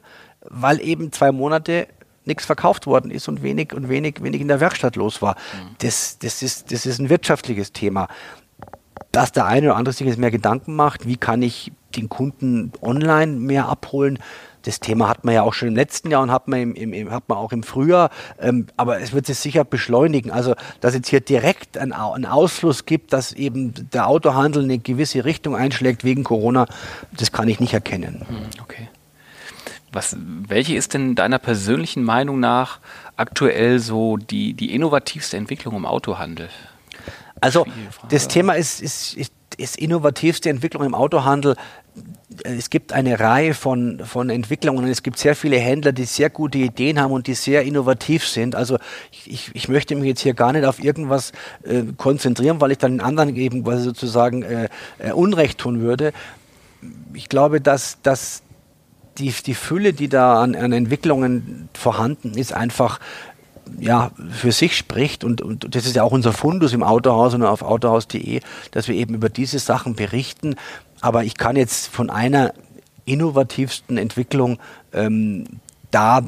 weil 0.49 0.81
eben 0.81 1.11
zwei 1.11 1.31
Monate 1.31 1.87
nichts 2.25 2.45
verkauft 2.45 2.87
worden 2.87 3.11
ist 3.11 3.27
und 3.27 3.43
wenig 3.43 3.73
und 3.73 3.89
wenig, 3.89 4.21
wenig 4.21 4.41
in 4.41 4.47
der 4.47 4.59
Werkstatt 4.59 4.95
los 4.95 5.21
war. 5.21 5.35
Mhm. 5.35 5.75
Das, 5.79 6.17
das, 6.19 6.41
ist, 6.41 6.71
das 6.71 6.85
ist 6.85 6.99
ein 6.99 7.09
wirtschaftliches 7.09 7.71
Thema. 7.71 8.07
Dass 9.11 9.31
der 9.31 9.45
eine 9.45 9.67
oder 9.67 9.75
andere 9.75 9.93
sich 9.93 10.07
jetzt 10.07 10.17
mehr 10.17 10.31
Gedanken 10.31 10.75
macht, 10.75 11.07
wie 11.07 11.17
kann 11.17 11.41
ich 11.41 11.71
den 11.95 12.09
Kunden 12.09 12.73
online 12.81 13.33
mehr 13.33 13.69
abholen, 13.69 14.19
das 14.65 14.79
Thema 14.79 15.07
hat 15.07 15.23
man 15.23 15.35
ja 15.35 15.43
auch 15.43 15.53
schon 15.53 15.69
im 15.69 15.75
letzten 15.75 16.09
Jahr 16.09 16.23
und 16.23 16.31
hat 16.31 16.47
man, 16.47 16.73
im, 16.73 16.93
im, 16.93 17.11
hat 17.11 17.29
man 17.29 17.37
auch 17.37 17.51
im 17.51 17.61
Frühjahr, 17.61 18.09
ähm, 18.39 18.65
aber 18.77 18.99
es 18.99 19.13
wird 19.13 19.27
sich 19.27 19.37
sicher 19.37 19.63
beschleunigen. 19.63 20.31
Also, 20.31 20.55
dass 20.81 20.95
jetzt 20.95 21.07
hier 21.07 21.21
direkt 21.21 21.77
ein, 21.77 21.93
ein 21.93 22.25
Ausfluss 22.25 22.85
gibt, 22.85 23.13
dass 23.13 23.33
eben 23.33 23.73
der 23.91 24.07
Autohandel 24.07 24.63
eine 24.63 24.79
gewisse 24.79 25.23
Richtung 25.23 25.55
einschlägt 25.55 26.03
wegen 26.03 26.23
Corona, 26.23 26.65
das 27.15 27.31
kann 27.31 27.47
ich 27.47 27.59
nicht 27.59 27.73
erkennen. 27.73 28.25
Hm, 28.27 28.63
okay. 28.63 28.89
Was, 29.95 30.15
welche 30.19 30.75
ist 30.75 30.93
denn 30.93 31.15
deiner 31.15 31.39
persönlichen 31.39 32.03
Meinung 32.03 32.39
nach 32.39 32.79
aktuell 33.15 33.79
so 33.79 34.17
die, 34.17 34.53
die 34.53 34.75
innovativste 34.75 35.37
Entwicklung 35.37 35.75
im 35.75 35.85
Autohandel? 35.85 36.49
Also 37.41 37.65
das 38.09 38.27
Thema 38.27 38.53
ist, 38.53 38.81
ist, 38.81 39.13
ist, 39.13 39.33
ist 39.57 39.77
innovativste 39.77 40.49
Entwicklung 40.49 40.83
im 40.83 40.95
Autohandel 40.95 41.55
es 42.43 42.69
gibt 42.69 42.91
eine 42.91 43.19
Reihe 43.19 43.53
von, 43.53 44.01
von 44.03 44.29
Entwicklungen 44.29 44.83
und 44.83 44.89
es 44.89 45.03
gibt 45.03 45.17
sehr 45.17 45.35
viele 45.35 45.57
Händler, 45.57 45.91
die 45.91 46.05
sehr 46.05 46.29
gute 46.29 46.57
Ideen 46.57 46.99
haben 46.99 47.11
und 47.11 47.27
die 47.27 47.33
sehr 47.33 47.63
innovativ 47.63 48.27
sind. 48.27 48.55
Also 48.55 48.77
ich, 49.25 49.51
ich 49.53 49.69
möchte 49.69 49.95
mich 49.95 50.05
jetzt 50.05 50.21
hier 50.21 50.33
gar 50.33 50.51
nicht 50.51 50.65
auf 50.65 50.83
irgendwas 50.83 51.31
äh, 51.63 51.83
konzentrieren, 51.97 52.59
weil 52.59 52.71
ich 52.71 52.77
dann 52.77 52.93
den 52.93 53.01
anderen 53.01 53.35
eben 53.35 53.63
quasi 53.63 53.83
sozusagen 53.83 54.43
äh, 54.43 54.69
äh, 54.99 55.11
Unrecht 55.11 55.59
tun 55.59 55.79
würde. 55.79 56.11
Ich 57.13 57.29
glaube, 57.29 57.61
dass, 57.61 58.01
dass 58.01 58.41
die, 59.17 59.33
die 59.45 59.53
Fülle, 59.53 59.93
die 59.93 60.09
da 60.09 60.41
an, 60.41 60.55
an 60.55 60.71
Entwicklungen 60.71 61.69
vorhanden 61.73 62.37
ist, 62.37 62.53
einfach 62.53 62.99
ja, 63.79 64.11
für 64.31 64.51
sich 64.51 64.77
spricht 64.77 65.23
und, 65.23 65.41
und 65.41 65.75
das 65.75 65.85
ist 65.85 65.95
ja 65.95 66.03
auch 66.03 66.11
unser 66.11 66.33
Fundus 66.33 66.73
im 66.73 66.83
Autohaus 66.83 67.33
und 67.33 67.43
auf 67.43 67.63
autohaus.de, 67.63 68.41
dass 68.71 68.87
wir 68.87 68.95
eben 68.95 69.15
über 69.15 69.29
diese 69.29 69.59
Sachen 69.59 69.95
berichten, 69.95 70.55
aber 71.01 71.23
ich 71.23 71.35
kann 71.35 71.55
jetzt 71.55 71.87
von 71.87 72.09
einer 72.09 72.53
innovativsten 73.05 73.97
Entwicklung 73.97 74.59
ähm, 74.93 75.45
da 75.91 76.21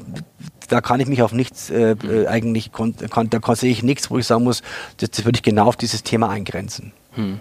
da 0.69 0.81
kann 0.81 0.99
ich 0.99 1.07
mich 1.07 1.21
auf 1.21 1.31
nichts 1.31 1.69
äh, 1.69 1.91
äh 1.91 2.27
eigentlich 2.27 2.71
kann, 2.73 3.29
da 3.29 3.55
sehe 3.55 3.71
ich 3.71 3.83
nichts, 3.83 4.11
wo 4.11 4.17
ich 4.17 4.25
sagen 4.25 4.43
muss, 4.43 4.61
das, 4.97 5.11
das 5.11 5.25
würde 5.25 5.38
ich 5.38 5.43
genau 5.43 5.65
auf 5.65 5.77
dieses 5.77 6.03
Thema 6.03 6.29
eingrenzen. 6.29 6.91
Hm. 7.13 7.39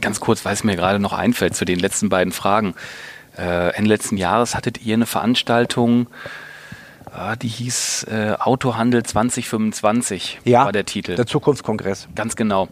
Ganz 0.00 0.20
kurz, 0.20 0.44
weil 0.44 0.54
es 0.54 0.64
mir 0.64 0.76
gerade 0.76 0.98
noch 0.98 1.12
einfällt 1.12 1.54
zu 1.54 1.64
den 1.64 1.78
letzten 1.78 2.08
beiden 2.08 2.32
Fragen. 2.32 2.74
Äh, 3.40 3.74
Ende 3.74 3.88
letzten 3.88 4.16
Jahres 4.16 4.54
hattet 4.54 4.84
ihr 4.84 4.94
eine 4.94 5.06
Veranstaltung, 5.06 6.08
äh, 7.16 7.36
die 7.38 7.48
hieß 7.48 8.04
äh, 8.10 8.36
Autohandel 8.38 9.02
2025, 9.02 10.40
ja, 10.44 10.66
war 10.66 10.72
der 10.72 10.84
Titel. 10.84 11.16
Der 11.16 11.26
Zukunftskongress. 11.26 12.08
Ganz 12.14 12.36
genau 12.36 12.68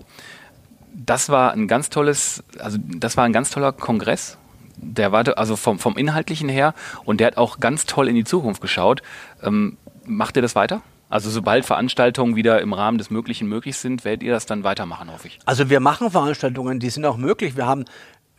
das 0.98 1.28
war 1.28 1.52
ein 1.52 1.68
ganz 1.68 1.90
tolles, 1.90 2.42
also 2.58 2.78
das 2.82 3.16
war 3.16 3.24
ein 3.24 3.32
ganz 3.32 3.50
toller 3.50 3.72
Kongress. 3.72 4.36
Der 4.76 5.12
war 5.12 5.26
also 5.38 5.56
vom, 5.56 5.78
vom 5.78 5.96
Inhaltlichen 5.96 6.48
her 6.48 6.74
und 7.04 7.20
der 7.20 7.28
hat 7.28 7.36
auch 7.36 7.60
ganz 7.60 7.86
toll 7.86 8.08
in 8.08 8.14
die 8.14 8.24
Zukunft 8.24 8.60
geschaut. 8.60 9.02
Ähm, 9.42 9.76
macht 10.04 10.36
ihr 10.36 10.42
das 10.42 10.54
weiter? 10.54 10.82
Also 11.10 11.30
sobald 11.30 11.64
Veranstaltungen 11.64 12.36
wieder 12.36 12.60
im 12.60 12.72
Rahmen 12.72 12.98
des 12.98 13.10
Möglichen 13.10 13.48
möglich 13.48 13.76
sind, 13.78 14.04
werdet 14.04 14.22
ihr 14.22 14.32
das 14.32 14.44
dann 14.44 14.62
weitermachen, 14.62 15.10
hoffe 15.10 15.28
ich. 15.28 15.38
Also 15.46 15.70
wir 15.70 15.80
machen 15.80 16.10
Veranstaltungen, 16.10 16.80
die 16.80 16.90
sind 16.90 17.06
auch 17.06 17.16
möglich. 17.16 17.56
Wir 17.56 17.66
haben 17.66 17.86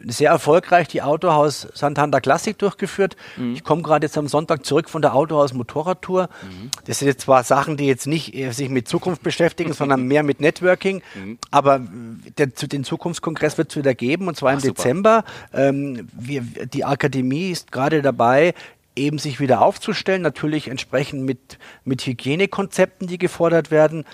sehr 0.05 0.31
erfolgreich 0.31 0.87
die 0.87 1.01
Autohaus 1.01 1.67
Santander 1.73 2.21
Classic 2.21 2.57
durchgeführt. 2.57 3.15
Mhm. 3.37 3.53
Ich 3.53 3.63
komme 3.63 3.81
gerade 3.81 4.05
jetzt 4.05 4.17
am 4.17 4.27
Sonntag 4.27 4.65
zurück 4.65 4.89
von 4.89 5.01
der 5.01 5.13
Autohaus 5.13 5.53
Motorradtour. 5.53 6.29
Mhm. 6.41 6.71
Das 6.85 6.99
sind 6.99 7.07
jetzt 7.07 7.21
zwar 7.21 7.43
Sachen, 7.43 7.77
die 7.77 7.85
jetzt 7.85 8.07
nicht 8.07 8.33
äh, 8.35 8.51
sich 8.51 8.69
mit 8.69 8.87
Zukunft 8.87 9.23
beschäftigen, 9.23 9.73
sondern 9.79 10.03
mehr 10.03 10.23
mit 10.23 10.39
Networking. 10.39 11.01
Mhm. 11.15 11.37
Aber 11.51 11.77
äh, 11.77 12.31
der, 12.37 12.47
den 12.47 12.83
Zukunftskongress 12.83 13.57
wird 13.57 13.71
es 13.71 13.77
wieder 13.77 13.93
geben 13.93 14.27
und 14.27 14.37
zwar 14.37 14.51
Ach, 14.51 14.55
im 14.55 14.59
super. 14.61 14.73
Dezember. 14.73 15.23
Ähm, 15.53 16.07
wir, 16.13 16.41
die 16.41 16.85
Akademie 16.85 17.51
ist 17.51 17.71
gerade 17.71 18.01
dabei, 18.01 18.53
eben 18.95 19.17
sich 19.17 19.39
wieder 19.39 19.61
aufzustellen, 19.61 20.21
natürlich 20.21 20.67
entsprechend 20.67 21.23
mit, 21.23 21.57
mit 21.83 22.05
Hygienekonzepten, 22.05 23.07
die 23.07 23.17
gefordert 23.17 23.71
werden. 23.71 24.05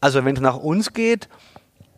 Also 0.00 0.24
wenn 0.24 0.36
es 0.36 0.42
nach 0.42 0.56
uns 0.56 0.92
geht, 0.92 1.28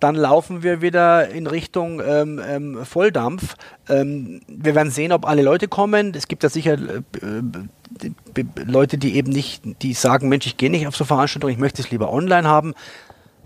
dann 0.01 0.15
laufen 0.15 0.63
wir 0.63 0.83
wieder 0.83 1.29
in 1.29 1.47
Richtung 1.47 2.01
ähm, 2.05 2.41
ähm, 2.47 2.85
Volldampf. 2.85 3.55
Ähm, 3.89 4.41
wir 4.49 4.75
werden 4.75 4.91
sehen, 4.91 5.13
ob 5.13 5.27
alle 5.27 5.43
Leute 5.43 5.69
kommen. 5.69 6.13
Es 6.15 6.29
gibt 6.29 6.43
ja 6.43 6.49
sicher 6.49 6.75
äh, 6.75 7.03
äh, 7.25 8.45
Leute, 8.65 8.99
die 8.99 9.17
eben 9.17 9.31
nicht, 9.31 9.63
die 9.83 9.95
sagen, 9.95 10.29
Mensch, 10.29 10.47
ich 10.47 10.57
gehe 10.57 10.71
nicht 10.71 10.87
auf 10.87 10.97
so 10.97 11.05
Veranstaltungen, 11.05 11.53
ich 11.53 11.59
möchte 11.59 11.83
es 11.83 11.91
lieber 11.91 12.13
online 12.13 12.47
haben. 12.47 12.75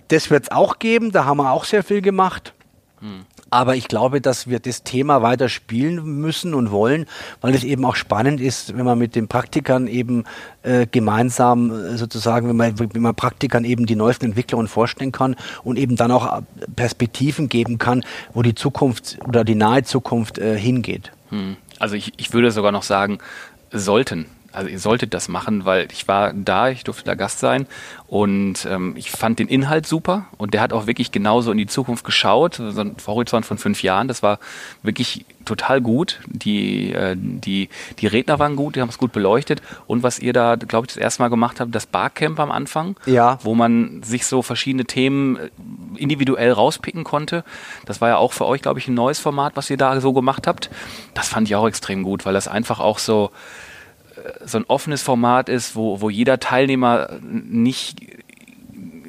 Das 0.08 0.30
wird 0.30 0.44
es 0.44 0.50
auch 0.50 0.78
geben, 0.78 1.12
da 1.12 1.24
haben 1.24 1.38
wir 1.38 1.52
auch 1.52 1.64
sehr 1.64 1.82
viel 1.82 2.02
gemacht. 2.02 2.52
Hm. 3.00 3.24
Aber 3.52 3.76
ich 3.76 3.86
glaube, 3.86 4.22
dass 4.22 4.46
wir 4.46 4.60
das 4.60 4.82
Thema 4.82 5.20
weiter 5.20 5.50
spielen 5.50 6.02
müssen 6.02 6.54
und 6.54 6.70
wollen, 6.70 7.04
weil 7.42 7.54
es 7.54 7.64
eben 7.64 7.84
auch 7.84 7.96
spannend 7.96 8.40
ist, 8.40 8.74
wenn 8.78 8.86
man 8.86 8.98
mit 8.98 9.14
den 9.14 9.28
Praktikern 9.28 9.88
eben 9.88 10.24
äh, 10.62 10.86
gemeinsam 10.86 11.70
äh, 11.70 11.98
sozusagen, 11.98 12.48
wenn 12.48 12.56
man, 12.56 12.78
wenn 12.78 13.02
man 13.02 13.14
Praktikern 13.14 13.66
eben 13.66 13.84
die 13.84 13.94
neuesten 13.94 14.24
Entwicklungen 14.24 14.68
vorstellen 14.68 15.12
kann 15.12 15.36
und 15.64 15.78
eben 15.78 15.96
dann 15.96 16.10
auch 16.12 16.38
äh, 16.38 16.42
Perspektiven 16.76 17.50
geben 17.50 17.76
kann, 17.76 18.04
wo 18.32 18.40
die 18.40 18.54
Zukunft 18.54 19.18
oder 19.28 19.44
die 19.44 19.54
nahe 19.54 19.82
Zukunft 19.82 20.38
äh, 20.38 20.58
hingeht. 20.58 21.12
Hm. 21.28 21.58
Also 21.78 21.94
ich, 21.94 22.14
ich 22.16 22.32
würde 22.32 22.52
sogar 22.52 22.72
noch 22.72 22.84
sagen, 22.84 23.18
sollten 23.70 24.24
also 24.52 24.68
ihr 24.68 24.78
solltet 24.78 25.14
das 25.14 25.28
machen, 25.28 25.64
weil 25.64 25.88
ich 25.92 26.08
war 26.08 26.32
da, 26.32 26.68
ich 26.68 26.84
durfte 26.84 27.04
da 27.04 27.14
Gast 27.14 27.38
sein 27.38 27.66
und 28.06 28.66
ähm, 28.66 28.94
ich 28.96 29.10
fand 29.10 29.38
den 29.38 29.48
Inhalt 29.48 29.86
super 29.86 30.26
und 30.36 30.54
der 30.54 30.60
hat 30.60 30.72
auch 30.72 30.86
wirklich 30.86 31.12
genauso 31.12 31.52
in 31.52 31.58
die 31.58 31.66
Zukunft 31.66 32.04
geschaut, 32.04 32.54
so 32.54 32.80
ein 32.80 32.96
Horizont 33.06 33.46
von 33.46 33.58
fünf 33.58 33.82
Jahren, 33.82 34.08
das 34.08 34.22
war 34.22 34.38
wirklich 34.82 35.24
total 35.44 35.80
gut. 35.80 36.20
Die, 36.26 36.92
äh, 36.92 37.16
die, 37.16 37.68
die 37.98 38.06
Redner 38.06 38.38
waren 38.38 38.56
gut, 38.56 38.76
die 38.76 38.80
haben 38.80 38.88
es 38.88 38.98
gut 38.98 39.12
beleuchtet 39.12 39.62
und 39.86 40.02
was 40.02 40.18
ihr 40.18 40.32
da, 40.32 40.56
glaube 40.56 40.86
ich, 40.86 40.94
das 40.94 41.02
erste 41.02 41.22
Mal 41.22 41.28
gemacht 41.28 41.60
habt, 41.60 41.74
das 41.74 41.86
Barcamp 41.86 42.38
am 42.40 42.50
Anfang, 42.50 42.96
ja. 43.06 43.38
wo 43.42 43.54
man 43.54 44.02
sich 44.02 44.26
so 44.26 44.42
verschiedene 44.42 44.84
Themen 44.84 45.36
äh, 45.36 45.50
individuell 45.96 46.52
rauspicken 46.52 47.04
konnte. 47.04 47.44
Das 47.86 48.00
war 48.00 48.08
ja 48.08 48.16
auch 48.16 48.32
für 48.32 48.46
euch, 48.46 48.62
glaube 48.62 48.78
ich, 48.78 48.88
ein 48.88 48.94
neues 48.94 49.18
Format, 49.18 49.52
was 49.56 49.70
ihr 49.70 49.76
da 49.76 50.00
so 50.00 50.12
gemacht 50.12 50.46
habt. 50.46 50.70
Das 51.14 51.28
fand 51.28 51.48
ich 51.48 51.56
auch 51.56 51.66
extrem 51.66 52.02
gut, 52.02 52.24
weil 52.24 52.34
das 52.34 52.48
einfach 52.48 52.80
auch 52.80 52.98
so 52.98 53.30
so 54.44 54.58
ein 54.58 54.64
offenes 54.68 55.02
Format 55.02 55.48
ist, 55.48 55.76
wo, 55.76 56.00
wo 56.00 56.10
jeder 56.10 56.40
Teilnehmer 56.40 57.18
nicht 57.22 58.00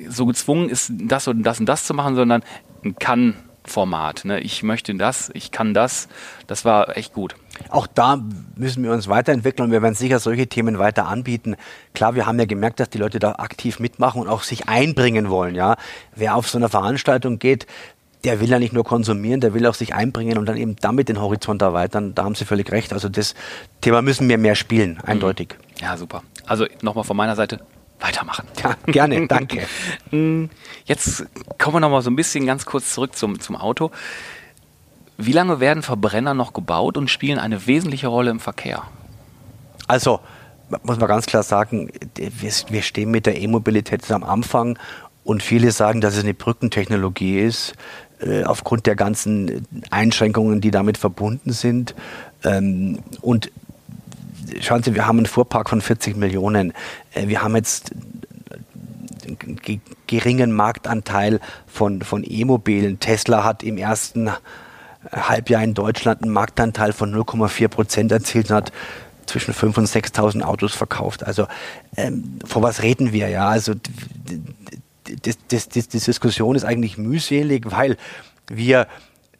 so 0.09 0.25
gezwungen 0.25 0.69
ist, 0.69 0.91
das 0.95 1.27
und 1.27 1.43
das 1.43 1.59
und 1.59 1.65
das 1.65 1.85
zu 1.85 1.93
machen, 1.93 2.15
sondern 2.15 2.43
ein 2.83 2.95
Kann-Format. 2.95 4.25
Ne? 4.25 4.39
Ich 4.41 4.63
möchte 4.63 4.93
das, 4.95 5.31
ich 5.33 5.51
kann 5.51 5.73
das. 5.73 6.07
Das 6.47 6.65
war 6.65 6.97
echt 6.97 7.13
gut. 7.13 7.35
Auch 7.69 7.87
da 7.87 8.21
müssen 8.55 8.83
wir 8.83 8.91
uns 8.91 9.07
weiterentwickeln 9.07 9.67
und 9.67 9.71
wir 9.71 9.81
werden 9.81 9.95
sicher 9.95 10.19
solche 10.19 10.47
Themen 10.47 10.79
weiter 10.79 11.07
anbieten. 11.07 11.55
Klar, 11.93 12.15
wir 12.15 12.25
haben 12.25 12.39
ja 12.39 12.45
gemerkt, 12.45 12.79
dass 12.79 12.89
die 12.89 12.97
Leute 12.97 13.19
da 13.19 13.33
aktiv 13.33 13.79
mitmachen 13.79 14.21
und 14.21 14.27
auch 14.27 14.43
sich 14.43 14.67
einbringen 14.67 15.29
wollen. 15.29 15.55
Ja, 15.55 15.77
wer 16.15 16.35
auf 16.35 16.49
so 16.49 16.57
eine 16.57 16.69
Veranstaltung 16.69 17.39
geht, 17.39 17.67
der 18.23 18.39
will 18.39 18.49
ja 18.49 18.59
nicht 18.59 18.73
nur 18.73 18.83
konsumieren, 18.83 19.41
der 19.41 19.53
will 19.53 19.65
auch 19.65 19.73
sich 19.73 19.93
einbringen 19.93 20.37
und 20.37 20.45
dann 20.45 20.57
eben 20.57 20.75
damit 20.77 21.09
den 21.09 21.19
Horizont 21.19 21.61
erweitern. 21.61 22.15
Da 22.15 22.23
haben 22.23 22.35
Sie 22.35 22.45
völlig 22.45 22.71
recht. 22.71 22.93
Also 22.93 23.09
das 23.09 23.35
Thema 23.81 24.01
müssen 24.01 24.29
wir 24.29 24.37
mehr 24.37 24.55
spielen, 24.55 24.99
eindeutig. 25.03 25.55
Ja, 25.79 25.97
super. 25.97 26.23
Also 26.45 26.65
nochmal 26.81 27.03
von 27.03 27.17
meiner 27.17 27.35
Seite 27.35 27.59
weitermachen. 27.99 28.47
Ja, 28.61 28.75
gerne, 28.85 29.27
danke. 29.27 29.65
Mm, 30.11 30.45
jetzt 30.85 31.25
kommen 31.57 31.75
wir 31.75 31.79
nochmal 31.79 32.01
so 32.01 32.09
ein 32.09 32.15
bisschen 32.15 32.45
ganz 32.45 32.65
kurz 32.65 32.93
zurück 32.93 33.15
zum, 33.15 33.39
zum 33.39 33.55
Auto. 33.55 33.91
Wie 35.17 35.31
lange 35.31 35.59
werden 35.59 35.83
Verbrenner 35.83 36.33
noch 36.33 36.53
gebaut 36.53 36.97
und 36.97 37.09
spielen 37.09 37.39
eine 37.39 37.67
wesentliche 37.67 38.07
Rolle 38.07 38.31
im 38.31 38.39
Verkehr? 38.39 38.83
Also, 39.87 40.21
muss 40.83 40.97
man 40.97 41.07
ganz 41.07 41.25
klar 41.25 41.43
sagen, 41.43 41.91
wir 42.15 42.81
stehen 42.81 43.11
mit 43.11 43.25
der 43.25 43.39
E-Mobilität 43.39 44.09
am 44.11 44.23
Anfang 44.23 44.79
und 45.23 45.43
viele 45.43 45.71
sagen, 45.71 46.01
dass 46.01 46.15
es 46.15 46.23
eine 46.23 46.33
Brückentechnologie 46.33 47.39
ist. 47.39 47.73
Äh, 48.25 48.43
aufgrund 48.43 48.85
der 48.85 48.95
ganzen 48.95 49.67
Einschränkungen, 49.89 50.61
die 50.61 50.71
damit 50.71 50.97
verbunden 50.97 51.51
sind. 51.51 51.95
Ähm, 52.43 52.99
und 53.21 53.51
schauen 54.61 54.83
Sie, 54.83 54.95
wir 54.95 55.07
haben 55.07 55.17
einen 55.17 55.25
Fuhrpark 55.25 55.69
von 55.69 55.81
40 55.81 56.15
Millionen. 56.15 56.73
Äh, 57.13 57.27
wir 57.27 57.41
haben 57.41 57.55
jetzt 57.55 57.91
einen 59.25 59.91
geringen 60.07 60.51
Marktanteil 60.51 61.39
von, 61.67 62.01
von 62.01 62.23
E-Mobilen. 62.25 62.99
Tesla 62.99 63.43
hat 63.43 63.63
im 63.63 63.77
ersten 63.77 64.29
Halbjahr 65.11 65.63
in 65.63 65.73
Deutschland 65.73 66.23
einen 66.23 66.31
Marktanteil 66.31 66.93
von 66.93 67.13
0,4 67.13 67.67
Prozent 67.67 68.11
erzielt 68.11 68.49
und 68.49 68.55
hat 68.55 68.71
zwischen 69.25 69.53
5.000 69.53 69.77
und 69.77 69.87
6.000 69.87 70.41
Autos 70.43 70.75
verkauft. 70.75 71.23
Also 71.25 71.47
ähm, 71.97 72.39
vor 72.45 72.61
was 72.61 72.83
reden 72.83 73.11
wir? 73.11 73.29
Ja, 73.29 73.47
also 73.49 73.73
das, 75.03 75.37
das, 75.47 75.69
das, 75.69 75.87
die 75.87 75.99
Diskussion 75.99 76.55
ist 76.55 76.63
eigentlich 76.65 76.97
mühselig, 76.97 77.71
weil 77.71 77.97
wir 78.47 78.87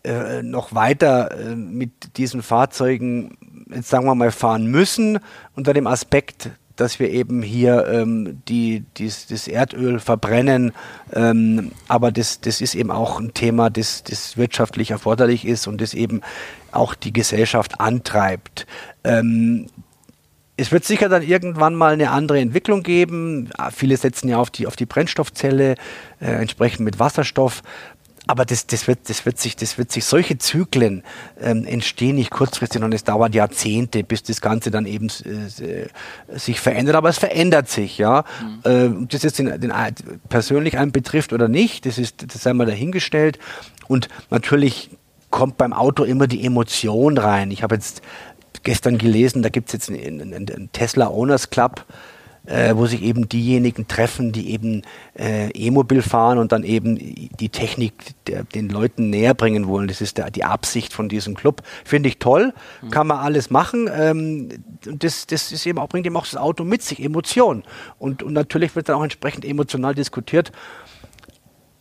äh, 0.03 0.43
noch 0.43 0.75
weiter 0.75 1.31
äh, 1.31 1.55
mit 1.55 2.17
diesen 2.17 2.41
Fahrzeugen, 2.41 3.37
jetzt 3.73 3.89
sagen 3.89 4.05
wir 4.05 4.15
mal, 4.15 4.31
fahren 4.31 4.67
müssen, 4.67 5.19
unter 5.55 5.73
dem 5.73 5.87
Aspekt, 5.87 6.49
dass 6.75 6.99
wir 6.99 7.09
eben 7.11 7.41
hier 7.41 7.87
ähm, 7.87 8.41
die, 8.47 8.83
dies, 8.97 9.27
das 9.27 9.47
Erdöl 9.47 9.99
verbrennen. 9.99 10.73
Ähm, 11.13 11.71
aber 11.87 12.11
das, 12.11 12.41
das 12.41 12.61
ist 12.61 12.75
eben 12.75 12.91
auch 12.91 13.19
ein 13.19 13.33
Thema, 13.33 13.69
das, 13.69 14.03
das 14.03 14.37
wirtschaftlich 14.37 14.91
erforderlich 14.91 15.45
ist 15.45 15.67
und 15.67 15.79
das 15.81 15.93
eben 15.93 16.21
auch 16.71 16.95
die 16.95 17.13
Gesellschaft 17.13 17.79
antreibt. 17.79 18.65
Ähm, 19.03 19.67
es 20.55 20.71
wird 20.71 20.85
sicher 20.85 21.09
dann 21.09 21.23
irgendwann 21.23 21.75
mal 21.75 21.93
eine 21.93 22.11
andere 22.11 22.39
Entwicklung 22.39 22.83
geben. 22.83 23.49
Ah, 23.57 23.71
viele 23.71 23.97
setzen 23.97 24.29
ja 24.29 24.37
auf 24.37 24.51
die, 24.51 24.67
auf 24.67 24.75
die 24.75 24.85
Brennstoffzelle, 24.85 25.75
äh, 26.19 26.25
entsprechend 26.25 26.81
mit 26.85 26.99
Wasserstoff. 26.99 27.63
aber 28.27 28.45
das, 28.45 28.67
das, 28.67 28.87
wird, 28.87 29.09
das, 29.09 29.25
wird 29.25 29.39
sich, 29.39 29.55
das 29.55 29.77
wird 29.77 29.91
sich, 29.91 30.05
solche 30.05 30.37
Zyklen 30.37 31.03
ähm, 31.41 31.65
entstehen 31.65 32.15
nicht 32.15 32.29
kurzfristig, 32.29 32.75
sondern 32.75 32.93
es 32.93 33.03
dauert 33.03 33.35
Jahrzehnte, 33.35 34.03
bis 34.03 34.23
das 34.23 34.41
Ganze 34.41 34.69
dann 34.69 34.85
eben 34.85 35.07
äh, 35.07 35.87
sich 36.37 36.61
verändert. 36.61 36.95
Aber 36.95 37.09
es 37.09 37.17
verändert 37.17 37.67
sich, 37.69 37.97
ja. 37.97 38.23
Mhm. 38.63 39.03
Äh, 39.03 39.07
das 39.07 39.23
jetzt 39.23 39.39
den, 39.39 39.59
den, 39.59 39.73
persönlich 40.29 40.77
einen 40.77 40.91
betrifft 40.91 41.33
oder 41.33 41.47
nicht, 41.47 41.85
das 41.85 41.97
ist, 41.97 42.33
das 42.33 42.43
sei 42.43 42.53
mal 42.53 42.67
dahingestellt. 42.67 43.39
Und 43.87 44.07
natürlich 44.29 44.91
kommt 45.33 45.57
beim 45.57 45.73
Auto 45.73 46.03
immer 46.03 46.27
die 46.27 46.45
Emotion 46.45 47.17
rein. 47.17 47.49
Ich 47.49 47.63
habe 47.63 47.73
jetzt 47.73 48.03
gestern 48.63 48.97
gelesen, 48.97 49.43
da 49.43 49.49
gibt 49.49 49.69
es 49.69 49.73
jetzt 49.73 49.89
einen, 49.89 50.21
einen, 50.21 50.49
einen 50.49 50.71
Tesla 50.71 51.07
Owners 51.07 51.49
Club 51.49 51.85
äh, 52.45 52.75
wo 52.75 52.85
sich 52.85 53.01
eben 53.01 53.29
diejenigen 53.29 53.87
treffen, 53.87 54.31
die 54.31 54.51
eben 54.51 54.81
äh, 55.17 55.49
E-Mobil 55.51 56.01
fahren 56.01 56.37
und 56.37 56.51
dann 56.51 56.63
eben 56.63 56.97
die 57.39 57.49
Technik 57.49 57.93
der, 58.27 58.43
den 58.43 58.69
Leuten 58.69 59.09
näher 59.09 59.33
bringen 59.33 59.67
wollen. 59.67 59.87
Das 59.87 60.01
ist 60.01 60.17
der, 60.17 60.29
die 60.29 60.43
Absicht 60.43 60.93
von 60.93 61.07
diesem 61.07 61.35
Club. 61.35 61.61
Finde 61.85 62.09
ich 62.09 62.19
toll, 62.19 62.53
mhm. 62.81 62.89
kann 62.89 63.07
man 63.07 63.19
alles 63.19 63.49
machen. 63.49 63.89
Ähm, 63.93 64.49
das, 64.81 65.25
das 65.27 65.51
ist 65.51 65.65
eben 65.65 65.79
auch, 65.79 65.87
bringt 65.87 66.05
eben 66.05 66.17
auch 66.17 66.25
das 66.25 66.35
Auto 66.35 66.63
mit 66.65 66.81
sich, 66.81 67.01
Emotion. 67.01 67.63
Und, 67.97 68.23
und 68.23 68.33
natürlich 68.33 68.75
wird 68.75 68.89
dann 68.89 68.97
auch 68.97 69.03
entsprechend 69.03 69.45
emotional 69.45 69.95
diskutiert 69.95 70.51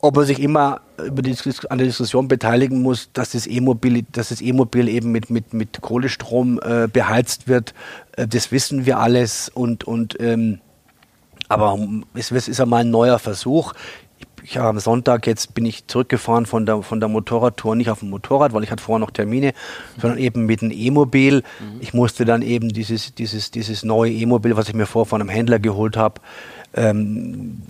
ob 0.02 0.16
man 0.16 0.26
sich 0.26 0.40
immer 0.40 0.80
über 1.02 1.22
die, 1.22 1.34
an 1.70 1.78
der 1.78 1.86
Diskussion 1.86 2.26
beteiligen 2.26 2.82
muss, 2.82 3.10
dass 3.12 3.30
das 3.30 3.46
E-Mobil, 3.46 4.04
dass 4.10 4.30
das 4.30 4.40
E-Mobil 4.40 4.88
eben 4.88 5.12
mit, 5.12 5.30
mit, 5.30 5.54
mit 5.54 5.80
Kohlestrom 5.80 6.60
äh, 6.60 6.88
beheizt 6.88 7.46
wird, 7.46 7.72
äh, 8.16 8.26
das 8.26 8.50
wissen 8.50 8.84
wir 8.84 8.98
alles 8.98 9.48
und, 9.48 9.84
und 9.84 10.20
ähm, 10.20 10.58
aber 11.48 11.78
es, 12.14 12.32
es 12.32 12.48
ist 12.48 12.60
einmal 12.60 12.80
ein 12.80 12.90
neuer 12.90 13.18
Versuch. 13.20 13.74
Ich 14.42 14.56
habe 14.56 14.70
am 14.70 14.80
Sonntag 14.80 15.28
jetzt 15.28 15.54
bin 15.54 15.64
ich 15.66 15.86
zurückgefahren 15.86 16.46
von 16.46 16.66
der, 16.66 16.82
von 16.82 16.98
der 16.98 17.08
Motorradtour, 17.08 17.76
nicht 17.76 17.90
auf 17.90 18.00
dem 18.00 18.10
Motorrad, 18.10 18.52
weil 18.52 18.64
ich 18.64 18.72
hatte 18.72 18.82
vorher 18.82 18.98
noch 18.98 19.12
Termine, 19.12 19.52
sondern 20.00 20.18
eben 20.18 20.46
mit 20.46 20.62
dem 20.62 20.72
E-Mobil. 20.72 21.44
Mhm. 21.60 21.80
Ich 21.80 21.94
musste 21.94 22.24
dann 22.24 22.42
eben 22.42 22.70
dieses, 22.70 23.14
dieses, 23.14 23.52
dieses 23.52 23.84
neue 23.84 24.10
E-Mobil, 24.10 24.56
was 24.56 24.68
ich 24.68 24.74
mir 24.74 24.86
vorher 24.86 25.08
von 25.08 25.20
einem 25.20 25.30
Händler 25.30 25.60
geholt 25.60 25.96
habe, 25.96 26.20
ähm, 26.74 27.62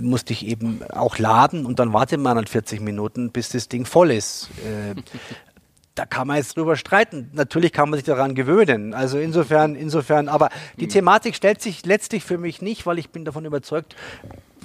musste 0.00 0.32
ich 0.32 0.46
eben 0.46 0.82
auch 0.90 1.18
laden 1.18 1.66
und 1.66 1.78
dann 1.78 1.92
wartet 1.92 2.20
man 2.20 2.36
halt 2.36 2.48
40 2.48 2.80
Minuten, 2.80 3.30
bis 3.30 3.50
das 3.50 3.68
Ding 3.68 3.84
voll 3.84 4.10
ist. 4.10 4.50
Äh, 4.64 4.94
da 5.94 6.06
kann 6.06 6.28
man 6.28 6.36
jetzt 6.36 6.56
drüber 6.56 6.76
streiten. 6.76 7.30
Natürlich 7.32 7.72
kann 7.72 7.90
man 7.90 7.98
sich 7.98 8.06
daran 8.06 8.34
gewöhnen. 8.34 8.94
Also 8.94 9.18
insofern, 9.18 9.74
insofern, 9.74 10.28
aber 10.28 10.50
die 10.76 10.84
hm. 10.84 10.90
Thematik 10.90 11.34
stellt 11.34 11.60
sich 11.60 11.84
letztlich 11.84 12.22
für 12.22 12.38
mich 12.38 12.62
nicht, 12.62 12.86
weil 12.86 12.98
ich 12.98 13.10
bin 13.10 13.24
davon 13.24 13.44
überzeugt, 13.44 13.96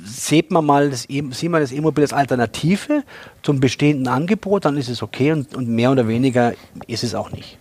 sieht 0.04 0.52
man 0.52 0.66
mal 0.66 0.90
das 0.90 1.10
e 1.10 1.24
sieht 1.32 1.50
man 1.50 1.62
das 1.62 1.72
E-Mobil 1.72 2.04
als 2.04 2.14
Alternative 2.14 3.04
zum 3.42 3.60
bestehenden 3.60 4.08
Angebot, 4.08 4.66
dann 4.66 4.78
ist 4.78 4.90
es 4.90 5.02
okay 5.02 5.32
und, 5.32 5.56
und 5.56 5.70
mehr 5.70 5.92
oder 5.92 6.08
weniger 6.08 6.54
ist 6.88 7.04
es 7.04 7.16
auch 7.16 7.32
nicht. 7.32 7.58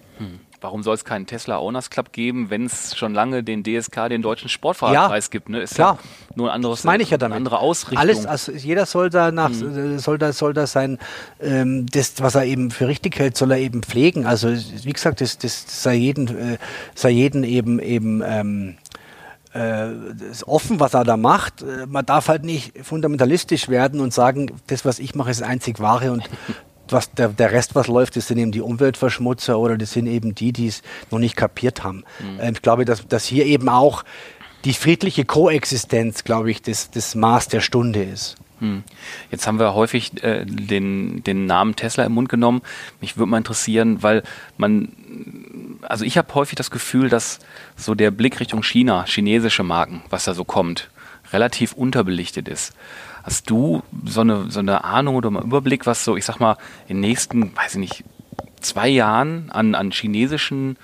Warum 0.62 0.82
soll 0.82 0.94
es 0.94 1.04
keinen 1.04 1.26
Tesla 1.26 1.58
Owners 1.58 1.90
Club 1.90 2.12
geben, 2.12 2.50
wenn 2.50 2.66
es 2.66 2.96
schon 2.96 3.14
lange 3.14 3.42
den 3.42 3.62
DSK, 3.62 4.08
den 4.08 4.22
Deutschen 4.22 4.48
Sportfahrerpreis 4.48 5.26
ja, 5.26 5.30
gibt? 5.30 5.48
Ne? 5.48 5.60
Ist 5.60 5.74
klar. 5.74 5.98
Ja 6.02 6.08
nur 6.36 6.50
ein 6.50 6.56
anderes, 6.56 6.80
das 6.80 6.84
meine 6.84 7.02
ich 7.02 7.10
ja 7.10 7.18
damit. 7.18 7.32
eine 7.32 7.36
andere 7.36 7.58
Ausrichtung. 7.58 7.98
Alles, 7.98 8.26
also 8.26 8.52
jeder 8.52 8.86
soll 8.86 9.10
da 9.10 9.32
nach, 9.32 9.50
mhm. 9.50 9.98
soll 9.98 10.18
da, 10.18 10.32
soll 10.32 10.52
da 10.52 10.66
sein, 10.66 10.98
ähm, 11.40 11.86
das, 11.86 12.14
was 12.20 12.34
er 12.34 12.44
eben 12.44 12.70
für 12.70 12.88
richtig 12.88 13.18
hält, 13.18 13.36
soll 13.36 13.50
er 13.50 13.58
eben 13.58 13.82
pflegen. 13.82 14.26
Also 14.26 14.48
wie 14.48 14.92
gesagt, 14.92 15.20
das, 15.20 15.38
das 15.38 15.82
sei 15.82 15.94
jeden, 15.94 16.28
äh, 16.28 16.58
sei 16.94 17.10
jeden 17.10 17.44
eben 17.44 17.78
eben 17.80 18.22
ähm, 18.24 18.76
äh, 19.54 19.92
ist 20.30 20.46
offen, 20.46 20.80
was 20.80 20.94
er 20.94 21.04
da 21.04 21.16
macht. 21.16 21.62
Äh, 21.62 21.86
man 21.86 22.06
darf 22.06 22.28
halt 22.28 22.44
nicht 22.44 22.72
fundamentalistisch 22.82 23.68
werden 23.68 24.00
und 24.00 24.12
sagen, 24.12 24.50
das, 24.68 24.84
was 24.84 24.98
ich 24.98 25.14
mache, 25.14 25.30
ist 25.30 25.42
einzig 25.42 25.80
wahre 25.80 26.12
und 26.12 26.28
was 26.93 27.11
der, 27.12 27.28
der 27.28 27.53
Rest, 27.53 27.74
was 27.74 27.88
läuft, 27.88 28.16
das 28.16 28.28
sind 28.28 28.38
eben 28.38 28.53
die 28.53 28.61
Umweltverschmutzer 28.61 29.59
oder 29.59 29.76
das 29.76 29.93
sind 29.93 30.07
eben 30.07 30.34
die, 30.34 30.53
die 30.53 30.68
es 30.68 30.82
noch 31.11 31.18
nicht 31.18 31.36
kapiert 31.36 31.84
haben. 31.84 32.05
Mhm. 32.20 32.40
Ähm, 32.40 32.55
ich 32.55 32.62
glaube, 32.62 32.84
dass, 32.84 33.07
dass 33.07 33.24
hier 33.24 33.47
eben 33.47 33.68
auch 33.68 34.05
die 34.64 34.74
friedliche 34.74 35.24
Koexistenz, 35.24 36.24
glaube 36.24 36.51
ich, 36.51 36.62
das, 36.62 36.90
das 36.90 37.14
Maß 37.14 37.49
der 37.49 37.61
Stunde 37.61 38.03
ist. 38.03 38.36
Hm. 38.61 38.84
Jetzt 39.32 39.49
haben 39.49 39.59
wir 39.59 39.74
häufig 39.74 40.22
äh, 40.22 40.45
den, 40.47 41.24
den 41.24 41.47
Namen 41.47 41.74
Tesla 41.74 42.05
im 42.05 42.12
Mund 42.12 42.28
genommen. 42.28 42.62
Mich 43.01 43.16
würde 43.16 43.28
mal 43.28 43.38
interessieren, 43.38 44.05
weil 44.05 44.22
man, 44.57 44.93
also 45.82 46.05
ich 46.05 46.16
habe 46.16 46.32
häufig 46.34 46.55
das 46.55 46.70
Gefühl, 46.70 47.09
dass 47.09 47.40
so 47.76 47.97
der 47.97 48.12
Blick 48.12 48.38
Richtung 48.38 48.62
China, 48.62 49.05
chinesische 49.05 49.64
Marken, 49.64 50.03
was 50.11 50.24
da 50.24 50.34
so 50.34 50.45
kommt, 50.45 50.90
relativ 51.32 51.72
unterbelichtet 51.72 52.49
ist. 52.49 52.72
Hast 53.22 53.48
du 53.50 53.82
so 54.04 54.22
eine, 54.22 54.50
so 54.50 54.60
eine 54.60 54.84
Ahnung 54.84 55.16
oder 55.16 55.30
mal 55.30 55.44
Überblick, 55.44 55.86
was 55.86 56.04
so, 56.04 56.16
ich 56.16 56.24
sag 56.24 56.40
mal, 56.40 56.56
in 56.88 56.96
den 56.96 57.00
nächsten, 57.00 57.56
weiß 57.56 57.74
ich 57.74 57.80
nicht, 57.80 58.04
zwei 58.60 58.88
Jahren 58.88 59.50
an, 59.50 59.74
an 59.74 59.90
chinesischen 59.90 60.76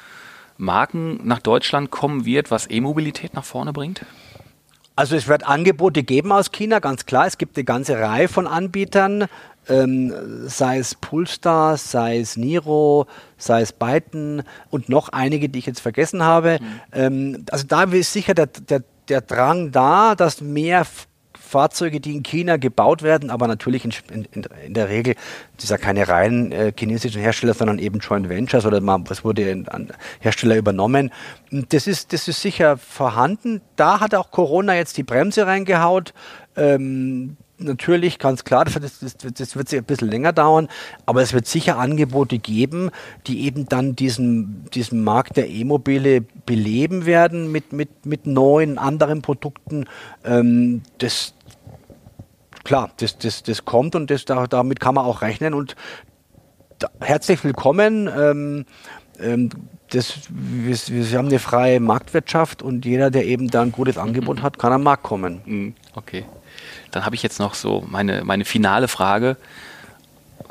Marken 0.56 1.20
nach 1.24 1.38
Deutschland 1.40 1.90
kommen 1.90 2.24
wird, 2.24 2.50
was 2.50 2.68
E-Mobilität 2.68 3.34
nach 3.34 3.44
vorne 3.44 3.72
bringt? 3.72 4.04
Also 4.96 5.14
es 5.14 5.28
wird 5.28 5.46
Angebote 5.46 6.02
geben 6.02 6.32
aus 6.32 6.50
China, 6.50 6.80
ganz 6.80 7.06
klar. 7.06 7.26
Es 7.26 7.38
gibt 7.38 7.56
eine 7.56 7.64
ganze 7.64 8.00
Reihe 8.00 8.26
von 8.26 8.48
Anbietern, 8.48 9.26
ähm, 9.68 10.12
sei 10.48 10.78
es 10.78 10.96
Pulstar, 10.96 11.76
sei 11.76 12.18
es 12.18 12.36
Niro, 12.36 13.06
sei 13.36 13.60
es 13.60 13.72
Byton 13.72 14.42
und 14.70 14.88
noch 14.88 15.10
einige, 15.10 15.48
die 15.48 15.60
ich 15.60 15.66
jetzt 15.66 15.80
vergessen 15.80 16.24
habe. 16.24 16.58
Mhm. 16.60 16.80
Ähm, 16.92 17.44
also 17.50 17.64
da 17.66 17.84
ist 17.84 18.12
sicher 18.12 18.34
der, 18.34 18.46
der, 18.46 18.82
der 19.08 19.20
Drang 19.20 19.70
da, 19.70 20.16
dass 20.16 20.40
mehr 20.40 20.84
Fahrzeuge, 21.48 22.00
die 22.00 22.14
in 22.14 22.22
China 22.22 22.56
gebaut 22.56 23.02
werden, 23.02 23.30
aber 23.30 23.48
natürlich 23.48 23.84
in, 23.84 23.92
in, 24.12 24.44
in 24.66 24.74
der 24.74 24.88
Regel, 24.88 25.14
das 25.56 25.64
ist 25.64 25.70
ja 25.70 25.78
keine 25.78 26.08
rein 26.08 26.52
äh, 26.52 26.72
chinesischen 26.78 27.20
Hersteller, 27.20 27.54
sondern 27.54 27.78
eben 27.78 27.98
Joint 27.98 28.28
Ventures 28.28 28.66
oder 28.66 28.80
was 28.82 29.24
wurde 29.24 29.64
an 29.68 29.88
Hersteller 30.20 30.56
übernommen. 30.56 31.10
Das 31.50 31.86
ist, 31.86 32.12
das 32.12 32.28
ist 32.28 32.42
sicher 32.42 32.76
vorhanden. 32.76 33.60
Da 33.76 34.00
hat 34.00 34.14
auch 34.14 34.30
Corona 34.30 34.74
jetzt 34.74 34.96
die 34.96 35.02
Bremse 35.02 35.46
reingehaut. 35.46 36.12
Ähm, 36.56 37.36
natürlich, 37.58 38.18
ganz 38.18 38.44
klar, 38.44 38.64
das, 38.64 38.74
das, 39.00 39.16
das, 39.16 39.56
wird 39.56 39.68
sich 39.68 39.78
ein 39.78 39.84
bisschen 39.84 40.08
länger 40.08 40.32
dauern, 40.32 40.68
aber 41.06 41.22
es 41.22 41.32
wird 41.32 41.46
sicher 41.46 41.78
Angebote 41.78 42.38
geben, 42.38 42.90
die 43.26 43.44
eben 43.44 43.68
dann 43.68 43.96
diesen, 43.96 44.64
diesen 44.74 45.02
Markt 45.02 45.36
der 45.36 45.48
E-Mobile 45.48 46.22
beleben 46.46 47.06
werden 47.06 47.50
mit, 47.50 47.72
mit, 47.72 48.06
mit 48.06 48.26
neuen, 48.26 48.78
anderen 48.78 49.22
Produkten. 49.22 49.86
Ähm, 50.24 50.82
das, 50.98 51.34
klar, 52.68 52.90
das, 52.98 53.16
das, 53.16 53.42
das 53.42 53.64
kommt 53.64 53.94
und 53.96 54.10
das, 54.10 54.26
da, 54.26 54.46
damit 54.46 54.78
kann 54.78 54.94
man 54.94 55.06
auch 55.06 55.22
rechnen. 55.22 55.54
Und 55.54 55.74
da, 56.78 56.90
herzlich 57.00 57.42
willkommen. 57.42 58.08
Ähm, 58.14 58.66
ähm, 59.18 59.48
das, 59.88 60.18
wir, 60.28 60.76
wir, 60.76 61.18
haben 61.18 61.28
eine 61.28 61.38
freie 61.38 61.80
Marktwirtschaft 61.80 62.60
und 62.62 62.84
jeder, 62.84 63.10
der 63.10 63.24
eben 63.24 63.48
da 63.48 63.62
ein 63.62 63.72
gutes 63.72 63.96
Angebot 63.96 64.42
hat, 64.42 64.58
kann 64.58 64.70
am 64.74 64.82
Markt 64.82 65.02
kommen. 65.02 65.40
Mhm, 65.46 65.74
okay. 65.94 66.26
Dann 66.90 67.06
habe 67.06 67.14
ich 67.14 67.22
jetzt 67.22 67.38
noch 67.38 67.54
so 67.54 67.82
meine, 67.88 68.22
meine 68.24 68.44
finale 68.44 68.86
Frage. 68.86 69.38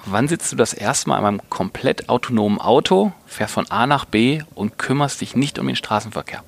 Wann 0.05 0.27
sitzt 0.27 0.51
du 0.51 0.55
das 0.55 0.73
erste 0.73 1.09
Mal 1.09 1.19
in 1.19 1.25
einem 1.25 1.41
komplett 1.51 2.09
autonomen 2.09 2.59
Auto, 2.59 3.11
fährst 3.27 3.53
von 3.53 3.69
A 3.69 3.85
nach 3.85 4.05
B 4.05 4.41
und 4.55 4.79
kümmerst 4.79 5.21
dich 5.21 5.35
nicht 5.35 5.59
um 5.59 5.67
den 5.67 5.75
Straßenverkehr? 5.75 6.43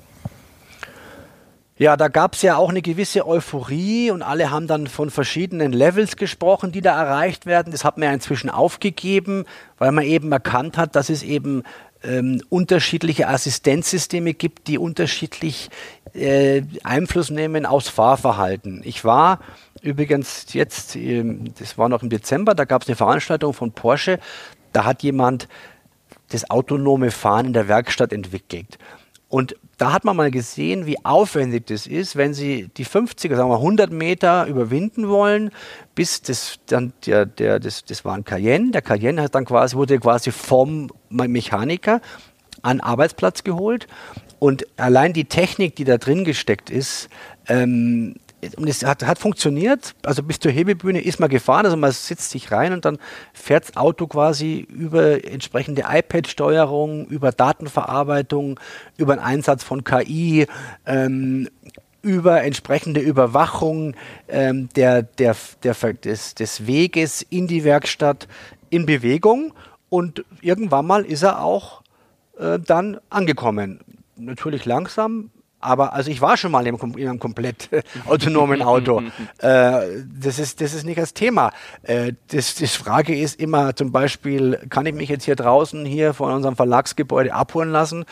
Ja, 1.80 1.96
da 1.96 2.08
gab 2.08 2.34
es 2.34 2.42
ja 2.42 2.58
auch 2.58 2.68
eine 2.68 2.82
gewisse 2.82 3.26
Euphorie 3.26 4.10
und 4.10 4.20
alle 4.20 4.50
haben 4.50 4.66
dann 4.66 4.86
von 4.86 5.08
verschiedenen 5.08 5.72
Levels 5.72 6.16
gesprochen, 6.16 6.72
die 6.72 6.82
da 6.82 7.02
erreicht 7.02 7.46
werden. 7.46 7.72
Das 7.72 7.84
hat 7.86 7.96
man 7.96 8.08
ja 8.08 8.12
inzwischen 8.12 8.50
aufgegeben, 8.50 9.46
weil 9.78 9.90
man 9.90 10.04
eben 10.04 10.30
erkannt 10.30 10.76
hat, 10.76 10.94
dass 10.94 11.08
es 11.08 11.22
eben 11.22 11.62
ähm, 12.04 12.42
unterschiedliche 12.50 13.28
Assistenzsysteme 13.28 14.34
gibt, 14.34 14.68
die 14.68 14.76
unterschiedlich 14.76 15.70
äh, 16.12 16.60
Einfluss 16.84 17.30
nehmen 17.30 17.64
aufs 17.64 17.88
Fahrverhalten. 17.88 18.82
Ich 18.84 19.06
war 19.06 19.40
übrigens 19.80 20.52
jetzt, 20.52 20.96
äh, 20.96 21.24
das 21.58 21.78
war 21.78 21.88
noch 21.88 22.02
im 22.02 22.10
Dezember, 22.10 22.54
da 22.54 22.66
gab 22.66 22.82
es 22.82 22.88
eine 22.88 22.96
Veranstaltung 22.96 23.54
von 23.54 23.72
Porsche, 23.72 24.18
da 24.74 24.84
hat 24.84 25.02
jemand 25.02 25.48
das 26.28 26.50
autonome 26.50 27.10
Fahren 27.10 27.46
in 27.46 27.52
der 27.54 27.68
Werkstatt 27.68 28.12
entwickelt. 28.12 28.76
Und 29.30 29.54
da 29.78 29.92
hat 29.92 30.04
man 30.04 30.16
mal 30.16 30.32
gesehen, 30.32 30.86
wie 30.86 31.02
aufwendig 31.04 31.66
das 31.68 31.86
ist, 31.86 32.16
wenn 32.16 32.34
Sie 32.34 32.68
die 32.76 32.84
50er, 32.84 33.36
sagen 33.36 33.48
wir 33.48 33.58
100 33.58 33.92
Meter 33.92 34.46
überwinden 34.46 35.08
wollen, 35.08 35.52
bis 35.94 36.20
das 36.20 36.58
dann 36.66 36.92
der, 37.06 37.26
der 37.26 37.60
das, 37.60 37.84
das 37.84 38.04
war 38.04 38.14
ein 38.14 38.24
Cayenne. 38.24 38.72
Der 38.72 38.82
Cayenne 38.82 39.22
hat 39.22 39.36
dann 39.36 39.44
quasi 39.44 39.76
wurde 39.76 40.00
quasi 40.00 40.32
vom 40.32 40.90
Mechaniker 41.10 42.00
an 42.62 42.80
Arbeitsplatz 42.80 43.44
geholt 43.44 43.86
und 44.40 44.66
allein 44.76 45.12
die 45.12 45.26
Technik, 45.26 45.76
die 45.76 45.84
da 45.84 45.96
drin 45.96 46.24
gesteckt 46.24 46.68
ist, 46.68 47.08
ähm, 47.46 48.16
und 48.56 48.68
es 48.68 48.84
hat, 48.84 49.06
hat, 49.06 49.18
funktioniert. 49.18 49.94
Also 50.02 50.22
bis 50.22 50.38
zur 50.38 50.50
Hebebühne 50.50 51.00
ist 51.00 51.20
man 51.20 51.28
gefahren, 51.28 51.66
also 51.66 51.76
man 51.76 51.92
sitzt 51.92 52.30
sich 52.30 52.50
rein 52.50 52.72
und 52.72 52.84
dann 52.84 52.98
fährt 53.32 53.68
das 53.68 53.76
Auto 53.76 54.06
quasi 54.06 54.66
über 54.68 55.24
entsprechende 55.24 55.84
iPad-Steuerung, 55.88 57.06
über 57.06 57.32
Datenverarbeitung, 57.32 58.58
über 58.96 59.16
den 59.16 59.22
Einsatz 59.22 59.62
von 59.62 59.84
KI. 59.84 60.46
Ähm, 60.86 61.48
über 62.02 62.42
entsprechende 62.42 63.00
Überwachung 63.00 63.94
ähm, 64.28 64.70
der, 64.74 65.02
der, 65.02 65.36
der, 65.62 65.74
des, 65.74 66.34
des 66.34 66.66
Weges 66.66 67.20
in 67.20 67.46
die 67.46 67.62
Werkstatt 67.62 68.26
in 68.70 68.86
Bewegung 68.86 69.52
und 69.90 70.24
irgendwann 70.40 70.86
mal 70.86 71.04
ist 71.04 71.22
er 71.22 71.42
auch 71.42 71.82
äh, 72.38 72.58
dann 72.58 72.98
angekommen. 73.10 73.80
Natürlich 74.16 74.64
langsam, 74.64 75.30
aber 75.60 75.92
also 75.92 76.10
ich 76.10 76.20
war 76.20 76.36
schon 76.36 76.52
mal 76.52 76.66
in 76.66 76.74
einem, 76.74 76.96
in 76.96 77.08
einem 77.08 77.18
komplett 77.18 77.68
autonomen 78.06 78.62
Auto. 78.62 79.02
äh, 79.38 80.02
das, 80.20 80.38
ist, 80.38 80.60
das 80.60 80.74
ist 80.74 80.84
nicht 80.84 80.98
das 80.98 81.14
Thema. 81.14 81.52
Äh, 81.82 82.14
das, 82.28 82.54
das 82.56 82.74
Frage 82.74 83.18
ist 83.18 83.40
immer 83.40 83.76
zum 83.76 83.92
Beispiel, 83.92 84.58
kann 84.70 84.86
ich 84.86 84.94
mich 84.94 85.08
jetzt 85.08 85.24
hier 85.24 85.36
draußen 85.36 85.84
hier 85.84 86.14
von 86.14 86.32
unserem 86.32 86.56
Verlagsgebäude 86.56 87.34
abholen 87.34 87.70
lassen 87.70 88.04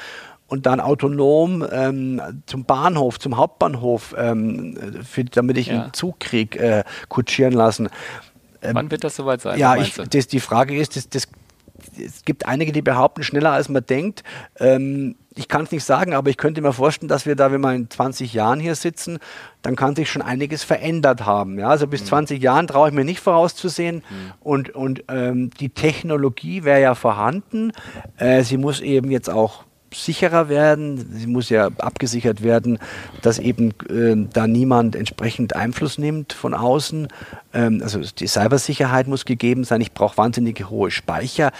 und 0.49 0.67
dann 0.67 0.81
autonom 0.81 1.65
ähm, 1.71 2.21
zum 2.47 2.65
Bahnhof, 2.65 3.19
zum 3.19 3.37
Hauptbahnhof, 3.37 4.15
ähm, 4.19 4.77
für, 5.05 5.25
damit 5.25 5.59
ich 5.59 5.69
ja. 5.69 5.83
einen 5.83 5.93
Zug 5.93 6.21
kriege, 6.21 6.59
äh, 6.59 6.85
kutschieren 7.09 7.53
lassen. 7.53 7.89
Ähm, 8.63 8.75
Wann 8.75 8.91
wird 8.91 9.05
das 9.05 9.17
soweit 9.17 9.41
sein? 9.41 9.59
Ja, 9.59 9.77
ich, 9.77 9.95
das, 9.95 10.27
die 10.27 10.41
Frage 10.41 10.77
ist, 10.77 10.97
das, 10.97 11.09
das, 11.09 11.29
es 11.99 12.25
gibt 12.25 12.47
einige, 12.47 12.73
die 12.73 12.83
behaupten, 12.83 13.23
schneller 13.23 13.53
als 13.53 13.69
man 13.69 13.85
denkt. 13.85 14.25
Ähm, 14.59 15.17
ich 15.39 15.47
kann 15.47 15.63
es 15.63 15.71
nicht 15.71 15.85
sagen, 15.85 16.15
aber 16.15 16.31
ich 16.31 16.37
könnte 16.37 16.61
mir 16.61 16.73
vorstellen, 16.73 17.09
dass 17.09 17.25
wir 17.25 17.37
da, 17.37 17.53
wenn 17.53 17.61
wir 17.61 17.73
in 17.73 17.89
20 17.89 18.35
Jahren 18.35 18.59
hier 18.59 18.75
sitzen, 18.75 19.19
dann 19.63 19.77
kann 19.77 19.95
sich 19.95 20.11
schon 20.11 20.21
einiges 20.21 20.65
verändert 20.65 21.27
haben. 21.27 21.59
Ja, 21.61 21.69
also 21.69 21.87
bis 21.87 22.03
mhm. 22.03 22.07
20 22.07 22.43
Jahren 22.43 22.67
traue 22.67 22.89
ich 22.89 22.95
mir 22.95 23.05
nicht 23.05 23.21
vorauszusehen. 23.21 23.97
Mhm. 23.97 24.33
Und, 24.41 24.71
und 24.71 25.05
ähm, 25.09 25.51
die 25.61 25.69
Technologie 25.69 26.65
wäre 26.65 26.81
ja 26.81 26.95
vorhanden. 26.97 27.73
Äh, 28.17 28.43
sie 28.43 28.57
muss 28.57 28.81
eben 28.81 29.13
jetzt 29.13 29.31
auch 29.31 29.65
sicherer 29.95 30.49
werden. 30.49 31.09
Sie 31.15 31.29
muss 31.29 31.51
ja 31.51 31.69
abgesichert 31.79 32.43
werden, 32.43 32.79
dass 33.23 33.39
eben 33.39 33.71
äh, 33.89 34.29
da 34.33 34.49
niemand 34.49 34.97
entsprechend 34.97 35.55
Einfluss 35.55 35.99
nimmt 35.99 36.33
von 36.33 36.53
außen. 36.53 37.09
Ähm, 37.55 37.81
also 37.83 38.01
die 38.01 38.27
Cybersicherheit 38.27 39.07
muss 39.07 39.25
gegeben 39.25 39.63
sein. 39.63 39.81
Ich 39.81 39.93
brauche 39.93 40.17
wahnsinnig 40.17 40.69
hohe 40.69 40.91
Speicher. 40.91 41.53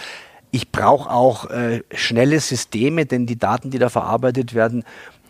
Ich 0.51 0.71
brauche 0.71 1.11
auch 1.11 1.49
äh, 1.49 1.83
schnelle 1.93 2.39
Systeme, 2.39 3.05
denn 3.05 3.25
die 3.25 3.37
Daten, 3.37 3.69
die 3.69 3.77
da 3.77 3.89
verarbeitet 3.89 4.53
werden, 4.53 4.83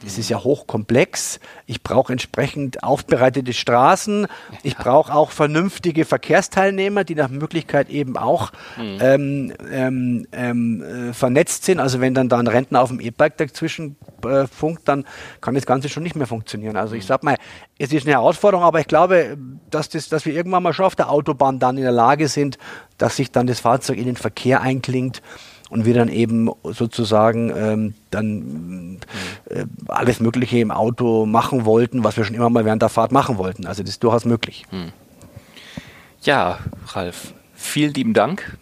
es 0.05 0.17
ist 0.17 0.29
ja 0.29 0.43
hochkomplex. 0.43 1.39
Ich 1.65 1.83
brauche 1.83 2.11
entsprechend 2.11 2.83
aufbereitete 2.83 3.53
Straßen. 3.53 4.27
Ich 4.63 4.77
brauche 4.77 5.13
auch 5.13 5.31
vernünftige 5.31 6.05
Verkehrsteilnehmer, 6.05 7.03
die 7.03 7.15
nach 7.15 7.29
Möglichkeit 7.29 7.89
eben 7.89 8.17
auch 8.17 8.51
mhm. 8.77 8.97
ähm, 9.01 9.53
ähm, 9.71 10.27
ähm, 10.31 10.83
äh, 10.83 11.13
vernetzt 11.13 11.65
sind. 11.65 11.79
Also 11.79 11.99
wenn 11.99 12.13
dann 12.13 12.29
da 12.29 12.37
ein 12.37 12.47
Rentner 12.47 12.81
auf 12.81 12.89
dem 12.89 12.99
E-Bike 12.99 13.37
dazwischen 13.37 13.97
äh, 14.25 14.47
funkt, 14.47 14.87
dann 14.87 15.05
kann 15.41 15.55
das 15.55 15.65
Ganze 15.65 15.89
schon 15.89 16.03
nicht 16.03 16.15
mehr 16.15 16.27
funktionieren. 16.27 16.77
Also 16.77 16.95
ich 16.95 17.03
mhm. 17.03 17.07
sag 17.07 17.23
mal, 17.23 17.37
es 17.77 17.91
ist 17.91 18.05
eine 18.05 18.13
Herausforderung, 18.13 18.65
aber 18.65 18.79
ich 18.79 18.87
glaube, 18.87 19.37
dass, 19.69 19.89
das, 19.89 20.09
dass 20.09 20.25
wir 20.25 20.33
irgendwann 20.33 20.63
mal 20.63 20.73
schon 20.73 20.85
auf 20.85 20.95
der 20.95 21.09
Autobahn 21.09 21.59
dann 21.59 21.77
in 21.77 21.83
der 21.83 21.91
Lage 21.91 22.27
sind, 22.27 22.57
dass 22.97 23.15
sich 23.15 23.31
dann 23.31 23.47
das 23.47 23.59
Fahrzeug 23.59 23.97
in 23.97 24.05
den 24.05 24.17
Verkehr 24.17 24.61
einklingt 24.61 25.21
und 25.69 25.85
wir 25.85 25.93
dann 25.93 26.09
eben 26.09 26.49
sozusagen 26.63 27.51
ähm, 27.55 27.93
dann 28.09 28.99
äh, 29.49 29.65
alles 29.87 30.19
Mögliche 30.19 30.59
im 30.59 30.71
Auto 30.71 31.25
machen 31.25 31.65
wollten, 31.65 32.03
was 32.03 32.17
wir 32.17 32.23
schon 32.23 32.35
immer 32.35 32.49
mal 32.49 32.65
während 32.65 32.81
der 32.81 32.89
Fahrt 32.89 33.11
machen 33.11 33.37
wollten. 33.37 33.65
Also 33.65 33.83
das 33.83 33.91
ist 33.91 34.03
durchaus 34.03 34.25
möglich. 34.25 34.65
Hm. 34.71 34.91
Ja, 36.21 36.59
Ralf, 36.87 37.33
vielen 37.53 37.93
lieben 37.93 38.13
Dank, 38.13 38.57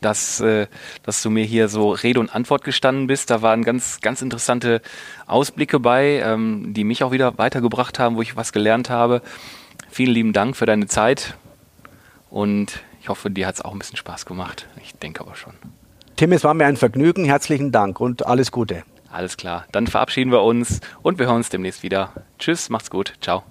dass, 0.00 0.40
äh, 0.40 0.66
dass 1.04 1.22
du 1.22 1.30
mir 1.30 1.44
hier 1.44 1.68
so 1.68 1.92
Rede 1.92 2.20
und 2.20 2.34
Antwort 2.34 2.64
gestanden 2.64 3.06
bist. 3.06 3.30
Da 3.30 3.40
waren 3.40 3.62
ganz, 3.62 4.00
ganz 4.00 4.20
interessante 4.20 4.82
Ausblicke 5.26 5.80
bei, 5.80 6.20
ähm, 6.24 6.74
die 6.74 6.84
mich 6.84 7.04
auch 7.04 7.12
wieder 7.12 7.38
weitergebracht 7.38 7.98
haben, 7.98 8.16
wo 8.16 8.22
ich 8.22 8.36
was 8.36 8.52
gelernt 8.52 8.90
habe. 8.90 9.22
Vielen 9.90 10.12
lieben 10.12 10.32
Dank 10.32 10.56
für 10.56 10.66
deine 10.66 10.86
Zeit 10.86 11.36
und 12.30 12.80
ich 13.00 13.08
hoffe, 13.08 13.30
dir 13.30 13.46
hat 13.46 13.56
es 13.56 13.62
auch 13.62 13.72
ein 13.72 13.78
bisschen 13.78 13.96
Spaß 13.96 14.26
gemacht. 14.26 14.66
Ich 14.82 14.94
denke 14.94 15.20
aber 15.20 15.34
schon. 15.34 15.54
Tim, 16.16 16.32
es 16.32 16.44
war 16.44 16.54
mir 16.54 16.66
ein 16.66 16.76
Vergnügen. 16.76 17.24
Herzlichen 17.24 17.72
Dank 17.72 18.00
und 18.00 18.26
alles 18.26 18.52
Gute. 18.52 18.82
Alles 19.10 19.36
klar. 19.36 19.66
Dann 19.72 19.86
verabschieden 19.86 20.32
wir 20.32 20.42
uns 20.42 20.80
und 21.02 21.18
wir 21.18 21.26
hören 21.26 21.36
uns 21.36 21.50
demnächst 21.50 21.82
wieder. 21.82 22.12
Tschüss, 22.38 22.70
macht's 22.70 22.90
gut. 22.90 23.14
Ciao. 23.20 23.42